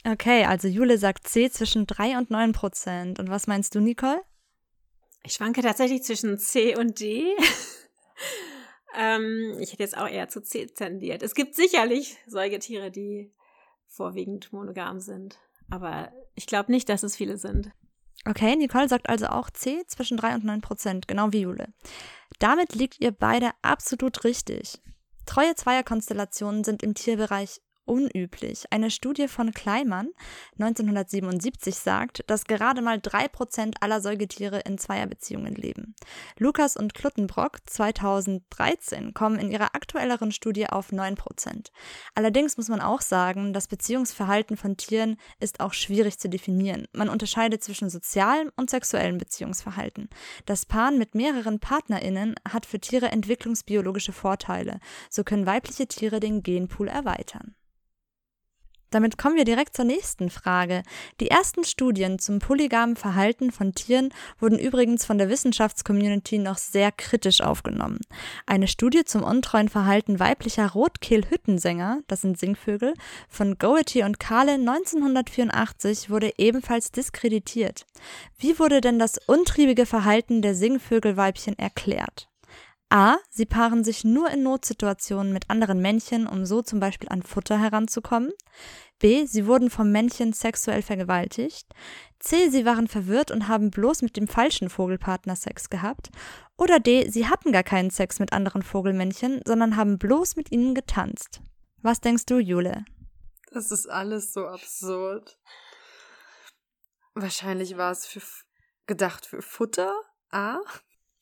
Okay, 0.05 0.45
also 0.45 0.67
Jule 0.67 0.99
sagt 0.99 1.27
C 1.27 1.49
zwischen 1.49 1.87
3 1.87 2.19
und 2.19 2.29
9 2.29 2.51
Prozent. 2.53 3.17
Und 3.17 3.31
was 3.31 3.47
meinst 3.47 3.73
du, 3.73 3.79
Nicole? 3.79 4.21
Ich 5.23 5.33
schwanke 5.33 5.63
tatsächlich 5.63 6.03
zwischen 6.03 6.37
C 6.37 6.77
und 6.77 6.99
D. 6.99 7.35
ähm, 8.95 9.57
ich 9.59 9.73
hätte 9.73 9.81
jetzt 9.81 9.97
auch 9.97 10.07
eher 10.07 10.29
zu 10.29 10.43
C 10.43 10.67
tendiert. 10.67 11.23
Es 11.23 11.33
gibt 11.33 11.55
sicherlich 11.55 12.17
Säugetiere, 12.27 12.91
die 12.91 13.33
vorwiegend 13.87 14.53
monogam 14.53 14.99
sind. 14.99 15.39
Aber 15.71 16.13
ich 16.35 16.45
glaube 16.45 16.71
nicht, 16.71 16.87
dass 16.87 17.01
es 17.01 17.15
viele 17.15 17.39
sind. 17.39 17.71
Okay, 18.27 18.57
Nicole 18.57 18.89
sagt 18.89 19.07
also 19.07 19.27
auch 19.27 19.49
C 19.49 19.85
zwischen 19.87 20.17
3 20.17 20.35
und 20.35 20.43
9 20.43 20.59
Prozent, 20.59 21.07
genau 21.07 21.31
wie 21.31 21.41
Jule. 21.41 21.69
Damit 22.39 22.75
liegt 22.75 22.99
ihr 22.99 23.11
beide 23.11 23.51
absolut 23.61 24.25
richtig. 24.25 24.81
Treue 25.25 25.55
Zweierkonstellationen 25.55 26.65
sind 26.65 26.83
im 26.83 26.93
Tierbereich 26.93 27.61
unüblich. 27.87 28.65
Eine 28.71 28.91
Studie 28.91 29.27
von 29.27 29.53
Kleimann 29.53 30.09
1977 30.59 31.75
sagt, 31.75 32.23
dass 32.27 32.45
gerade 32.45 32.81
mal 32.81 32.97
3% 32.97 33.75
aller 33.79 34.01
Säugetiere 34.01 34.59
in 34.59 34.77
Zweierbeziehungen 34.77 35.55
leben. 35.55 35.95
Lukas 36.37 36.77
und 36.77 36.93
Kluttenbrock 36.93 37.59
2013 37.65 39.13
kommen 39.13 39.39
in 39.39 39.51
ihrer 39.51 39.75
aktuelleren 39.75 40.31
Studie 40.31 40.67
auf 40.67 40.91
9%. 40.91 41.71
Allerdings 42.15 42.57
muss 42.57 42.69
man 42.69 42.81
auch 42.81 43.01
sagen, 43.01 43.53
das 43.53 43.67
Beziehungsverhalten 43.67 44.57
von 44.57 44.77
Tieren 44.77 45.17
ist 45.39 45.59
auch 45.59 45.73
schwierig 45.73 46.19
zu 46.19 46.29
definieren. 46.29 46.87
Man 46.93 47.09
unterscheidet 47.09 47.63
zwischen 47.63 47.89
sozialem 47.89 48.51
und 48.55 48.69
sexuellem 48.69 49.17
Beziehungsverhalten. 49.17 50.09
Das 50.45 50.65
Paaren 50.65 50.97
mit 50.97 51.15
mehreren 51.15 51.59
PartnerInnen 51.59 52.35
hat 52.47 52.65
für 52.65 52.79
Tiere 52.79 53.11
entwicklungsbiologische 53.11 54.13
Vorteile. 54.13 54.79
So 55.09 55.23
können 55.23 55.45
weibliche 55.45 55.87
Tiere 55.87 56.19
den 56.19 56.43
Genpool 56.43 56.87
erweitern. 56.87 57.56
Damit 58.89 59.17
kommen 59.17 59.35
wir 59.35 59.43
direkt 59.43 59.75
zur 59.75 59.85
nächsten 59.85 60.29
Frage. 60.29 60.83
Die 61.19 61.29
ersten 61.29 61.63
Studien 61.63 62.19
zum 62.19 62.39
polygamen 62.39 62.95
Verhalten 62.95 63.51
von 63.51 63.73
Tieren 63.73 64.13
wurden 64.39 64.57
übrigens 64.57 65.05
von 65.05 65.17
der 65.17 65.29
Wissenschaftscommunity 65.29 66.37
noch 66.37 66.57
sehr 66.57 66.91
kritisch 66.91 67.41
aufgenommen. 67.41 67.99
Eine 68.45 68.67
Studie 68.67 69.03
zum 69.03 69.23
untreuen 69.23 69.69
Verhalten 69.69 70.19
weiblicher 70.19 70.71
Rotkehlhüttensänger, 70.71 72.01
das 72.07 72.21
sind 72.21 72.39
Singvögel, 72.39 72.93
von 73.27 73.57
Goethe 73.57 74.05
und 74.05 74.19
Kahle 74.19 74.53
1984 74.53 76.09
wurde 76.09 76.33
ebenfalls 76.37 76.91
diskreditiert. 76.91 77.85
Wie 78.37 78.57
wurde 78.59 78.81
denn 78.81 78.99
das 78.99 79.17
untriebige 79.27 79.85
Verhalten 79.85 80.41
der 80.41 80.55
Singvögelweibchen 80.55 81.57
erklärt? 81.59 82.29
A. 82.89 83.17
Sie 83.29 83.45
paaren 83.45 83.83
sich 83.83 84.05
nur 84.05 84.29
in 84.29 84.43
Notsituationen 84.43 85.33
mit 85.33 85.49
anderen 85.49 85.81
Männchen, 85.81 86.25
um 86.25 86.45
so 86.45 86.61
zum 86.61 86.79
Beispiel 86.79 87.09
an 87.09 87.21
Futter 87.21 87.59
heranzukommen. 87.59 88.31
B. 88.99 89.25
Sie 89.25 89.45
wurden 89.45 89.69
vom 89.69 89.91
Männchen 89.91 90.31
sexuell 90.31 90.81
vergewaltigt. 90.81 91.67
C. 92.19 92.49
Sie 92.49 92.65
waren 92.65 92.87
verwirrt 92.87 93.29
und 93.29 93.47
haben 93.47 93.71
bloß 93.71 94.03
mit 94.03 94.15
dem 94.15 94.27
falschen 94.27 94.69
Vogelpartner 94.69 95.35
Sex 95.35 95.69
gehabt. 95.69 96.09
Oder 96.57 96.79
D. 96.79 97.09
Sie 97.09 97.27
hatten 97.27 97.51
gar 97.51 97.63
keinen 97.63 97.89
Sex 97.89 98.19
mit 98.19 98.31
anderen 98.31 98.61
Vogelmännchen, 98.61 99.41
sondern 99.45 99.75
haben 99.75 99.97
bloß 99.97 100.37
mit 100.37 100.51
ihnen 100.51 100.73
getanzt. 100.73 101.41
Was 101.81 101.99
denkst 101.99 102.25
du, 102.25 102.39
Jule? 102.39 102.85
Das 103.51 103.71
ist 103.71 103.87
alles 103.87 104.33
so 104.33 104.47
absurd. 104.47 105.37
Wahrscheinlich 107.13 107.77
war 107.77 107.91
es 107.91 108.05
für 108.05 108.21
gedacht 108.87 109.25
für 109.25 109.41
Futter. 109.41 109.93
A. 110.31 110.59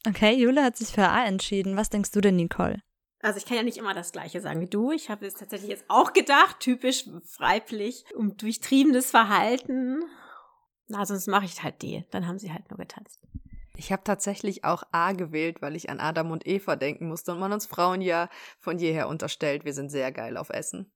Okay, 0.08 0.34
Jule 0.34 0.64
hat 0.64 0.78
sich 0.78 0.90
für 0.90 1.08
A 1.08 1.26
entschieden. 1.26 1.78
Was 1.78 1.90
denkst 1.90 2.12
du 2.12 2.22
denn, 2.22 2.36
Nicole? 2.36 2.82
Also 3.22 3.38
ich 3.38 3.46
kann 3.46 3.58
ja 3.58 3.64
nicht 3.64 3.78
immer 3.78 3.96
das 3.96 4.12
Gleiche 4.12 4.40
sagen 4.40 4.62
wie 4.62 4.70
du. 4.70 4.92
Ich 4.92 5.10
habe 5.10 5.26
es 5.26 5.34
tatsächlich 5.34 5.70
jetzt 5.70 5.86
auch 5.88 6.14
gedacht, 6.14 6.60
typisch 6.60 7.08
weiblich, 7.40 8.06
um 8.16 8.38
durchtriebenes 8.38 9.10
Verhalten. 9.10 10.04
Na, 10.88 11.06
sonst 11.06 11.28
mache 11.28 11.46
ich 11.46 11.64
halt 11.64 11.82
D. 11.82 12.06
Dann 12.12 12.28
haben 12.28 12.38
sie 12.38 12.54
halt 12.54 12.70
nur 12.70 12.78
getanzt. 12.78 13.20
Ich 13.78 13.92
habe 13.92 14.04
tatsächlich 14.04 14.64
auch 14.64 14.84
A 14.92 15.14
gewählt, 15.14 15.62
weil 15.62 15.76
ich 15.76 15.90
an 15.90 16.00
Adam 16.00 16.32
und 16.32 16.46
Eva 16.46 16.76
denken 16.76 17.08
musste 17.08 17.32
und 17.32 17.40
man 17.40 17.52
uns 17.52 17.66
Frauen 17.66 18.02
ja 18.02 18.30
von 18.60 18.78
jeher 18.78 19.08
unterstellt, 19.08 19.66
wir 19.66 19.74
sind 19.74 19.90
sehr 19.90 20.12
geil 20.12 20.38
auf 20.38 20.50
Essen. 20.50 20.92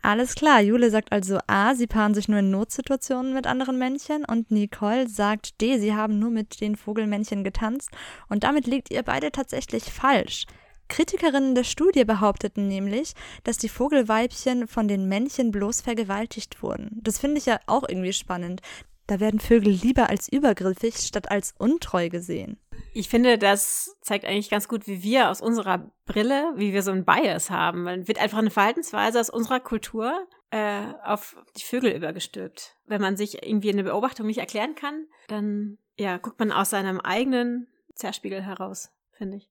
Alles 0.00 0.34
klar, 0.36 0.60
Jule 0.60 0.90
sagt 0.90 1.12
also 1.12 1.38
A, 1.48 1.74
sie 1.74 1.88
paaren 1.88 2.14
sich 2.14 2.28
nur 2.28 2.38
in 2.38 2.50
Notsituationen 2.50 3.34
mit 3.34 3.46
anderen 3.46 3.78
Männchen 3.78 4.24
und 4.24 4.50
Nicole 4.50 5.08
sagt 5.08 5.60
D, 5.60 5.78
sie 5.78 5.94
haben 5.94 6.18
nur 6.18 6.30
mit 6.30 6.60
den 6.60 6.76
Vogelmännchen 6.76 7.42
getanzt 7.42 7.90
und 8.28 8.44
damit 8.44 8.66
liegt 8.66 8.90
ihr 8.90 9.02
beide 9.02 9.32
tatsächlich 9.32 9.84
falsch. 9.84 10.46
Kritikerinnen 10.88 11.54
der 11.54 11.64
Studie 11.64 12.04
behaupteten 12.04 12.66
nämlich, 12.68 13.12
dass 13.44 13.58
die 13.58 13.68
Vogelweibchen 13.68 14.66
von 14.68 14.88
den 14.88 15.06
Männchen 15.06 15.50
bloß 15.50 15.82
vergewaltigt 15.82 16.62
wurden. 16.62 17.00
Das 17.02 17.18
finde 17.18 17.38
ich 17.38 17.46
ja 17.46 17.60
auch 17.66 17.86
irgendwie 17.86 18.12
spannend. 18.12 18.62
Da 19.08 19.20
werden 19.20 19.40
Vögel 19.40 19.72
lieber 19.72 20.10
als 20.10 20.30
übergriffig 20.30 20.98
statt 20.98 21.30
als 21.30 21.54
untreu 21.56 22.10
gesehen. 22.10 22.58
Ich 22.92 23.08
finde, 23.08 23.38
das 23.38 23.96
zeigt 24.02 24.26
eigentlich 24.26 24.50
ganz 24.50 24.68
gut, 24.68 24.86
wie 24.86 25.02
wir 25.02 25.30
aus 25.30 25.40
unserer 25.40 25.90
Brille, 26.04 26.52
wie 26.56 26.74
wir 26.74 26.82
so 26.82 26.90
ein 26.90 27.06
Bias 27.06 27.48
haben. 27.48 27.84
Man 27.84 28.06
wird 28.06 28.20
einfach 28.20 28.36
eine 28.36 28.50
Verhaltensweise 28.50 29.18
aus 29.18 29.30
unserer 29.30 29.60
Kultur 29.60 30.26
äh, 30.50 30.82
auf 31.04 31.36
die 31.56 31.64
Vögel 31.64 31.92
übergestülpt. 31.92 32.76
Wenn 32.84 33.00
man 33.00 33.16
sich 33.16 33.42
irgendwie 33.42 33.72
eine 33.72 33.84
Beobachtung 33.84 34.26
nicht 34.26 34.38
erklären 34.38 34.74
kann, 34.74 35.06
dann 35.28 35.78
ja, 35.96 36.18
guckt 36.18 36.38
man 36.38 36.52
aus 36.52 36.68
seinem 36.68 37.00
eigenen 37.00 37.66
Zerspiegel 37.94 38.42
heraus, 38.42 38.90
finde 39.12 39.38
ich. 39.38 39.48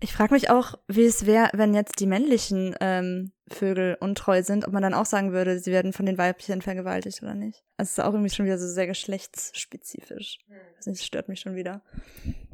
Ich 0.00 0.12
frage 0.12 0.32
mich 0.32 0.48
auch, 0.48 0.74
wie 0.86 1.04
es 1.04 1.26
wäre, 1.26 1.50
wenn 1.54 1.74
jetzt 1.74 1.98
die 1.98 2.06
männlichen 2.06 2.74
ähm, 2.80 3.32
Vögel 3.48 3.96
untreu 4.00 4.42
sind, 4.42 4.66
ob 4.66 4.72
man 4.72 4.82
dann 4.82 4.94
auch 4.94 5.06
sagen 5.06 5.32
würde, 5.32 5.58
sie 5.58 5.72
werden 5.72 5.92
von 5.92 6.06
den 6.06 6.18
Weibchen 6.18 6.62
vergewaltigt 6.62 7.22
oder 7.22 7.34
nicht. 7.34 7.64
Also 7.76 7.88
es 7.88 7.98
ist 7.98 8.04
auch 8.04 8.12
irgendwie 8.12 8.30
schon 8.30 8.46
wieder 8.46 8.58
so 8.58 8.68
sehr 8.68 8.86
geschlechtsspezifisch. 8.86 10.38
Das 10.84 11.04
stört 11.04 11.28
mich 11.28 11.40
schon 11.40 11.56
wieder. 11.56 11.82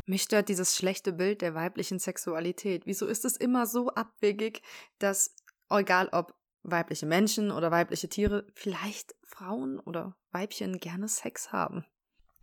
Mich 0.07 0.23
stört 0.23 0.49
dieses 0.49 0.77
schlechte 0.77 1.13
Bild 1.13 1.43
der 1.43 1.55
weiblichen 1.55 1.99
Sexualität. 1.99 2.87
Wieso 2.87 3.07
ist 3.07 3.25
es 3.25 3.37
immer 3.37 3.67
so 3.67 3.89
abwegig, 3.89 4.63
dass, 4.99 5.35
egal 5.71 6.09
ob 6.13 6.35
weibliche 6.63 7.07
Menschen 7.07 7.51
oder 7.51 7.71
weibliche 7.71 8.09
Tiere, 8.09 8.47
vielleicht 8.55 9.15
Frauen 9.23 9.79
oder 9.81 10.17
Weibchen 10.31 10.79
gerne 10.79 11.09
Sex 11.09 11.53
haben? 11.53 11.85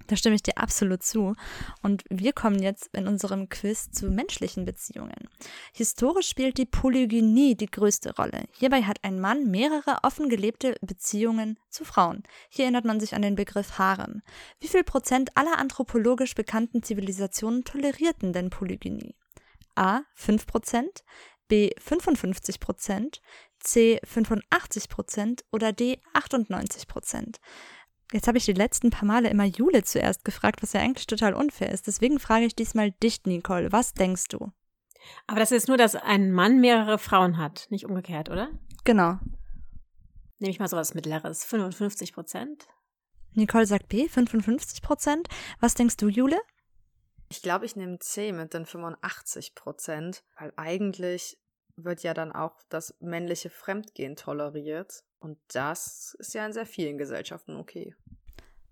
Da 0.08 0.16
stimme 0.16 0.36
ich 0.36 0.44
dir 0.44 0.58
absolut 0.58 1.04
zu. 1.04 1.36
Und 1.82 2.04
wir 2.10 2.34
kommen 2.34 2.62
jetzt 2.62 2.90
in 2.94 3.08
unserem 3.08 3.50
Quiz 3.50 3.92
zu 3.92 4.10
menschlichen 4.10 4.66
Beziehungen. 4.66 5.30
Historisch 5.74 6.28
spielt 6.28 6.58
die 6.58 6.66
Polygynie 6.66 7.56
die 7.56 7.70
größte 7.70 8.16
Rolle. 8.16 8.46
Hierbei 8.54 8.84
hat 8.84 9.04
ein 9.04 9.20
Mann 9.20 9.50
mehrere 9.50 10.00
offen 10.04 10.30
gelebte 10.30 10.76
Beziehungen 10.82 11.58
zu 11.70 11.86
Frauen. 11.86 12.24
Hier 12.50 12.66
erinnert 12.66 12.86
man 12.86 13.00
sich 13.00 13.16
an 13.16 13.22
den 13.22 13.36
Begriff 13.36 13.78
Harem. 13.78 14.22
Wie 14.60 14.68
viel 14.68 14.84
Prozent 14.84 15.36
aller 15.38 15.58
anthropologisch 15.58 16.36
bekannten 16.36 16.84
Zivilisationen 16.84 17.64
tolerierten 17.64 18.34
denn 18.34 18.50
Polygynie? 18.50 19.16
A. 19.76 20.02
5 20.16 20.48
Prozent, 20.48 21.04
B. 21.48 21.72
55 21.78 22.60
Prozent, 22.60 23.22
C. 23.60 24.00
85 24.04 24.90
Prozent 24.90 25.44
oder 25.52 25.74
D. 25.74 26.00
98 26.14 26.88
Prozent. 26.88 27.40
Jetzt 28.12 28.28
habe 28.28 28.38
ich 28.38 28.46
die 28.46 28.54
letzten 28.54 28.90
paar 28.90 29.06
Male 29.06 29.30
immer 29.30 29.46
Jule 29.46 29.84
zuerst 29.84 30.26
gefragt, 30.26 30.62
was 30.62 30.74
ja 30.74 30.82
eigentlich 30.82 31.08
total 31.08 31.34
unfair 31.34 31.72
ist. 31.72 31.88
Deswegen 31.88 32.20
frage 32.20 32.46
ich 32.46 32.56
diesmal 32.56 32.92
dich, 32.92 33.24
Nicole. 33.26 33.72
Was 33.72 33.94
denkst 33.94 34.28
du? 34.30 34.52
Aber 35.28 35.40
das 35.40 35.52
ist 35.52 35.68
nur, 35.68 35.78
dass 35.78 35.96
ein 35.96 36.32
Mann 36.32 36.60
mehrere 36.60 36.98
Frauen 36.98 37.38
hat, 37.38 37.68
nicht 37.70 37.86
umgekehrt, 37.86 38.30
oder? 38.30 38.50
Genau. 38.84 39.18
Nehme 40.40 40.52
ich 40.52 40.60
mal 40.60 40.68
so 40.68 40.78
was 40.78 40.94
Mittleres. 40.94 41.46
55 41.46 42.14
Prozent. 42.14 42.68
Nicole 43.34 43.66
sagt 43.66 43.88
B, 43.88 44.10
55 44.10 44.82
Prozent. 44.82 45.28
Was 45.60 45.76
denkst 45.76 45.98
du, 45.98 46.10
Jule? 46.10 46.40
Ich 47.30 47.42
glaube, 47.42 47.66
ich 47.66 47.78
nehme 47.78 48.00
C 48.00 48.34
mit 48.34 48.54
den 48.54 48.66
85 48.66 49.56
Prozent, 49.56 50.24
weil 50.38 50.52
eigentlich 50.58 51.38
wird 51.78 52.04
ja 52.04 52.14
dann 52.14 52.34
auch 52.34 52.60
das 52.68 52.94
männliche 53.00 53.50
Fremdgehen 53.50 54.18
toleriert. 54.18 55.04
Und 55.22 55.38
das 55.54 56.16
ist 56.20 56.34
ja 56.34 56.46
in 56.46 56.52
sehr 56.52 56.66
vielen 56.66 56.98
Gesellschaften 56.98 57.56
okay. 57.56 57.96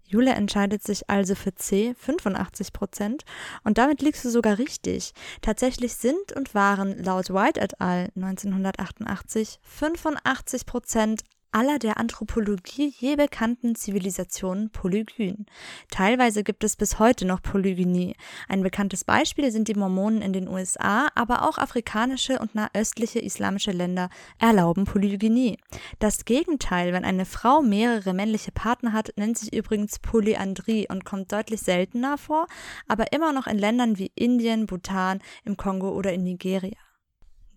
Jule 0.03 0.31
entscheidet 0.31 0.81
sich 0.81 1.07
also 1.07 1.35
für 1.35 1.53
C, 1.53 1.93
85 1.93 2.73
Prozent, 2.73 3.23
und 3.63 3.77
damit 3.77 4.01
liegst 4.01 4.25
du 4.25 4.31
sogar 4.31 4.57
richtig. 4.57 5.13
Tatsächlich 5.41 5.93
sind 5.93 6.33
und 6.35 6.55
waren 6.55 6.97
laut 7.03 7.29
White 7.29 7.61
et 7.61 7.79
al. 7.79 8.09
1988 8.15 9.59
85 9.61 10.65
Prozent 10.65 11.21
aller 11.51 11.79
der 11.79 11.97
Anthropologie 11.97 12.93
je 12.97 13.15
bekannten 13.15 13.75
Zivilisationen 13.75 14.69
polygyn. 14.69 15.45
Teilweise 15.89 16.43
gibt 16.43 16.63
es 16.63 16.75
bis 16.75 16.99
heute 16.99 17.25
noch 17.25 17.41
Polygynie. 17.41 18.15
Ein 18.47 18.63
bekanntes 18.63 19.03
Beispiel 19.03 19.51
sind 19.51 19.67
die 19.67 19.73
Mormonen 19.73 20.21
in 20.21 20.33
den 20.33 20.47
USA, 20.47 21.07
aber 21.15 21.47
auch 21.47 21.57
afrikanische 21.57 22.39
und 22.39 22.55
nahöstliche 22.55 23.19
islamische 23.19 23.71
Länder 23.71 24.09
erlauben 24.37 24.85
Polygynie. 24.85 25.57
Das 25.99 26.25
Gegenteil, 26.25 26.93
wenn 26.93 27.05
eine 27.05 27.25
Frau 27.25 27.61
mehrere 27.61 28.13
männliche 28.13 28.51
Partner 28.51 28.93
hat, 28.93 29.13
nennt 29.15 29.37
sich 29.37 29.53
übrigens 29.53 29.99
Polyandrie 29.99 30.87
und 30.89 31.05
kommt 31.05 31.31
deutlich 31.31 31.61
seltener 31.61 32.17
vor, 32.17 32.47
aber 32.87 33.11
immer 33.11 33.33
noch 33.33 33.47
in 33.47 33.57
Ländern 33.57 33.97
wie 33.97 34.11
Indien, 34.15 34.67
Bhutan, 34.67 35.19
im 35.45 35.57
Kongo 35.57 35.89
oder 35.89 36.13
in 36.13 36.23
Nigeria. 36.23 36.88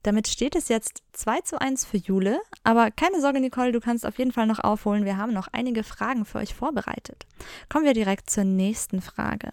Damit 0.03 0.29
steht 0.29 0.57
es 0.57 0.69
jetzt 0.69 1.03
2 1.13 1.41
zu 1.43 1.61
1 1.61 1.85
für 1.85 1.97
Jule. 1.97 2.41
Aber 2.65 2.91
keine 2.91 3.21
Sorge, 3.21 3.41
Nicole, 3.41 3.73
du 3.73 3.81
kannst 3.81 4.05
auf 4.05 4.19
jeden 4.19 4.33
Fall 4.33 4.47
noch 4.47 4.59
aufholen. 4.59 5.05
Wir 5.05 5.17
haben 5.17 5.33
noch 5.33 5.49
einige 5.53 5.85
Fragen 5.85 6.25
für 6.25 6.39
euch 6.39 6.55
vorbereitet. 6.55 7.27
Kommen 7.69 7.85
wir 7.85 7.95
direkt 7.95 8.31
zur 8.31 8.45
nächsten 8.45 9.01
Frage. 9.01 9.51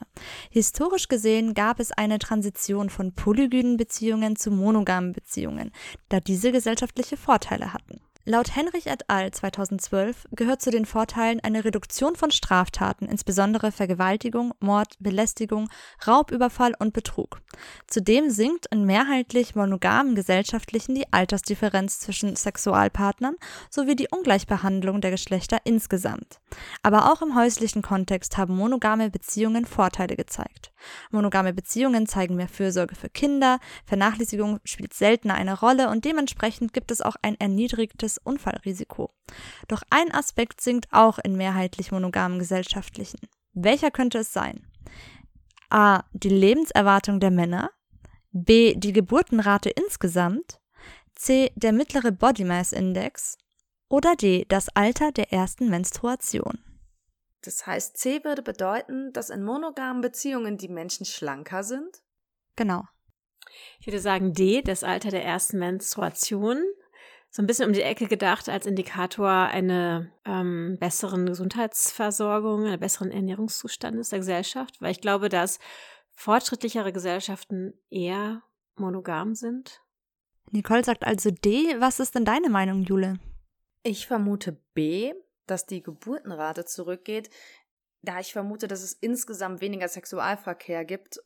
Historisch 0.49 1.07
gesehen 1.07 1.53
gab 1.53 1.79
es 1.79 1.91
eine 1.91 2.19
Transition 2.19 2.89
von 2.89 3.13
polygynen 3.13 3.77
Beziehungen 3.77 4.35
zu 4.35 4.51
monogamen 4.51 5.13
Beziehungen, 5.13 5.71
da 6.09 6.19
diese 6.19 6.51
gesellschaftliche 6.51 7.17
Vorteile 7.17 7.73
hatten. 7.73 8.01
Laut 8.29 8.55
Henrich 8.55 8.85
et 8.85 9.09
al. 9.09 9.31
2012 9.31 10.27
gehört 10.29 10.61
zu 10.61 10.69
den 10.69 10.85
Vorteilen 10.85 11.39
eine 11.39 11.65
Reduktion 11.65 12.15
von 12.15 12.29
Straftaten, 12.29 13.07
insbesondere 13.07 13.71
Vergewaltigung, 13.71 14.53
Mord, 14.59 14.93
Belästigung, 14.99 15.67
Raubüberfall 16.05 16.75
und 16.77 16.93
Betrug. 16.93 17.41
Zudem 17.87 18.29
sinkt 18.29 18.67
in 18.67 18.85
mehrheitlich 18.85 19.55
monogamen 19.55 20.13
Gesellschaftlichen 20.13 20.93
die 20.93 21.11
Altersdifferenz 21.11 22.01
zwischen 22.01 22.35
Sexualpartnern 22.35 23.35
sowie 23.71 23.95
die 23.95 24.09
Ungleichbehandlung 24.11 25.01
der 25.01 25.09
Geschlechter 25.09 25.57
insgesamt. 25.63 26.39
Aber 26.83 27.11
auch 27.11 27.23
im 27.23 27.35
häuslichen 27.35 27.81
Kontext 27.81 28.37
haben 28.37 28.55
monogame 28.55 29.09
Beziehungen 29.09 29.65
Vorteile 29.65 30.15
gezeigt. 30.15 30.71
Monogame 31.09 31.51
Beziehungen 31.51 32.05
zeigen 32.05 32.35
mehr 32.35 32.47
Fürsorge 32.47 32.93
für 32.93 33.09
Kinder, 33.09 33.59
Vernachlässigung 33.85 34.59
spielt 34.65 34.93
seltener 34.93 35.33
eine 35.33 35.59
Rolle 35.59 35.89
und 35.89 36.05
dementsprechend 36.05 36.73
gibt 36.73 36.91
es 36.91 37.01
auch 37.01 37.15
ein 37.23 37.39
erniedrigtes 37.39 38.18
Unfallrisiko. 38.23 39.11
Doch 39.67 39.81
ein 39.89 40.11
Aspekt 40.11 40.61
sinkt 40.61 40.87
auch 40.91 41.19
in 41.19 41.35
mehrheitlich 41.35 41.91
monogamen 41.91 42.39
Gesellschaftlichen. 42.39 43.19
Welcher 43.53 43.91
könnte 43.91 44.19
es 44.19 44.33
sein? 44.33 44.65
A. 45.69 46.03
Die 46.13 46.29
Lebenserwartung 46.29 47.19
der 47.19 47.31
Männer. 47.31 47.71
B. 48.31 48.75
Die 48.75 48.93
Geburtenrate 48.93 49.69
insgesamt. 49.69 50.59
C. 51.15 51.51
Der 51.55 51.73
mittlere 51.73 52.11
Body 52.11 52.43
Mass 52.43 52.73
Index. 52.73 53.37
Oder 53.87 54.15
D. 54.15 54.45
Das 54.49 54.69
Alter 54.69 55.11
der 55.11 55.33
ersten 55.33 55.69
Menstruation. 55.69 56.59
Das 57.41 57.65
heißt, 57.65 57.97
C 57.97 58.23
würde 58.23 58.41
bedeuten, 58.41 59.13
dass 59.13 59.29
in 59.29 59.43
monogamen 59.43 60.01
Beziehungen 60.01 60.57
die 60.57 60.67
Menschen 60.67 61.05
schlanker 61.05 61.63
sind? 61.63 62.01
Genau. 62.55 62.83
Ich 63.79 63.87
würde 63.87 63.99
sagen 63.99 64.33
D, 64.33 64.61
das 64.61 64.83
Alter 64.83 65.09
der 65.09 65.23
ersten 65.23 65.59
Menstruation 65.59 66.61
so 67.31 67.41
ein 67.41 67.47
bisschen 67.47 67.67
um 67.67 67.73
die 67.73 67.81
Ecke 67.81 68.07
gedacht 68.07 68.49
als 68.49 68.65
Indikator 68.65 69.29
einer 69.29 70.07
ähm, 70.25 70.77
besseren 70.79 71.25
Gesundheitsversorgung, 71.27 72.65
einer 72.65 72.77
besseren 72.77 73.11
Ernährungszustandes 73.11 74.09
der 74.09 74.19
Gesellschaft, 74.19 74.81
weil 74.81 74.91
ich 74.91 75.01
glaube, 75.01 75.29
dass 75.29 75.59
fortschrittlichere 76.15 76.91
Gesellschaften 76.91 77.73
eher 77.89 78.41
monogam 78.75 79.35
sind. 79.35 79.81
Nicole 80.51 80.83
sagt 80.83 81.05
also 81.05 81.29
D. 81.29 81.75
Was 81.79 81.99
ist 81.99 82.15
denn 82.15 82.25
deine 82.25 82.49
Meinung, 82.49 82.81
Jule? 82.81 83.19
Ich 83.83 84.07
vermute 84.07 84.57
B, 84.73 85.13
dass 85.45 85.65
die 85.65 85.83
Geburtenrate 85.83 86.65
zurückgeht, 86.65 87.29
da 88.01 88.19
ich 88.19 88.33
vermute, 88.33 88.67
dass 88.67 88.81
es 88.81 88.93
insgesamt 88.93 89.61
weniger 89.61 89.87
Sexualverkehr 89.87 90.83
gibt 90.85 91.19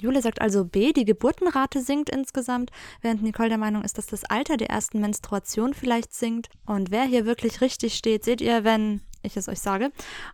Jule 0.00 0.22
sagt 0.22 0.40
also 0.40 0.64
B, 0.64 0.92
die 0.92 1.04
Geburtenrate 1.04 1.80
sinkt 1.80 2.10
insgesamt, 2.10 2.70
während 3.02 3.22
Nicole 3.22 3.48
der 3.48 3.58
Meinung 3.58 3.82
ist, 3.82 3.98
dass 3.98 4.06
das 4.06 4.24
Alter 4.24 4.56
der 4.56 4.70
ersten 4.70 5.00
Menstruation 5.00 5.74
vielleicht 5.74 6.14
sinkt. 6.14 6.48
Und 6.66 6.90
wer 6.90 7.04
hier 7.04 7.26
wirklich 7.26 7.60
richtig 7.60 7.94
steht, 7.94 8.24
seht 8.24 8.40
ihr, 8.40 8.64
wenn 8.64 9.00
ich 9.22 9.36
es 9.36 9.48
euch 9.48 9.60
sage. 9.60 9.92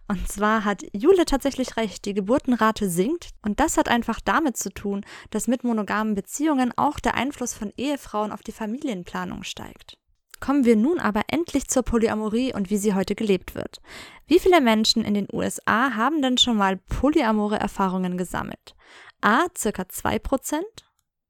Und 0.09 0.29
zwar 0.29 0.65
hat 0.65 0.85
Jule 0.93 1.25
tatsächlich 1.25 1.77
recht, 1.77 2.05
die 2.05 2.15
Geburtenrate 2.15 2.89
sinkt. 2.89 3.31
Und 3.43 3.61
das 3.61 3.77
hat 3.77 3.89
einfach 3.89 4.21
damit 4.21 4.57
zu 4.57 4.71
tun, 4.71 5.05
dass 5.31 5.49
mit 5.49 5.65
monogamen 5.65 6.15
Beziehungen 6.15 6.73
auch 6.77 7.01
der 7.01 7.15
Einfluss 7.15 7.55
von 7.55 7.73
Ehefrauen 7.77 8.33
auf 8.33 8.43
die 8.43 8.53
Familienplanung 8.53 9.43
steigt. 9.43 9.99
Kommen 10.39 10.67
wir 10.67 10.77
nun 10.77 10.99
aber 10.99 11.23
endlich 11.29 11.69
zur 11.69 11.83
Polyamorie 11.83 12.53
und 12.53 12.69
wie 12.69 12.77
sie 12.77 12.95
heute 12.95 13.15
gelebt 13.15 13.55
wird. 13.55 13.81
Wie 14.27 14.39
viele 14.39 14.61
Menschen 14.61 15.03
in 15.03 15.15
den 15.15 15.29
USA 15.33 15.95
haben 15.95 16.21
denn 16.21 16.37
schon 16.37 16.59
mal 16.59 16.77
polyamore 16.77 17.59
Erfahrungen 17.59 18.19
gesammelt? 18.19 18.75
A 19.21 19.47
ca. 19.49 19.83
2%, 19.83 20.63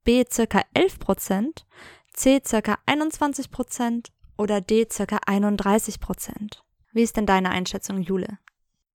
B 0.04 0.24
ca. 0.24 0.64
11%, 0.74 1.64
C 2.12 2.40
ca. 2.40 2.78
21% 2.86 4.10
oder 4.36 4.60
D 4.60 4.86
ca. 4.86 5.04
31%. 5.04 6.58
Wie 6.92 7.02
ist 7.02 7.16
denn 7.16 7.26
deine 7.26 7.50
Einschätzung, 7.50 8.00
Jule? 8.00 8.38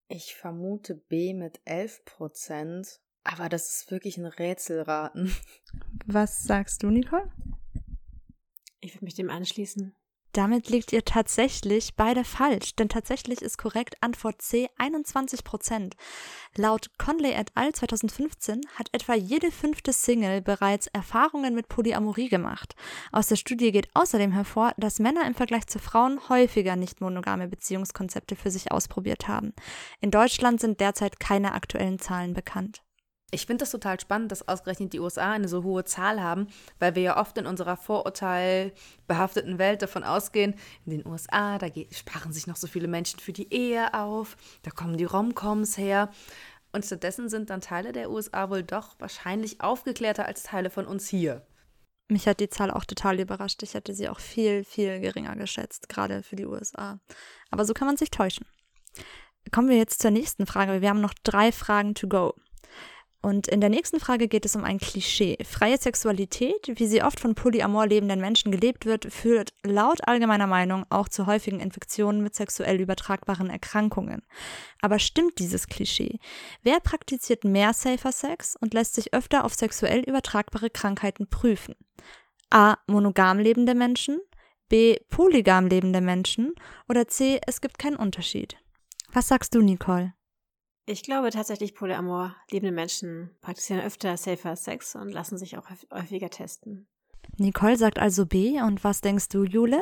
Ich 0.08 0.36
vermute 0.36 0.96
B 0.96 1.34
mit 1.34 1.62
11%, 1.66 3.00
aber 3.24 3.48
das 3.48 3.70
ist 3.70 3.92
wirklich 3.92 4.18
ein 4.18 4.26
Rätselraten. 4.26 5.36
Was 6.06 6.44
sagst 6.44 6.84
du, 6.84 6.90
Nicole? 6.90 7.32
Ich 8.80 8.96
würde 8.96 9.06
mich 9.06 9.16
dem 9.16 9.30
anschließen. 9.30 9.96
Damit 10.34 10.70
liegt 10.70 10.94
ihr 10.94 11.04
tatsächlich 11.04 11.96
beide 11.96 12.24
falsch, 12.24 12.76
denn 12.76 12.88
tatsächlich 12.88 13.42
ist 13.42 13.58
korrekt 13.58 13.96
Antwort 14.00 14.42
C 14.42 14.70
21 14.78 15.44
Prozent. 15.44 15.96
Laut 16.56 16.90
Conley 16.98 17.34
et 17.34 17.52
al. 17.56 17.74
2015 17.74 18.62
hat 18.76 18.88
etwa 18.94 19.14
jede 19.14 19.52
fünfte 19.52 19.92
Single 19.92 20.42
bereits 20.42 20.88
Erfahrungen 20.88 21.54
mit 21.54 21.68
Polyamorie 21.68 22.30
gemacht. 22.30 22.76
Aus 23.12 23.28
der 23.28 23.36
Studie 23.36 23.72
geht 23.72 23.90
außerdem 23.94 24.32
hervor, 24.32 24.74
dass 24.78 25.00
Männer 25.00 25.28
im 25.28 25.36
Vergleich 25.36 25.68
zu 25.68 25.80
Frauen 25.80 26.30
häufiger 26.30 26.78
nicht 26.78 27.02
monogame 27.02 27.48
Beziehungskonzepte 27.48 28.36
für 28.36 28.52
sich 28.52 28.72
ausprobiert 28.72 29.28
haben. 29.28 29.54
In 30.00 30.12
Deutschland 30.12 30.62
sind 30.62 30.80
derzeit 30.80 31.20
keine 31.20 31.54
aktuellen 31.54 32.00
Zahlen 32.00 32.34
bekannt. 32.34 32.82
Ich 33.34 33.46
finde 33.46 33.64
das 33.64 33.72
total 33.72 33.98
spannend, 33.98 34.32
dass 34.32 34.48
ausgerechnet 34.48 34.92
die 34.92 35.00
USA 35.00 35.32
eine 35.32 35.48
so 35.48 35.64
hohe 35.64 35.86
Zahl 35.86 36.22
haben, 36.22 36.48
weil 36.80 36.96
wir 36.96 37.02
ja 37.02 37.18
oft 37.18 37.38
in 37.38 37.46
unserer 37.46 37.78
vorurteilbehafteten 37.78 39.58
Welt 39.58 39.82
davon 39.82 40.04
ausgehen, 40.04 40.56
in 40.86 40.92
den 40.92 41.08
USA, 41.08 41.58
da 41.58 41.68
sparen 41.92 42.34
sich 42.34 42.46
noch 42.48 42.58
so 42.58 42.68
viele 42.68 42.90
Menschen 42.90 43.22
für 43.22 43.32
die 43.32 43.52
Ehe 43.54 43.94
auf, 43.94 44.36
da 44.64 44.72
kommen 44.72 44.98
die 44.98 45.06
Romcoms 45.06 45.78
her. 45.78 46.10
Und 46.74 46.86
stattdessen 46.86 47.30
sind 47.30 47.50
dann 47.50 47.62
Teile 47.62 47.94
der 47.94 48.12
USA 48.12 48.50
wohl 48.50 48.64
doch 48.64 48.96
wahrscheinlich 49.00 49.62
aufgeklärter 49.62 50.26
als 50.26 50.44
Teile 50.44 50.70
von 50.70 50.86
uns 50.86 51.08
hier. 51.08 51.46
Mich 52.10 52.28
hat 52.28 52.42
die 52.42 52.50
Zahl 52.50 52.72
auch 52.72 52.84
total 52.84 53.22
überrascht. 53.22 53.64
Ich 53.64 53.74
hätte 53.74 53.94
sie 53.94 54.10
auch 54.10 54.20
viel, 54.20 54.66
viel 54.66 55.00
geringer 55.00 55.38
geschätzt, 55.38 55.88
gerade 55.88 56.24
für 56.24 56.36
die 56.36 56.46
USA. 56.46 57.00
Aber 57.50 57.64
so 57.64 57.74
kann 57.74 57.88
man 57.88 57.96
sich 57.96 58.12
täuschen. 58.12 58.46
Kommen 59.52 59.70
wir 59.70 59.78
jetzt 59.78 60.02
zur 60.02 60.12
nächsten 60.12 60.46
Frage. 60.46 60.82
Wir 60.82 60.90
haben 60.90 61.00
noch 61.00 61.14
drei 61.24 61.54
Fragen 61.54 61.96
to 61.96 62.10
go. 62.10 62.34
Und 63.24 63.48
in 63.48 63.62
der 63.62 63.70
nächsten 63.70 64.00
Frage 64.00 64.28
geht 64.28 64.46
es 64.46 64.56
um 64.56 64.64
ein 64.64 64.80
Klischee. 64.80 65.38
Freie 65.44 65.78
Sexualität, 65.78 66.72
wie 66.74 66.88
sie 66.88 67.04
oft 67.04 67.20
von 67.20 67.36
polyamor 67.36 67.86
lebenden 67.86 68.20
Menschen 68.20 68.52
gelebt 68.52 68.88
wird, 68.88 69.14
führt 69.14 69.54
laut 69.64 70.08
allgemeiner 70.08 70.48
Meinung 70.48 70.86
auch 70.90 71.08
zu 71.08 71.28
häufigen 71.28 71.60
Infektionen 71.60 72.24
mit 72.24 72.34
sexuell 72.34 72.82
übertragbaren 72.82 73.52
Erkrankungen. 73.52 74.24
Aber 74.82 74.98
stimmt 74.98 75.38
dieses 75.38 75.68
Klischee? 75.68 76.18
Wer 76.64 76.80
praktiziert 76.80 77.44
mehr 77.44 77.74
Safer 77.74 78.12
Sex 78.12 78.56
und 78.60 78.74
lässt 78.74 78.96
sich 78.96 79.14
öfter 79.14 79.46
auf 79.46 79.54
sexuell 79.54 80.00
übertragbare 80.00 80.72
Krankheiten 80.72 81.28
prüfen? 81.28 81.76
A. 82.50 82.78
Monogam 82.88 83.38
lebende 83.38 83.76
Menschen, 83.76 84.20
B. 84.68 84.98
Polygam 85.10 85.68
lebende 85.68 86.02
Menschen 86.02 86.56
oder 86.90 87.08
C. 87.08 87.40
Es 87.46 87.62
gibt 87.62 87.78
keinen 87.78 87.98
Unterschied. 87.98 88.58
Was 89.14 89.28
sagst 89.28 89.54
du, 89.54 89.62
Nicole? 89.62 90.14
Ich 90.92 91.04
glaube 91.04 91.30
tatsächlich, 91.30 91.74
Polyamor 91.74 92.36
lebende 92.50 92.76
Menschen 92.76 93.30
praktizieren 93.40 93.82
öfter 93.82 94.18
safer 94.18 94.58
Sex 94.58 94.94
und 94.98 95.10
lassen 95.14 95.38
sich 95.38 95.58
auch 95.58 95.70
häufiger 95.90 96.30
testen. 96.30 96.86
Nicole 97.38 97.78
sagt 97.78 97.98
also 97.98 98.26
B. 98.26 98.60
Und 98.60 98.84
was 98.84 99.00
denkst 99.00 99.30
du, 99.30 99.46
Jule? 99.46 99.82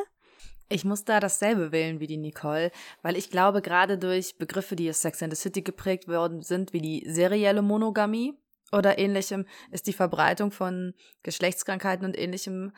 Ich 0.68 0.84
muss 0.84 1.04
da 1.04 1.18
dasselbe 1.18 1.72
wählen 1.72 1.98
wie 1.98 2.06
die 2.06 2.16
Nicole, 2.16 2.70
weil 3.02 3.16
ich 3.16 3.28
glaube, 3.28 3.60
gerade 3.60 3.98
durch 3.98 4.38
Begriffe, 4.38 4.76
die 4.76 4.88
aus 4.88 5.02
Sex 5.02 5.20
and 5.20 5.34
the 5.34 5.40
City 5.40 5.62
geprägt 5.62 6.06
worden 6.06 6.42
sind, 6.42 6.72
wie 6.72 6.80
die 6.80 7.04
serielle 7.08 7.62
Monogamie 7.62 8.38
oder 8.70 8.96
ähnlichem, 8.96 9.46
ist 9.72 9.88
die 9.88 9.92
Verbreitung 9.92 10.52
von 10.52 10.94
Geschlechtskrankheiten 11.24 12.06
und 12.06 12.16
ähnlichem 12.16 12.70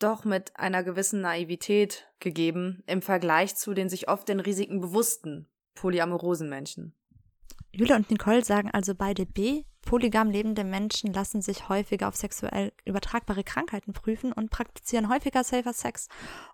doch 0.00 0.24
mit 0.24 0.56
einer 0.56 0.82
gewissen 0.82 1.20
Naivität 1.20 2.08
gegeben 2.18 2.82
im 2.88 3.00
Vergleich 3.00 3.54
zu 3.54 3.74
den 3.74 3.88
sich 3.88 4.08
oft 4.08 4.28
den 4.28 4.40
Risiken 4.40 4.80
bewussten 4.80 5.46
polyamorosen 5.76 6.48
Menschen. 6.48 6.92
Julia 7.78 7.96
und 7.96 8.10
Nicole 8.10 8.42
sagen 8.42 8.70
also 8.72 8.94
beide 8.94 9.26
B. 9.26 9.64
Polygam 9.86 10.30
lebende 10.30 10.64
Menschen 10.64 11.12
lassen 11.12 11.40
sich 11.40 11.68
häufiger 11.68 12.08
auf 12.08 12.16
sexuell 12.16 12.72
übertragbare 12.84 13.44
Krankheiten 13.44 13.92
prüfen 13.92 14.32
und 14.32 14.50
praktizieren 14.50 15.08
häufiger 15.08 15.44
Safer 15.44 15.72
Sex. 15.72 16.08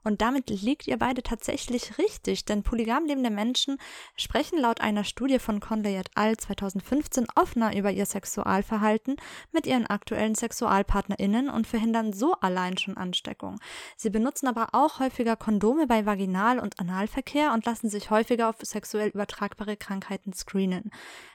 Und 0.05 0.21
damit 0.21 0.51
liegt 0.51 0.87
ihr 0.87 0.99
beide 0.99 1.23
tatsächlich 1.23 1.97
richtig, 1.97 2.45
denn 2.45 2.63
polygam 2.63 3.07
lebende 3.07 3.31
Menschen 3.31 3.79
sprechen 4.17 4.61
laut 4.61 4.83
einer 4.83 5.05
Studie 5.05 5.39
von 5.39 5.61
Conley 5.61 5.97
et 5.97 6.11
al. 6.15 6.37
2015 6.37 7.27
offener 7.35 7.75
über 7.75 7.91
ihr 7.91 8.05
Sexualverhalten 8.05 9.17
mit 9.51 9.67
ihren 9.67 9.87
aktuellen 9.87 10.35
SexualpartnerInnen 10.35 11.49
und 11.49 11.67
verhindern 11.67 12.13
so 12.13 12.35
allein 12.35 12.77
schon 12.77 12.99
Ansteckung. 12.99 13.59
Sie 13.97 14.11
benutzen 14.11 14.47
aber 14.47 14.69
auch 14.73 15.01
häufiger 15.01 15.37
Kondome 15.37 15.87
bei 15.87 16.05
Vaginal- 16.05 16.61
und 16.61 16.79
Analverkehr 16.79 17.55
und 17.55 17.65
lassen 17.65 17.89
sich 17.89 18.11
häufiger 18.11 18.51
auf 18.51 18.57
sexuell 18.61 19.09
übertragbare 19.09 19.79
Krankheiten 19.79 20.35
screenen. 20.35 20.91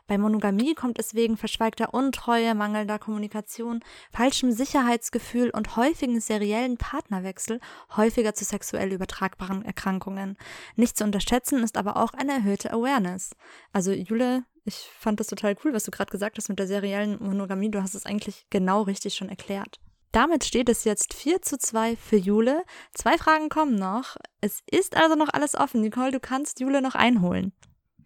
Bei 0.08 0.18
Monogamie 0.18 0.74
kommt 0.74 1.00
es 1.00 1.14
wegen 1.14 1.36
verschweigter 1.36 1.94
Untreue, 1.94 2.56
mangelnder 2.56 2.98
Kommunikation, 2.98 3.82
falschem 4.12 4.52
Sicherheitsgefühl 4.52 5.50
und 5.50 5.76
häufigen 5.76 6.22
seriellen 6.22 6.78
Partnerwechsel 6.78 7.60
häufiger 7.96 8.34
zu 8.34 8.46
sexuell 8.46 8.94
übertragbaren 8.94 9.66
Erkrankungen. 9.66 10.38
Nicht 10.76 10.98
zu 10.98 11.04
unterschätzen 11.04 11.62
ist 11.62 11.78
aber 11.78 11.98
auch 11.98 12.14
eine 12.14 12.32
erhöhte 12.34 12.72
Awareness. 12.72 13.32
Also 13.74 13.92
Jule, 13.92 14.46
ich 14.64 14.90
fand 14.98 15.20
das 15.20 15.28
total 15.28 15.56
cool, 15.64 15.74
was 15.74 15.84
du 15.84 15.92
gerade 15.92 16.12
gesagt 16.12 16.38
hast 16.38 16.50
mit 16.50 16.60
der 16.60 16.68
seriellen 16.68 17.22
Monogamie. 17.22 17.70
Du 17.70 17.82
hast 17.82 17.94
es 17.94 18.06
eigentlich 18.06 18.46
genau 18.50 18.84
richtig 18.84 19.16
schon 19.16 19.30
erklärt. 19.30 19.80
Damit 20.14 20.46
steht 20.46 20.70
es 20.70 20.86
jetzt 20.86 21.14
4 21.14 21.42
zu 21.42 21.58
2 21.58 21.98
für 21.98 22.16
Jule. 22.16 22.64
Zwei 22.94 23.18
Fragen 23.18 23.50
kommen 23.50 23.76
noch. 23.76 24.16
Es 24.40 24.64
ist 24.72 24.96
also 24.96 25.16
noch 25.16 25.30
alles 25.34 25.54
offen. 25.54 25.82
Nicole, 25.82 26.12
du 26.12 26.20
kannst 26.20 26.60
Jule 26.60 26.82
noch 26.82 26.96
einholen. 26.96 27.52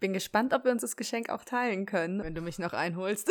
Bin 0.02 0.12
gespannt, 0.12 0.52
ob 0.52 0.64
wir 0.64 0.72
uns 0.72 0.82
das 0.82 0.96
Geschenk 0.96 1.30
auch 1.30 1.44
teilen 1.44 1.86
können, 1.86 2.24
wenn 2.24 2.34
du 2.34 2.40
mich 2.40 2.58
noch 2.58 2.72
einholst. 2.72 3.30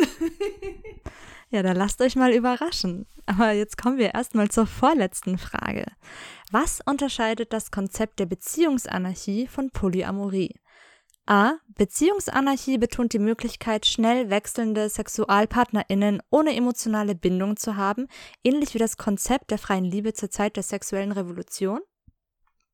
ja, 1.50 1.62
dann 1.62 1.76
lasst 1.76 2.00
euch 2.00 2.16
mal 2.16 2.32
überraschen. 2.32 3.04
Aber 3.26 3.52
jetzt 3.52 3.76
kommen 3.76 3.98
wir 3.98 4.14
erstmal 4.14 4.48
zur 4.48 4.66
vorletzten 4.66 5.36
Frage. 5.36 5.84
Was 6.50 6.80
unterscheidet 6.80 7.52
das 7.52 7.70
Konzept 7.72 8.20
der 8.20 8.24
Beziehungsanarchie 8.24 9.48
von 9.48 9.70
Polyamorie? 9.70 10.54
A. 11.26 11.56
Beziehungsanarchie 11.76 12.78
betont 12.78 13.12
die 13.12 13.18
Möglichkeit, 13.18 13.84
schnell 13.84 14.30
wechselnde 14.30 14.88
SexualpartnerInnen 14.88 16.22
ohne 16.30 16.56
emotionale 16.56 17.14
Bindung 17.14 17.58
zu 17.58 17.76
haben, 17.76 18.08
ähnlich 18.42 18.72
wie 18.72 18.78
das 18.78 18.96
Konzept 18.96 19.50
der 19.50 19.58
freien 19.58 19.84
Liebe 19.84 20.14
zur 20.14 20.30
Zeit 20.30 20.56
der 20.56 20.62
sexuellen 20.62 21.12
Revolution. 21.12 21.80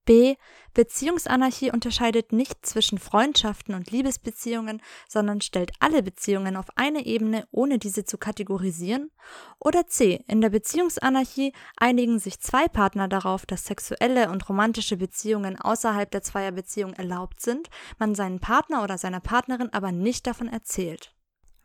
B. 0.09 0.37
Beziehungsanarchie 0.73 1.71
unterscheidet 1.71 2.33
nicht 2.33 2.65
zwischen 2.65 2.97
Freundschaften 2.97 3.75
und 3.75 3.91
Liebesbeziehungen, 3.91 4.81
sondern 5.07 5.43
stellt 5.43 5.73
alle 5.81 6.03
Beziehungen 6.03 6.57
auf 6.57 6.65
eine 6.77 7.05
Ebene, 7.05 7.47
ohne 7.51 7.79
diese 7.79 8.07
zu 8.07 8.17
kategorisieren. 8.17 9.11
Oder 9.59 9.87
C. 9.87 10.25
In 10.27 10.41
der 10.41 10.49
Beziehungsanarchie 10.49 11.53
einigen 11.77 12.19
sich 12.21 12.41
zwei 12.41 12.69
Partner 12.69 13.07
darauf, 13.07 13.45
dass 13.45 13.67
sexuelle 13.67 14.31
und 14.31 14.49
romantische 14.49 14.97
Beziehungen 14.97 15.61
außerhalb 15.61 16.11
der 16.11 16.23
Zweierbeziehung 16.23 16.95
erlaubt 16.95 17.43
sind, 17.43 17.69
man 17.99 18.15
seinen 18.15 18.41
Partner 18.41 18.83
oder 18.83 18.97
seiner 18.97 19.21
Partnerin 19.21 19.71
aber 19.75 19.93
nicht 19.93 20.27
davon 20.27 20.49
erzählt. 20.49 21.15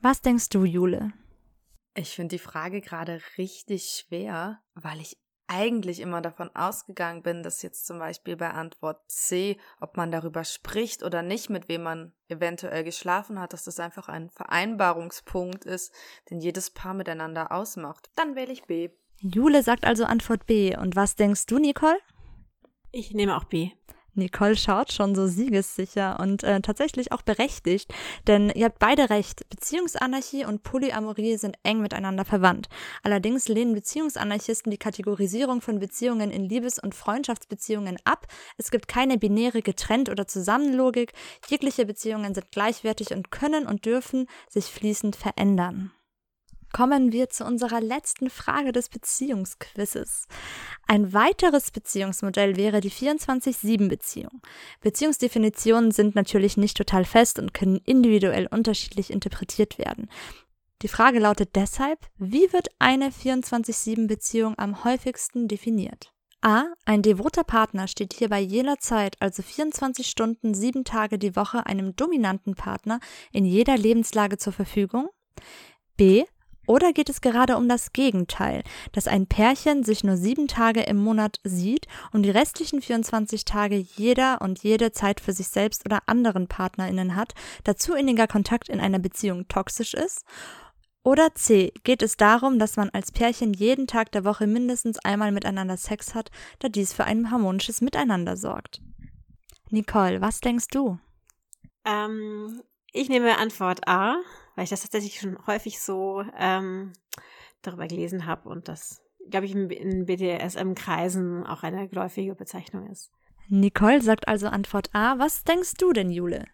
Was 0.01 0.21
denkst 0.21 0.49
du, 0.49 0.65
Jule? 0.65 1.13
Ich 1.95 2.09
finde 2.09 2.35
die 2.35 2.43
Frage 2.43 2.81
gerade 2.81 3.21
richtig 3.37 3.85
schwer, 3.85 4.59
weil 4.73 4.99
ich 4.99 5.22
eigentlich 5.47 5.99
immer 5.99 6.21
davon 6.21 6.49
ausgegangen 6.55 7.21
bin, 7.21 7.43
dass 7.43 7.61
jetzt 7.61 7.85
zum 7.85 7.99
Beispiel 7.99 8.35
bei 8.35 8.51
Antwort 8.51 8.99
C, 9.07 9.57
ob 9.79 9.97
man 9.97 10.11
darüber 10.11 10.43
spricht 10.43 11.03
oder 11.03 11.21
nicht, 11.21 11.49
mit 11.49 11.67
wem 11.67 11.83
man 11.83 12.13
eventuell 12.29 12.83
geschlafen 12.83 13.39
hat, 13.39 13.53
dass 13.53 13.65
das 13.65 13.79
einfach 13.79 14.09
ein 14.09 14.29
Vereinbarungspunkt 14.29 15.65
ist, 15.65 15.93
den 16.29 16.39
jedes 16.39 16.71
Paar 16.71 16.93
miteinander 16.93 17.51
ausmacht. 17.51 18.09
Dann 18.15 18.35
wähle 18.35 18.53
ich 18.53 18.63
B. 18.63 18.89
Jule 19.19 19.63
sagt 19.63 19.85
also 19.85 20.05
Antwort 20.05 20.45
B. 20.45 20.75
Und 20.75 20.95
was 20.95 21.15
denkst 21.15 21.45
du, 21.45 21.59
Nicole? 21.59 21.97
Ich 22.91 23.13
nehme 23.13 23.37
auch 23.37 23.45
B. 23.45 23.71
Nicole 24.15 24.55
schaut 24.55 24.91
schon 24.91 25.15
so 25.15 25.27
siegessicher 25.27 26.19
und 26.19 26.43
äh, 26.43 26.61
tatsächlich 26.61 27.11
auch 27.11 27.21
berechtigt, 27.21 27.93
denn 28.27 28.49
ihr 28.49 28.65
habt 28.65 28.79
beide 28.79 29.09
recht. 29.09 29.47
Beziehungsanarchie 29.49 30.45
und 30.45 30.63
Polyamorie 30.63 31.37
sind 31.37 31.57
eng 31.63 31.81
miteinander 31.81 32.25
verwandt. 32.25 32.69
Allerdings 33.01 33.47
lehnen 33.47 33.73
Beziehungsanarchisten 33.73 34.71
die 34.71 34.77
Kategorisierung 34.77 35.61
von 35.61 35.79
Beziehungen 35.79 36.31
in 36.31 36.47
Liebes- 36.47 36.79
und 36.79 36.95
Freundschaftsbeziehungen 36.95 37.97
ab. 38.03 38.27
Es 38.57 38.71
gibt 38.71 38.87
keine 38.87 39.17
binäre 39.17 39.61
Getrennt- 39.61 40.09
oder 40.09 40.27
Zusammenlogik. 40.27 41.13
Jegliche 41.49 41.85
Beziehungen 41.85 42.33
sind 42.33 42.51
gleichwertig 42.51 43.13
und 43.13 43.31
können 43.31 43.65
und 43.65 43.85
dürfen 43.85 44.27
sich 44.49 44.65
fließend 44.65 45.15
verändern 45.15 45.91
kommen 46.73 47.13
wir 47.13 47.29
zu 47.29 47.45
unserer 47.45 47.79
letzten 47.79 48.29
Frage 48.29 48.73
des 48.73 48.89
Beziehungsquizzes. 48.89 50.27
Ein 50.85 51.13
weiteres 51.13 51.71
Beziehungsmodell 51.71 52.57
wäre 52.57 52.81
die 52.81 52.91
24-7-Beziehung. 52.91 54.41
Beziehungsdefinitionen 54.81 55.91
sind 55.91 56.15
natürlich 56.15 56.57
nicht 56.57 56.75
total 56.75 57.05
fest 57.05 57.39
und 57.39 57.53
können 57.53 57.77
individuell 57.85 58.47
unterschiedlich 58.47 59.11
interpretiert 59.11 59.77
werden. 59.77 60.09
Die 60.81 60.89
Frage 60.89 61.19
lautet 61.19 61.55
deshalb, 61.55 61.99
wie 62.17 62.51
wird 62.51 62.67
eine 62.79 63.11
24-7-Beziehung 63.11 64.55
am 64.57 64.83
häufigsten 64.83 65.47
definiert? 65.47 66.11
A. 66.41 66.65
Ein 66.83 67.01
devoter 67.01 67.45
Partner 67.45 67.87
steht 67.87 68.13
hierbei 68.13 68.41
jederzeit, 68.41 69.15
also 69.21 69.41
24 69.41 70.05
Stunden, 70.05 70.53
sieben 70.53 70.83
Tage 70.83 71.17
die 71.17 71.37
Woche, 71.37 71.65
einem 71.67 71.95
dominanten 71.95 72.55
Partner 72.55 72.99
in 73.31 73.45
jeder 73.45 73.77
Lebenslage 73.77 74.37
zur 74.37 74.51
Verfügung. 74.51 75.07
B. 75.95 76.25
Oder 76.65 76.93
geht 76.93 77.09
es 77.09 77.21
gerade 77.21 77.57
um 77.57 77.67
das 77.67 77.91
Gegenteil, 77.91 78.63
dass 78.91 79.07
ein 79.07 79.27
Pärchen 79.27 79.83
sich 79.83 80.03
nur 80.03 80.17
sieben 80.17 80.47
Tage 80.47 80.81
im 80.81 80.97
Monat 80.97 81.39
sieht 81.43 81.87
und 82.11 82.23
die 82.23 82.29
restlichen 82.29 82.81
24 82.81 83.43
Tage 83.45 83.75
jeder 83.75 84.41
und 84.41 84.63
jede 84.63 84.91
Zeit 84.91 85.19
für 85.19 85.33
sich 85.33 85.47
selbst 85.47 85.85
oder 85.85 86.03
anderen 86.05 86.47
PartnerInnen 86.47 87.15
hat, 87.15 87.33
dazu 87.63 87.93
inniger 87.93 88.27
Kontakt 88.27 88.69
in 88.69 88.79
einer 88.79 88.99
Beziehung 88.99 89.47
toxisch 89.47 89.93
ist? 89.93 90.23
Oder 91.03 91.35
C. 91.35 91.73
Geht 91.83 92.01
es 92.01 92.15
darum, 92.15 92.59
dass 92.59 92.77
man 92.77 92.89
als 92.91 93.11
Pärchen 93.11 93.53
jeden 93.53 93.87
Tag 93.87 94.13
der 94.13 94.23
Woche 94.23 94.47
mindestens 94.47 94.99
einmal 94.99 95.33
miteinander 95.33 95.75
Sex 95.75 96.15
hat, 96.15 96.31
da 96.59 96.69
dies 96.69 96.93
für 96.93 97.03
ein 97.03 97.29
harmonisches 97.29 97.81
Miteinander 97.81 98.37
sorgt? 98.37 98.81
Nicole, 99.69 100.21
was 100.21 100.39
denkst 100.39 100.67
du? 100.67 100.97
Ähm, 101.83 102.61
ich 102.93 103.09
nehme 103.09 103.37
Antwort 103.37 103.87
A 103.87 104.15
weil 104.55 104.65
ich 104.65 104.69
das 104.69 104.81
tatsächlich 104.81 105.19
schon 105.19 105.37
häufig 105.47 105.79
so 105.79 106.23
ähm, 106.37 106.93
darüber 107.61 107.87
gelesen 107.87 108.25
habe 108.25 108.49
und 108.49 108.67
das, 108.67 109.01
glaube 109.29 109.45
ich, 109.45 109.55
in 109.55 110.05
BDSM-Kreisen 110.05 111.45
auch 111.45 111.63
eine 111.63 111.87
geläufige 111.87 112.35
Bezeichnung 112.35 112.89
ist. 112.89 113.11
Nicole 113.49 114.01
sagt 114.01 114.27
also 114.27 114.47
Antwort 114.47 114.89
A. 114.93 115.19
Was 115.19 115.43
denkst 115.43 115.73
du 115.77 115.91
denn, 115.91 116.09
Jule? 116.09 116.45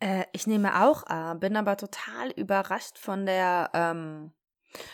Äh, 0.00 0.24
ich 0.32 0.46
nehme 0.46 0.84
auch 0.84 1.06
A, 1.06 1.34
bin 1.34 1.56
aber 1.56 1.76
total 1.76 2.30
überrascht 2.30 2.98
von 2.98 3.26
der 3.26 3.70
ähm, 3.74 4.32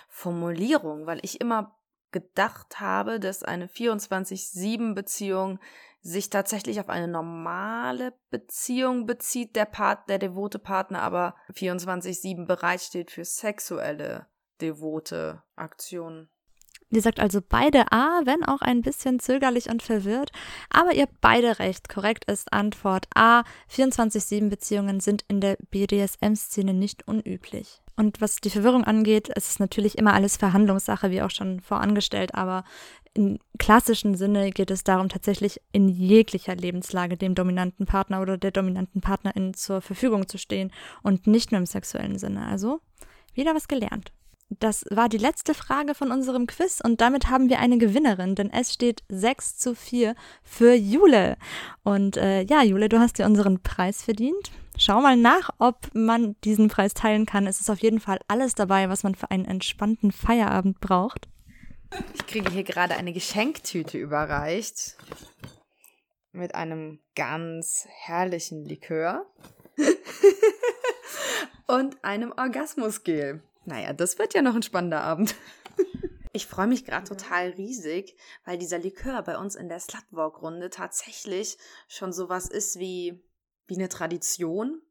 Formulierung, 0.08 1.06
weil 1.06 1.20
ich 1.22 1.40
immer 1.40 1.78
gedacht 2.14 2.80
habe, 2.80 3.20
dass 3.20 3.42
eine 3.42 3.66
24-7-Beziehung 3.66 5.58
sich 6.00 6.30
tatsächlich 6.30 6.80
auf 6.80 6.88
eine 6.88 7.08
normale 7.08 8.14
Beziehung 8.30 9.06
bezieht, 9.06 9.56
der 9.56 9.64
Part, 9.64 10.08
der 10.08 10.18
devote 10.18 10.58
Partner 10.58 11.02
aber 11.02 11.34
24-7 11.52 12.46
bereitsteht 12.46 13.10
für 13.10 13.24
sexuelle 13.24 14.26
devote 14.60 15.42
Aktionen. 15.56 16.30
Ihr 16.90 17.02
sagt 17.02 17.18
also 17.18 17.40
beide 17.46 17.90
A, 17.90 18.20
wenn 18.24 18.44
auch 18.44 18.60
ein 18.60 18.82
bisschen 18.82 19.18
zögerlich 19.18 19.68
und 19.68 19.82
verwirrt. 19.82 20.30
Aber 20.70 20.94
ihr 20.94 21.02
habt 21.02 21.20
beide 21.20 21.58
recht. 21.58 21.88
Korrekt 21.88 22.30
ist 22.30 22.52
Antwort 22.52 23.08
A. 23.16 23.42
24-7-Beziehungen 23.68 25.00
sind 25.00 25.24
in 25.26 25.40
der 25.40 25.56
BDSM-Szene 25.70 26.72
nicht 26.72 27.08
unüblich. 27.08 27.83
Und 27.96 28.20
was 28.20 28.36
die 28.36 28.50
Verwirrung 28.50 28.84
angeht, 28.84 29.28
ist 29.28 29.48
es 29.48 29.58
natürlich 29.58 29.98
immer 29.98 30.14
alles 30.14 30.36
Verhandlungssache, 30.36 31.10
wie 31.10 31.22
auch 31.22 31.30
schon 31.30 31.60
vorangestellt, 31.60 32.34
aber 32.34 32.64
im 33.14 33.38
klassischen 33.58 34.16
Sinne 34.16 34.50
geht 34.50 34.72
es 34.72 34.82
darum, 34.82 35.08
tatsächlich 35.08 35.60
in 35.70 35.88
jeglicher 35.88 36.56
Lebenslage 36.56 37.16
dem 37.16 37.36
dominanten 37.36 37.86
Partner 37.86 38.20
oder 38.20 38.36
der 38.36 38.50
dominanten 38.50 39.00
Partnerin 39.00 39.54
zur 39.54 39.80
Verfügung 39.80 40.26
zu 40.26 40.36
stehen 40.36 40.72
und 41.02 41.28
nicht 41.28 41.52
nur 41.52 41.60
im 41.60 41.66
sexuellen 41.66 42.18
Sinne. 42.18 42.44
Also 42.46 42.80
wieder 43.32 43.54
was 43.54 43.68
gelernt. 43.68 44.12
Das 44.50 44.84
war 44.90 45.08
die 45.08 45.18
letzte 45.18 45.54
Frage 45.54 45.94
von 45.94 46.10
unserem 46.10 46.46
Quiz 46.46 46.80
und 46.82 47.00
damit 47.00 47.30
haben 47.30 47.48
wir 47.48 47.60
eine 47.60 47.78
Gewinnerin, 47.78 48.34
denn 48.34 48.52
es 48.52 48.74
steht 48.74 49.02
6 49.08 49.58
zu 49.58 49.74
4 49.74 50.14
für 50.42 50.74
Jule. 50.74 51.36
Und 51.82 52.16
äh, 52.16 52.42
ja, 52.42 52.62
Jule, 52.62 52.88
du 52.88 52.98
hast 52.98 53.18
dir 53.18 53.26
unseren 53.26 53.62
Preis 53.62 54.02
verdient. 54.02 54.50
Schau 54.76 55.00
mal 55.00 55.16
nach, 55.16 55.50
ob 55.58 55.94
man 55.94 56.36
diesen 56.42 56.68
Preis 56.68 56.94
teilen 56.94 57.26
kann. 57.26 57.46
Es 57.46 57.60
ist 57.60 57.70
auf 57.70 57.78
jeden 57.78 58.00
Fall 58.00 58.18
alles 58.26 58.54
dabei, 58.54 58.88
was 58.88 59.02
man 59.04 59.14
für 59.14 59.30
einen 59.30 59.44
entspannten 59.44 60.10
Feierabend 60.10 60.80
braucht. 60.80 61.28
Ich 62.14 62.26
kriege 62.26 62.50
hier 62.50 62.64
gerade 62.64 62.94
eine 62.94 63.12
Geschenktüte 63.12 63.98
überreicht 63.98 64.96
mit 66.32 66.56
einem 66.56 66.98
ganz 67.14 67.86
herrlichen 67.88 68.64
Likör 68.64 69.24
und 71.68 72.02
einem 72.02 72.32
Orgasmusgel. 72.36 73.42
Naja, 73.64 73.92
das 73.92 74.18
wird 74.18 74.34
ja 74.34 74.42
noch 74.42 74.56
ein 74.56 74.62
spannender 74.62 75.02
Abend. 75.02 75.36
Ich 76.32 76.46
freue 76.46 76.66
mich 76.66 76.84
gerade 76.84 77.06
total 77.06 77.50
riesig, 77.50 78.16
weil 78.44 78.58
dieser 78.58 78.78
Likör 78.78 79.22
bei 79.22 79.38
uns 79.38 79.54
in 79.54 79.68
der 79.68 79.78
Slutwalk-Runde 79.78 80.68
tatsächlich 80.68 81.58
schon 81.86 82.12
sowas 82.12 82.48
ist 82.48 82.80
wie, 82.80 83.22
wie 83.66 83.76
eine 83.76 83.88
Tradition. 83.88 84.82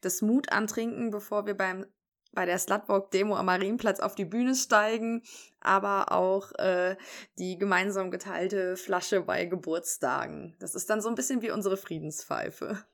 Das 0.00 0.22
Mut 0.22 0.52
antrinken, 0.52 1.10
bevor 1.10 1.46
wir 1.46 1.56
beim 1.56 1.86
bei 2.36 2.44
der 2.44 2.58
Slutwalk-Demo 2.58 3.34
am 3.34 3.46
Marienplatz 3.46 3.98
auf 3.98 4.14
die 4.14 4.26
Bühne 4.26 4.54
steigen, 4.54 5.22
aber 5.58 6.12
auch 6.12 6.52
äh, 6.58 6.96
die 7.38 7.56
gemeinsam 7.56 8.10
geteilte 8.10 8.76
Flasche 8.76 9.22
bei 9.22 9.46
Geburtstagen. 9.46 10.54
Das 10.60 10.74
ist 10.74 10.90
dann 10.90 11.00
so 11.00 11.08
ein 11.08 11.14
bisschen 11.14 11.40
wie 11.40 11.50
unsere 11.50 11.78
Friedenspfeife. 11.78 12.84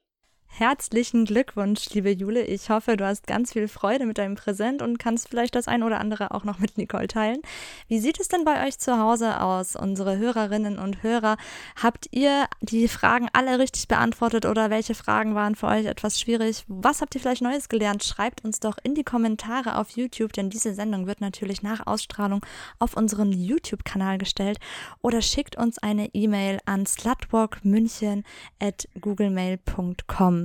Herzlichen 0.55 1.25
Glückwunsch, 1.25 1.89
liebe 1.95 2.11
Jule. 2.11 2.45
Ich 2.45 2.69
hoffe, 2.69 2.99
du 2.99 3.07
hast 3.07 3.27
ganz 3.27 3.55
viel 3.55 3.69
Freude 3.69 4.05
mit 4.05 4.19
deinem 4.19 4.35
Präsent 4.35 4.83
und 4.83 4.99
kannst 4.99 5.31
vielleicht 5.31 5.55
das 5.55 5.67
ein 5.67 5.83
oder 5.83 5.99
andere 5.99 6.33
auch 6.33 6.45
noch 6.45 6.59
mit 6.59 6.77
Nicole 6.77 7.09
teilen. 7.09 7.41
Wie 7.89 7.99
sieht 7.99 8.21
es 8.21 8.29
denn 8.29 8.45
bei 8.45 8.67
euch 8.69 8.79
zu 8.79 8.99
Hause 8.99 9.41
aus, 9.41 9.77
unsere 9.77 10.19
Hörerinnen 10.19 10.79
und 10.79 11.03
Hörer? 11.03 11.39
Habt 11.83 12.07
ihr 12.11 12.49
die 12.61 12.87
Fragen 12.89 13.29
alle 13.33 13.59
richtig 13.59 13.89
beantwortet 13.89 14.45
oder 14.45 14.69
welche 14.69 14.95
Fragen 14.95 15.35
waren 15.35 15.57
für 15.57 15.69
euch 15.69 15.87
etwas 15.87 16.21
schwierig? 16.21 16.65
Was 16.69 17.01
habt 17.01 17.15
ihr 17.15 17.23
vielleicht 17.23 17.43
Neues 17.43 17.71
gelernt? 17.71 18.05
Schreibt 18.05 18.45
uns 18.45 18.61
doch 18.61 18.77
in 18.83 18.95
die 18.95 19.05
Kommentare 19.05 19.79
auf 19.79 19.89
YouTube, 19.97 20.35
denn 20.35 20.51
diese 20.51 20.75
Sendung 20.75 21.07
wird 21.07 21.23
natürlich 21.23 21.63
nach 21.63 21.87
Ausstrahlung 21.87 22.45
auf 22.79 22.95
unseren 22.95 23.33
YouTube-Kanal 23.33 24.19
gestellt 24.19 24.59
oder 25.01 25.23
schickt 25.23 25.57
uns 25.57 25.79
eine 25.79 26.11
E-Mail 26.13 26.59
an 26.67 26.85
slutwalkmünchen 26.85 28.25
at 28.61 28.87
googlemail.com. 29.01 30.42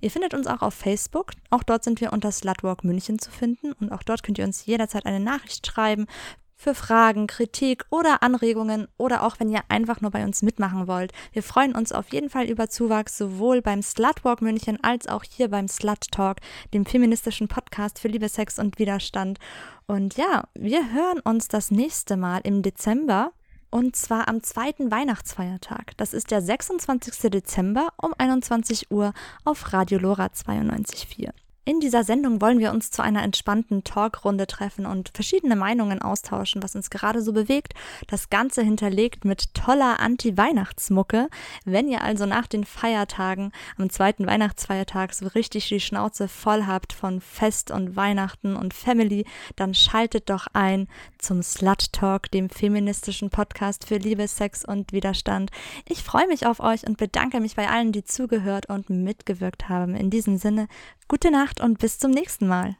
Ihr 0.00 0.10
findet 0.10 0.34
uns 0.34 0.46
auch 0.46 0.62
auf 0.62 0.74
Facebook. 0.74 1.32
Auch 1.50 1.62
dort 1.62 1.84
sind 1.84 2.00
wir 2.00 2.12
unter 2.12 2.30
Slutwalk 2.30 2.84
München 2.84 3.18
zu 3.18 3.30
finden 3.30 3.72
und 3.72 3.92
auch 3.92 4.02
dort 4.02 4.22
könnt 4.22 4.38
ihr 4.38 4.44
uns 4.44 4.66
jederzeit 4.66 5.06
eine 5.06 5.20
Nachricht 5.20 5.66
schreiben 5.66 6.06
für 6.58 6.74
Fragen, 6.74 7.28
Kritik 7.28 7.84
oder 7.90 8.22
Anregungen 8.22 8.88
oder 8.96 9.22
auch 9.22 9.38
wenn 9.38 9.48
ihr 9.48 9.60
einfach 9.68 10.00
nur 10.00 10.10
bei 10.10 10.24
uns 10.24 10.42
mitmachen 10.42 10.88
wollt. 10.88 11.12
Wir 11.32 11.44
freuen 11.44 11.74
uns 11.74 11.92
auf 11.92 12.12
jeden 12.12 12.30
Fall 12.30 12.46
über 12.46 12.68
Zuwachs 12.68 13.16
sowohl 13.16 13.62
beim 13.62 13.80
Slutwalk 13.80 14.42
München 14.42 14.82
als 14.82 15.06
auch 15.06 15.22
hier 15.22 15.48
beim 15.48 15.68
Slut 15.68 16.10
Talk, 16.10 16.38
dem 16.74 16.84
feministischen 16.84 17.46
Podcast 17.46 18.00
für 18.00 18.08
Liebe, 18.08 18.28
Sex 18.28 18.58
und 18.58 18.80
Widerstand. 18.80 19.38
Und 19.86 20.16
ja, 20.16 20.48
wir 20.54 20.92
hören 20.92 21.20
uns 21.20 21.46
das 21.46 21.70
nächste 21.70 22.16
Mal 22.16 22.40
im 22.42 22.62
Dezember 22.62 23.32
und 23.70 23.96
zwar 23.96 24.28
am 24.28 24.42
zweiten 24.42 24.90
Weihnachtsfeiertag. 24.90 25.96
Das 25.96 26.14
ist 26.14 26.30
der 26.30 26.42
26. 26.42 27.30
Dezember 27.30 27.88
um 27.96 28.14
21 28.16 28.90
Uhr 28.90 29.12
auf 29.44 29.72
Radio 29.72 29.98
Lora 29.98 30.26
92.4. 30.26 31.32
In 31.68 31.80
dieser 31.80 32.02
Sendung 32.02 32.40
wollen 32.40 32.60
wir 32.60 32.70
uns 32.70 32.90
zu 32.90 33.02
einer 33.02 33.22
entspannten 33.22 33.84
Talkrunde 33.84 34.46
treffen 34.46 34.86
und 34.86 35.10
verschiedene 35.12 35.54
Meinungen 35.54 36.00
austauschen, 36.00 36.62
was 36.62 36.74
uns 36.74 36.88
gerade 36.88 37.20
so 37.20 37.34
bewegt. 37.34 37.74
Das 38.06 38.30
Ganze 38.30 38.62
hinterlegt 38.62 39.26
mit 39.26 39.52
toller 39.52 40.00
Anti-Weihnachtsmucke. 40.00 41.28
Wenn 41.66 41.86
ihr 41.88 42.02
also 42.02 42.24
nach 42.24 42.46
den 42.46 42.64
Feiertagen, 42.64 43.52
am 43.76 43.90
zweiten 43.90 44.26
Weihnachtsfeiertag, 44.26 45.12
so 45.12 45.26
richtig 45.26 45.68
die 45.68 45.78
Schnauze 45.78 46.26
voll 46.26 46.64
habt 46.64 46.94
von 46.94 47.20
Fest 47.20 47.70
und 47.70 47.96
Weihnachten 47.96 48.56
und 48.56 48.72
Family, 48.72 49.26
dann 49.54 49.74
schaltet 49.74 50.30
doch 50.30 50.46
ein 50.54 50.88
zum 51.18 51.42
Slut 51.42 51.92
Talk, 51.92 52.30
dem 52.30 52.50
feministischen 52.50 53.30
Podcast 53.30 53.86
für 53.86 53.96
Liebe, 53.96 54.26
Sex 54.28 54.64
und 54.64 54.92
Widerstand. 54.92 55.50
Ich 55.86 56.02
freue 56.02 56.26
mich 56.28 56.46
auf 56.46 56.60
euch 56.60 56.86
und 56.86 56.96
bedanke 56.96 57.40
mich 57.40 57.56
bei 57.56 57.68
allen, 57.68 57.92
die 57.92 58.04
zugehört 58.04 58.68
und 58.68 58.90
mitgewirkt 58.90 59.68
haben. 59.68 59.94
In 59.94 60.10
diesem 60.10 60.38
Sinne, 60.38 60.68
Gute 61.10 61.30
Nacht 61.30 61.62
und 61.62 61.78
bis 61.78 61.98
zum 61.98 62.10
nächsten 62.10 62.46
Mal. 62.46 62.76